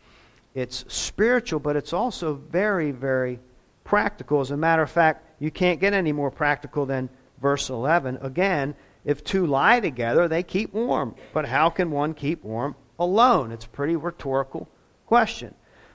it's 0.55 0.85
spiritual, 0.89 1.61
but 1.61 1.77
it's 1.77 1.93
also 1.93 2.35
very, 2.35 2.91
very 2.91 3.39
practical. 3.85 4.41
As 4.41 4.51
a 4.51 4.57
matter 4.57 4.83
of 4.83 4.91
fact, 4.91 5.25
you 5.39 5.51
can't 5.51 5.81
get 5.81 5.93
any 5.93 6.13
more 6.13 6.31
practical 6.31 6.87
than 6.87 7.09
verse 7.41 7.71
11. 7.71 8.19
Again, 8.23 8.75
if 9.09 9.25
two 9.25 9.47
lie 9.47 9.81
together, 9.81 10.29
they 10.29 10.43
keep 10.43 10.75
warm. 10.75 11.15
But 11.33 11.47
how 11.47 11.71
can 11.71 11.91
one 11.91 12.13
keep 12.13 12.45
warm 12.45 12.77
alone? 12.99 13.53
It's 13.53 13.65
a 13.65 13.71
pretty 13.71 13.97
rhetorical 13.97 14.69
question. 15.07 15.55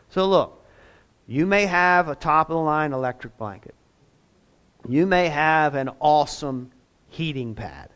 So 0.09 0.25
look, 0.25 0.65
you 1.27 1.45
may 1.45 1.67
have 1.67 2.09
a 2.09 2.15
top 2.15 2.49
of 2.49 2.55
the 2.55 2.61
line 2.63 2.91
electric 2.91 3.37
blanket. 3.37 3.75
You 4.89 5.05
may 5.05 5.29
have 5.29 5.75
an 5.75 5.91
awesome 5.99 6.71
heating 7.07 7.53
pad. 7.53 7.89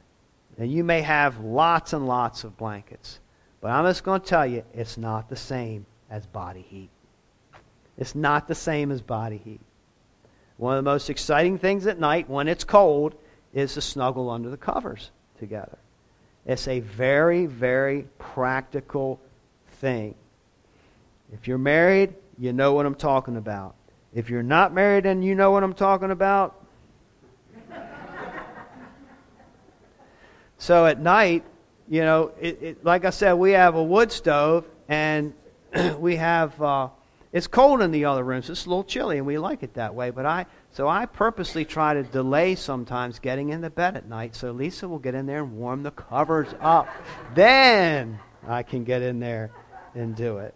And 0.59 0.71
you 0.71 0.83
may 0.83 1.01
have 1.01 1.39
lots 1.39 1.93
and 1.93 2.05
lots 2.05 2.43
of 2.43 2.55
blankets. 2.55 3.19
But 3.59 3.71
I'm 3.71 3.85
just 3.85 4.03
going 4.03 4.21
to 4.21 4.27
tell 4.27 4.45
you, 4.45 4.63
it's 4.71 4.99
not 4.99 5.29
the 5.29 5.35
same 5.35 5.87
as 6.11 6.27
body 6.27 6.61
heat. 6.69 6.91
It's 7.97 8.13
not 8.13 8.47
the 8.47 8.53
same 8.53 8.91
as 8.91 9.01
body 9.01 9.41
heat. 9.43 9.61
One 10.57 10.77
of 10.77 10.83
the 10.83 10.91
most 10.91 11.09
exciting 11.09 11.57
things 11.57 11.87
at 11.87 11.99
night 11.99 12.29
when 12.29 12.47
it's 12.47 12.63
cold 12.63 13.15
is 13.53 13.73
to 13.73 13.81
snuggle 13.81 14.29
under 14.29 14.49
the 14.49 14.57
covers 14.57 15.11
together. 15.39 15.77
It's 16.45 16.67
a 16.67 16.79
very, 16.79 17.45
very 17.45 18.07
practical 18.19 19.19
thing. 19.79 20.15
If 21.33 21.47
you're 21.47 21.57
married, 21.57 22.13
you 22.39 22.53
know 22.53 22.73
what 22.73 22.85
I'm 22.85 22.95
talking 22.95 23.35
about. 23.35 23.75
If 24.13 24.29
you're 24.29 24.43
not 24.43 24.73
married 24.73 25.05
and 25.05 25.23
you 25.23 25.35
know 25.35 25.51
what 25.51 25.63
I'm 25.63 25.73
talking 25.73 26.11
about, 26.11 26.65
so 30.57 30.85
at 30.85 30.99
night, 30.99 31.43
you 31.89 32.01
know, 32.01 32.31
it, 32.39 32.61
it, 32.61 32.85
like 32.85 33.05
I 33.05 33.09
said, 33.09 33.33
we 33.33 33.51
have 33.51 33.75
a 33.75 33.83
wood 33.83 34.11
stove 34.11 34.65
and 34.87 35.33
we 35.97 36.15
have, 36.15 36.59
uh, 36.61 36.89
it's 37.33 37.47
cold 37.47 37.81
in 37.81 37.91
the 37.91 38.05
other 38.05 38.23
rooms. 38.23 38.49
It's 38.49 38.65
a 38.65 38.69
little 38.69 38.85
chilly 38.85 39.17
and 39.17 39.27
we 39.27 39.37
like 39.37 39.63
it 39.63 39.73
that 39.73 39.93
way. 39.93 40.11
But 40.11 40.25
I, 40.25 40.45
so 40.71 40.87
I 40.87 41.05
purposely 41.05 41.65
try 41.65 41.93
to 41.93 42.03
delay 42.03 42.55
sometimes 42.55 43.19
getting 43.19 43.49
into 43.49 43.69
bed 43.69 43.97
at 43.97 44.07
night 44.07 44.35
so 44.35 44.51
Lisa 44.51 44.87
will 44.87 44.99
get 44.99 45.15
in 45.15 45.25
there 45.25 45.43
and 45.43 45.57
warm 45.57 45.83
the 45.83 45.91
covers 45.91 46.53
up. 46.61 46.87
then 47.33 48.19
I 48.47 48.63
can 48.63 48.83
get 48.83 49.01
in 49.01 49.19
there 49.19 49.51
and 49.95 50.15
do 50.15 50.37
it. 50.37 50.53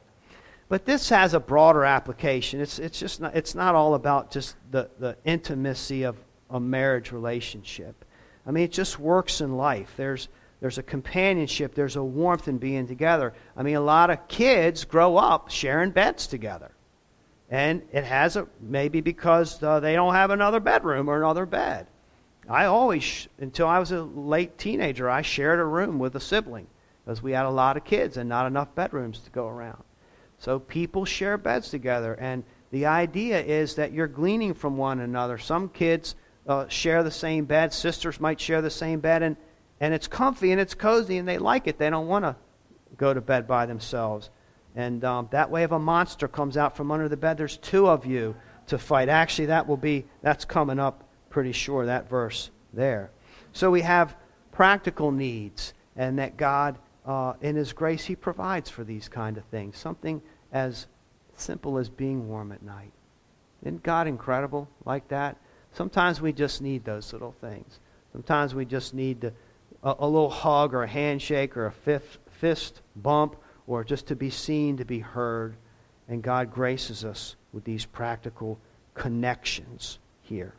But 0.70 0.86
this 0.86 1.10
has 1.10 1.34
a 1.34 1.40
broader 1.40 1.84
application. 1.84 2.62
It's, 2.62 2.80
it's 2.80 2.98
just 2.98 3.20
not, 3.20 3.36
it's 3.36 3.56
not 3.56 3.76
all 3.76 3.94
about 3.96 4.32
just 4.32 4.56
the, 4.70 4.90
the 5.00 5.18
intimacy 5.26 6.04
of 6.04 6.16
a 6.50 6.60
marriage 6.60 7.12
relationship. 7.12 8.06
I 8.46 8.52
mean, 8.52 8.64
it 8.64 8.72
just 8.72 8.98
works 8.98 9.42
in 9.42 9.58
life. 9.58 9.94
There's, 9.98 10.30
there's 10.62 10.78
a 10.78 10.84
companionship, 10.84 11.76
there's 11.76 11.96
a 11.96 12.04
warmth 12.04 12.48
in 12.48 12.58
being 12.58 12.88
together. 12.88 13.34
I 13.58 13.64
mean, 13.64 13.76
a 13.76 13.82
lot 13.82 14.12
of 14.12 14.28
kids 14.28 14.86
grow 14.86 15.18
up 15.18 15.50
sharing 15.50 15.92
beds 15.92 16.28
together. 16.28 16.72
And 17.52 17.82
it 17.92 18.06
has 18.06 18.38
a, 18.38 18.48
maybe 18.62 19.02
because 19.02 19.62
uh, 19.62 19.82
they 19.82 19.94
don't 19.94 20.14
have 20.14 20.32
another 20.32 20.62
bedroom 20.62 21.10
or 21.10 21.18
another 21.18 21.46
bed. 21.46 21.88
I 22.50 22.66
always, 22.66 23.28
until 23.40 23.68
I 23.68 23.78
was 23.78 23.92
a 23.92 24.02
late 24.02 24.58
teenager, 24.58 25.10
I 25.10 25.22
shared 25.22 25.60
a 25.60 25.66
room 25.66 26.00
with 26.00 26.16
a 26.16 26.20
sibling 26.20 26.68
because 27.04 27.22
we 27.22 27.34
had 27.34 27.46
a 27.46 27.50
lot 27.50 27.76
of 27.76 27.84
kids 27.84 28.16
and 28.16 28.30
not 28.30 28.48
enough 28.48 28.74
bedrooms 28.74 29.20
to 29.20 29.30
go 29.32 29.48
around. 29.48 29.84
So 30.40 30.60
people 30.60 31.06
share 31.06 31.38
beds 31.38 31.70
together, 31.70 32.14
and 32.16 32.44
the 32.72 32.88
idea 32.88 33.42
is 33.44 33.76
that 33.76 33.92
you're 33.92 34.08
gleaning 34.08 34.54
from 34.54 34.78
one 34.78 35.02
another. 35.02 35.38
Some 35.38 35.70
kids 35.70 36.16
uh, 36.48 36.68
share 36.68 37.04
the 37.04 37.12
same 37.12 37.46
bed, 37.46 37.74
sisters 37.74 38.20
might 38.20 38.40
share 38.40 38.62
the 38.62 38.70
same 38.70 39.02
bed, 39.02 39.24
and, 39.24 39.36
and 39.80 39.94
it's 39.94 40.08
comfy 40.08 40.52
and 40.52 40.60
it's 40.60 40.74
cozy 40.74 41.18
and 41.18 41.28
they 41.28 41.38
like 41.38 41.68
it. 41.68 41.78
They 41.78 41.90
don't 41.90 42.08
want 42.08 42.26
to 42.26 42.36
go 42.98 43.14
to 43.14 43.22
bed 43.22 43.48
by 43.48 43.66
themselves. 43.66 44.30
And 44.76 45.04
um, 45.04 45.28
that 45.32 45.50
way, 45.52 45.64
if 45.64 45.72
a 45.72 45.80
monster 45.80 46.28
comes 46.28 46.56
out 46.58 46.78
from 46.78 46.92
under 46.92 47.10
the 47.10 47.18
bed, 47.18 47.38
there's 47.38 47.58
two 47.58 47.88
of 47.88 48.06
you 48.06 48.36
to 48.68 48.78
fight. 48.78 49.10
Actually, 49.10 49.48
that 49.48 49.68
will 49.68 49.78
be, 49.78 50.06
that's 50.22 50.46
coming 50.46 50.80
up 50.80 51.04
pretty 51.30 51.52
sure, 51.52 51.86
that 51.86 52.10
verse 52.10 52.52
there. 52.74 53.12
So 53.52 53.70
we 53.70 53.82
have 53.82 54.16
practical 54.52 55.12
needs, 55.12 55.74
and 55.96 56.20
that 56.20 56.38
God, 56.38 56.78
uh, 57.06 57.34
in 57.42 57.56
His 57.56 57.74
grace, 57.74 58.06
He 58.06 58.16
provides 58.16 58.70
for 58.70 58.84
these 58.84 59.10
kind 59.10 59.38
of 59.38 59.44
things. 59.46 59.78
Something 59.78 60.22
as 60.54 60.88
simple 61.36 61.78
as 61.78 61.90
being 61.90 62.28
warm 62.28 62.52
at 62.52 62.64
night. 62.64 62.92
Isn't 63.64 63.84
God 63.84 64.08
incredible 64.08 64.70
like 64.86 65.08
that? 65.10 65.38
Sometimes 65.74 66.22
we 66.22 66.34
just 66.34 66.62
need 66.62 66.84
those 66.84 67.12
little 67.14 67.36
things. 67.42 67.80
Sometimes 68.12 68.54
we 68.54 68.66
just 68.66 68.94
need 68.94 69.22
to, 69.22 69.34
a, 69.84 69.96
a 70.00 70.08
little 70.08 70.30
hug 70.30 70.74
or 70.74 70.84
a 70.84 70.88
handshake 70.88 71.56
or 71.56 71.68
a 71.68 72.00
fist 72.30 72.82
bump 72.96 73.36
or 73.68 73.84
just 73.84 74.08
to 74.08 74.16
be 74.16 74.30
seen, 74.30 74.78
to 74.78 74.86
be 74.86 75.00
heard. 75.00 75.56
And 76.08 76.22
God 76.22 76.52
graces 76.52 77.06
us 77.06 77.36
with 77.54 77.64
these 77.64 77.86
practical 77.86 78.60
connections 78.94 80.00
here. 80.22 80.54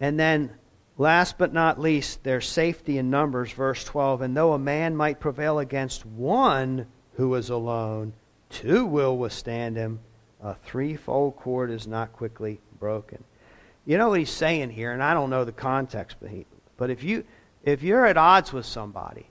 And 0.00 0.18
then, 0.18 0.50
last 0.98 1.38
but 1.38 1.52
not 1.52 1.80
least, 1.80 2.22
there's 2.22 2.48
safety 2.48 2.98
in 2.98 3.10
Numbers, 3.10 3.52
verse 3.52 3.84
12. 3.84 4.22
And 4.22 4.36
though 4.36 4.52
a 4.52 4.58
man 4.58 4.96
might 4.96 5.20
prevail 5.20 5.58
against 5.58 6.06
one 6.06 6.86
who 7.14 7.34
is 7.34 7.50
alone, 7.50 8.12
two 8.50 8.84
will 8.84 9.16
withstand 9.16 9.76
him. 9.76 10.00
A 10.42 10.54
threefold 10.54 11.36
cord 11.36 11.70
is 11.70 11.86
not 11.86 12.12
quickly 12.12 12.60
broken. 12.78 13.24
You 13.86 13.98
know 13.98 14.08
what 14.08 14.18
he's 14.18 14.30
saying 14.30 14.70
here, 14.70 14.92
and 14.92 15.02
I 15.02 15.14
don't 15.14 15.30
know 15.30 15.44
the 15.44 15.52
context, 15.52 16.16
but, 16.20 16.30
he, 16.30 16.44
but 16.76 16.90
if, 16.90 17.02
you, 17.02 17.24
if 17.64 17.82
you're 17.82 18.04
at 18.04 18.16
odds 18.16 18.52
with 18.52 18.66
somebody 18.66 19.26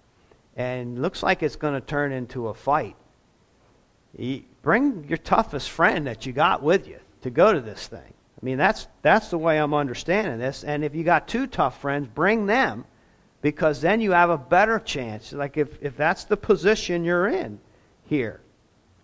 and 0.56 1.02
looks 1.02 1.22
like 1.22 1.44
it's 1.44 1.56
going 1.56 1.74
to 1.74 1.82
turn 1.82 2.12
into 2.12 2.48
a 2.48 2.54
fight, 2.54 2.96
bring 4.62 5.06
your 5.08 5.18
toughest 5.18 5.70
friend 5.70 6.08
that 6.08 6.26
you 6.26 6.34
got 6.34 6.64
with 6.64 6.88
you 6.88 7.00
to 7.22 7.30
go 7.30 7.54
to 7.54 7.62
this 7.62 7.88
thing. 7.88 8.00
I 8.00 8.46
mean, 8.46 8.58
that's, 8.58 8.88
that's 9.02 9.30
the 9.30 9.38
way 9.38 9.60
I'm 9.60 9.74
understanding 9.74 10.40
this. 10.40 10.64
And 10.64 10.84
if 10.84 10.96
you 10.96 11.04
got 11.04 11.28
two 11.28 11.48
tough 11.48 11.82
friends, 11.82 12.08
bring 12.08 12.46
them 12.46 12.86
because 13.42 13.80
then 13.80 14.02
you 14.02 14.12
have 14.12 14.30
a 14.30 14.38
better 14.38 14.80
chance. 14.80 15.34
Like 15.34 15.58
if, 15.58 15.78
if 15.82 15.96
that's 15.96 16.24
the 16.24 16.38
position 16.38 17.04
you're 17.04 17.28
in 17.28 17.60
here, 18.04 18.42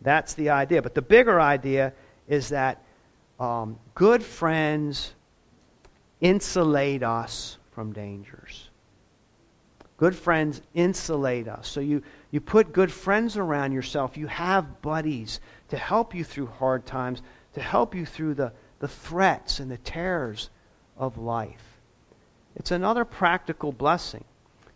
that's 0.02 0.34
the 0.34 0.50
idea. 0.50 0.82
But 0.82 0.96
the 0.96 1.02
bigger 1.02 1.40
idea 1.40 1.94
is 2.28 2.50
that 2.50 2.84
um, 3.40 3.78
good 3.94 4.24
friends 4.24 5.14
insulate 6.22 7.04
us 7.04 7.58
from 7.72 7.94
dangers. 7.94 8.71
Good 10.02 10.16
friends 10.16 10.64
insulate 10.74 11.48
us. 11.48 11.68
So 11.68 11.80
you, 11.80 12.02
you 12.32 12.42
put 12.42 12.74
good 12.74 12.92
friends 12.92 13.38
around 13.38 13.72
yourself. 13.72 14.18
You 14.18 14.26
have 14.26 14.82
buddies 14.82 15.40
to 15.70 15.78
help 15.78 16.16
you 16.16 16.24
through 16.24 16.48
hard 16.48 16.88
times, 16.88 17.22
to 17.54 17.62
help 17.62 17.94
you 17.94 18.08
through 18.08 18.34
the, 18.34 18.52
the 18.80 18.88
threats 18.88 19.60
and 19.60 19.70
the 19.70 19.78
terrors 19.78 20.50
of 20.98 21.20
life. 21.20 21.78
It's 22.56 22.72
another 22.72 23.06
practical 23.06 23.72
blessing. 23.72 24.24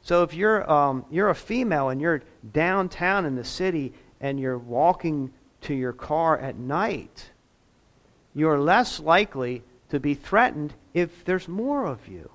So 0.04 0.22
if 0.22 0.36
you're, 0.36 0.70
um, 0.72 1.06
you're 1.10 1.32
a 1.32 1.36
female 1.36 1.90
and 1.90 2.00
you're 2.00 2.22
downtown 2.54 3.26
in 3.26 3.34
the 3.36 3.44
city 3.44 3.94
and 4.22 4.40
you're 4.40 4.60
walking 4.60 5.34
to 5.62 5.74
your 5.74 5.94
car 5.94 6.38
at 6.38 6.56
night, 6.56 7.32
you're 8.36 8.60
less 8.60 9.00
likely 9.00 9.64
to 9.90 10.00
be 10.00 10.14
threatened 10.14 10.76
if 10.94 11.26
there's 11.26 11.48
more 11.48 11.84
of 11.84 12.08
you. 12.08 12.30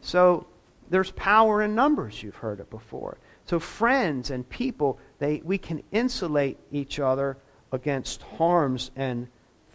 So 0.00 0.46
there's 0.90 1.12
power 1.12 1.62
in 1.62 1.74
numbers, 1.74 2.22
you've 2.22 2.36
heard 2.36 2.60
it 2.60 2.68
before. 2.68 3.16
So 3.46 3.58
friends 3.58 4.30
and 4.30 4.48
people, 4.48 4.98
they, 5.18 5.40
we 5.44 5.56
can 5.56 5.82
insulate 5.92 6.58
each 6.70 6.98
other 7.00 7.36
against 7.72 8.22
harms 8.22 8.90
and 8.96 9.28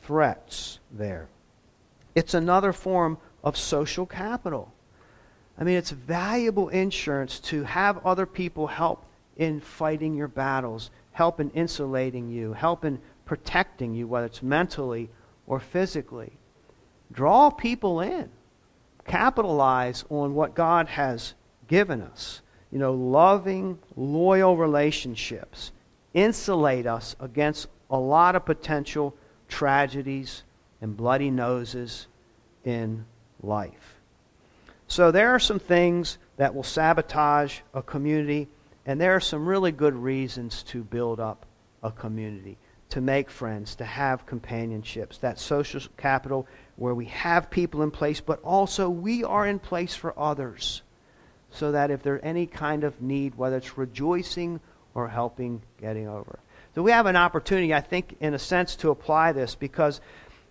threats 0.04 0.80
there. 0.92 1.30
It's 2.14 2.34
another 2.34 2.74
form 2.74 3.18
of 3.44 3.58
social 3.58 4.06
capital. 4.06 4.74
I 5.58 5.64
mean, 5.64 5.78
it's 5.78 5.92
valuable 5.92 6.70
insurance 6.70 7.40
to 7.42 7.64
have 7.64 8.06
other 8.06 8.26
people 8.26 8.68
help 8.68 9.06
in 9.38 9.60
fighting 9.62 10.16
your 10.16 10.28
battles, 10.28 10.92
help 11.12 11.40
in 11.40 11.50
insulating 11.52 12.30
you, 12.30 12.54
help 12.54 12.84
in 12.84 13.00
protecting 13.26 13.94
you, 13.94 14.08
whether 14.08 14.26
it's 14.26 14.44
mentally 14.44 15.10
or 15.48 15.60
physically. 15.60 16.34
Draw 17.12 17.52
people 17.52 18.02
in. 18.02 18.30
Capitalize 19.06 20.04
on 20.10 20.36
what 20.36 20.56
God 20.56 20.88
has 20.88 21.34
given 21.68 22.02
us. 22.02 22.42
You 22.72 22.80
know, 22.80 22.94
loving, 22.94 23.80
loyal 23.96 24.58
relationships 24.58 25.72
insulate 26.14 26.88
us 26.88 27.16
against 27.20 27.68
a 27.90 27.98
lot 27.98 28.36
of 28.36 28.46
potential 28.46 29.16
tragedies 29.48 30.44
and 30.82 30.98
bloody 30.98 31.30
noses 31.30 32.08
in 32.64 33.06
life. 33.42 33.96
So 34.88 35.12
there 35.12 35.30
are 35.32 35.40
some 35.40 35.60
things 35.60 36.18
that 36.38 36.54
will 36.54 36.64
sabotage 36.64 37.60
a 37.74 37.82
community, 37.82 38.48
and 38.86 39.00
there 39.00 39.16
are 39.16 39.22
some 39.22 39.48
really 39.48 39.72
good 39.72 39.96
reasons 39.96 40.64
to 40.64 40.84
build 40.84 41.20
up 41.20 41.46
a 41.82 41.92
community 41.92 42.58
to 42.96 43.02
make 43.02 43.30
friends, 43.30 43.76
to 43.76 43.84
have 43.84 44.26
companionships, 44.26 45.18
that 45.18 45.38
social 45.38 45.82
capital 45.98 46.48
where 46.78 46.96
we 46.96 47.08
have 47.08 47.50
people 47.50 47.82
in 47.82 47.92
place, 47.92 48.22
but 48.22 48.42
also 48.42 48.90
we 48.90 49.22
are 49.22 49.46
in 49.46 49.60
place 49.60 49.94
for 49.94 50.18
others. 50.18 50.82
So 51.52 51.74
that 51.74 51.92
if 51.92 52.04
there's 52.04 52.22
any 52.24 52.46
kind 52.46 52.86
of 52.86 53.02
need, 53.02 53.36
whether 53.36 53.58
it's 53.58 53.78
rejoicing 53.78 54.62
or 54.94 55.10
helping 55.10 55.62
getting 55.82 56.08
over. 56.08 56.40
So 56.74 56.84
we 56.84 56.92
have 56.92 57.06
an 57.06 57.18
opportunity, 57.18 57.74
I 57.74 57.82
think, 57.82 58.16
in 58.22 58.34
a 58.34 58.40
sense, 58.40 58.78
to 58.78 58.92
apply 58.92 59.34
this 59.34 59.56
because 59.56 60.00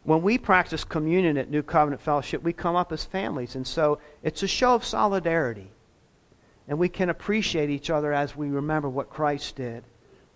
when 0.03 0.20
we 0.20 0.36
practice 0.36 0.84
communion 0.84 1.38
at 1.38 1.51
New 1.51 1.62
Covenant 1.62 2.03
Fellowship, 2.03 2.42
we 2.42 2.53
come 2.53 2.76
up 2.76 2.92
as 2.92 3.07
families. 3.07 3.55
And 3.55 3.66
so 3.66 4.01
it's 4.22 4.42
a 4.42 4.49
show 4.49 4.74
of 4.74 4.84
solidarity. 4.84 5.70
And 6.68 6.78
we 6.78 6.90
can 6.90 7.09
appreciate 7.09 7.70
each 7.70 7.88
other 7.88 8.12
as 8.12 8.36
we 8.36 8.51
remember 8.51 8.90
what 8.90 9.09
Christ 9.09 9.57
did 9.57 9.82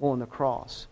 on 0.00 0.20
the 0.20 0.26
cross. 0.26 0.86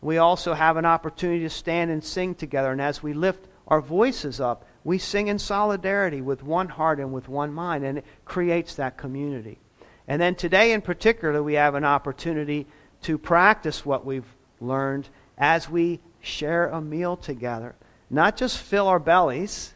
We 0.00 0.18
also 0.18 0.54
have 0.54 0.76
an 0.76 0.84
opportunity 0.84 1.40
to 1.40 1.50
stand 1.50 1.90
and 1.90 2.02
sing 2.02 2.34
together. 2.34 2.72
And 2.72 2.80
as 2.80 3.02
we 3.02 3.12
lift 3.12 3.46
our 3.68 3.80
voices 3.80 4.40
up, 4.40 4.64
we 4.84 4.98
sing 4.98 5.28
in 5.28 5.38
solidarity 5.38 6.20
with 6.20 6.42
one 6.42 6.68
heart 6.68 7.00
and 7.00 7.12
with 7.12 7.28
one 7.28 7.52
mind. 7.52 7.84
And 7.84 7.98
it 7.98 8.04
creates 8.24 8.74
that 8.76 8.96
community. 8.96 9.58
And 10.06 10.20
then 10.20 10.34
today 10.34 10.72
in 10.72 10.82
particular, 10.82 11.42
we 11.42 11.54
have 11.54 11.74
an 11.74 11.84
opportunity 11.84 12.66
to 13.02 13.18
practice 13.18 13.84
what 13.84 14.04
we've 14.04 14.34
learned 14.60 15.08
as 15.36 15.68
we 15.68 16.00
share 16.20 16.68
a 16.68 16.80
meal 16.80 17.16
together. 17.16 17.74
Not 18.08 18.36
just 18.36 18.58
fill 18.58 18.86
our 18.86 19.00
bellies, 19.00 19.74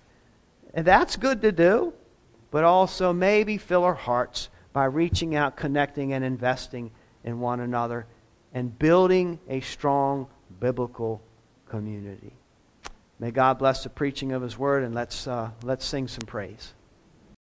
and 0.73 0.87
that's 0.87 1.17
good 1.17 1.43
to 1.43 1.53
do, 1.53 1.93
but 2.51 2.65
also 2.65 3.13
maybe 3.13 3.59
fill 3.59 3.85
our 3.85 3.95
hearts 3.95 4.49
by 4.73 4.85
reaching 4.85 5.35
out, 5.35 5.57
connecting, 5.57 6.13
and 6.13 6.25
investing 6.25 6.93
in 7.25 7.41
one 7.41 7.61
another 7.61 8.07
and 8.53 8.79
building 8.79 9.39
a 9.49 9.61
strong 9.61 10.27
biblical 10.59 11.23
community. 11.69 12.33
May 13.19 13.31
God 13.31 13.59
bless 13.59 13.83
the 13.83 13.91
preaching 13.91 14.33
of 14.33 14.43
His 14.43 14.59
word, 14.59 14.83
and 14.83 14.95
let's, 14.95 15.27
uh, 15.27 15.51
let's 15.63 15.85
sing 15.85 16.09
some 16.09 16.27
praise. 16.27 16.73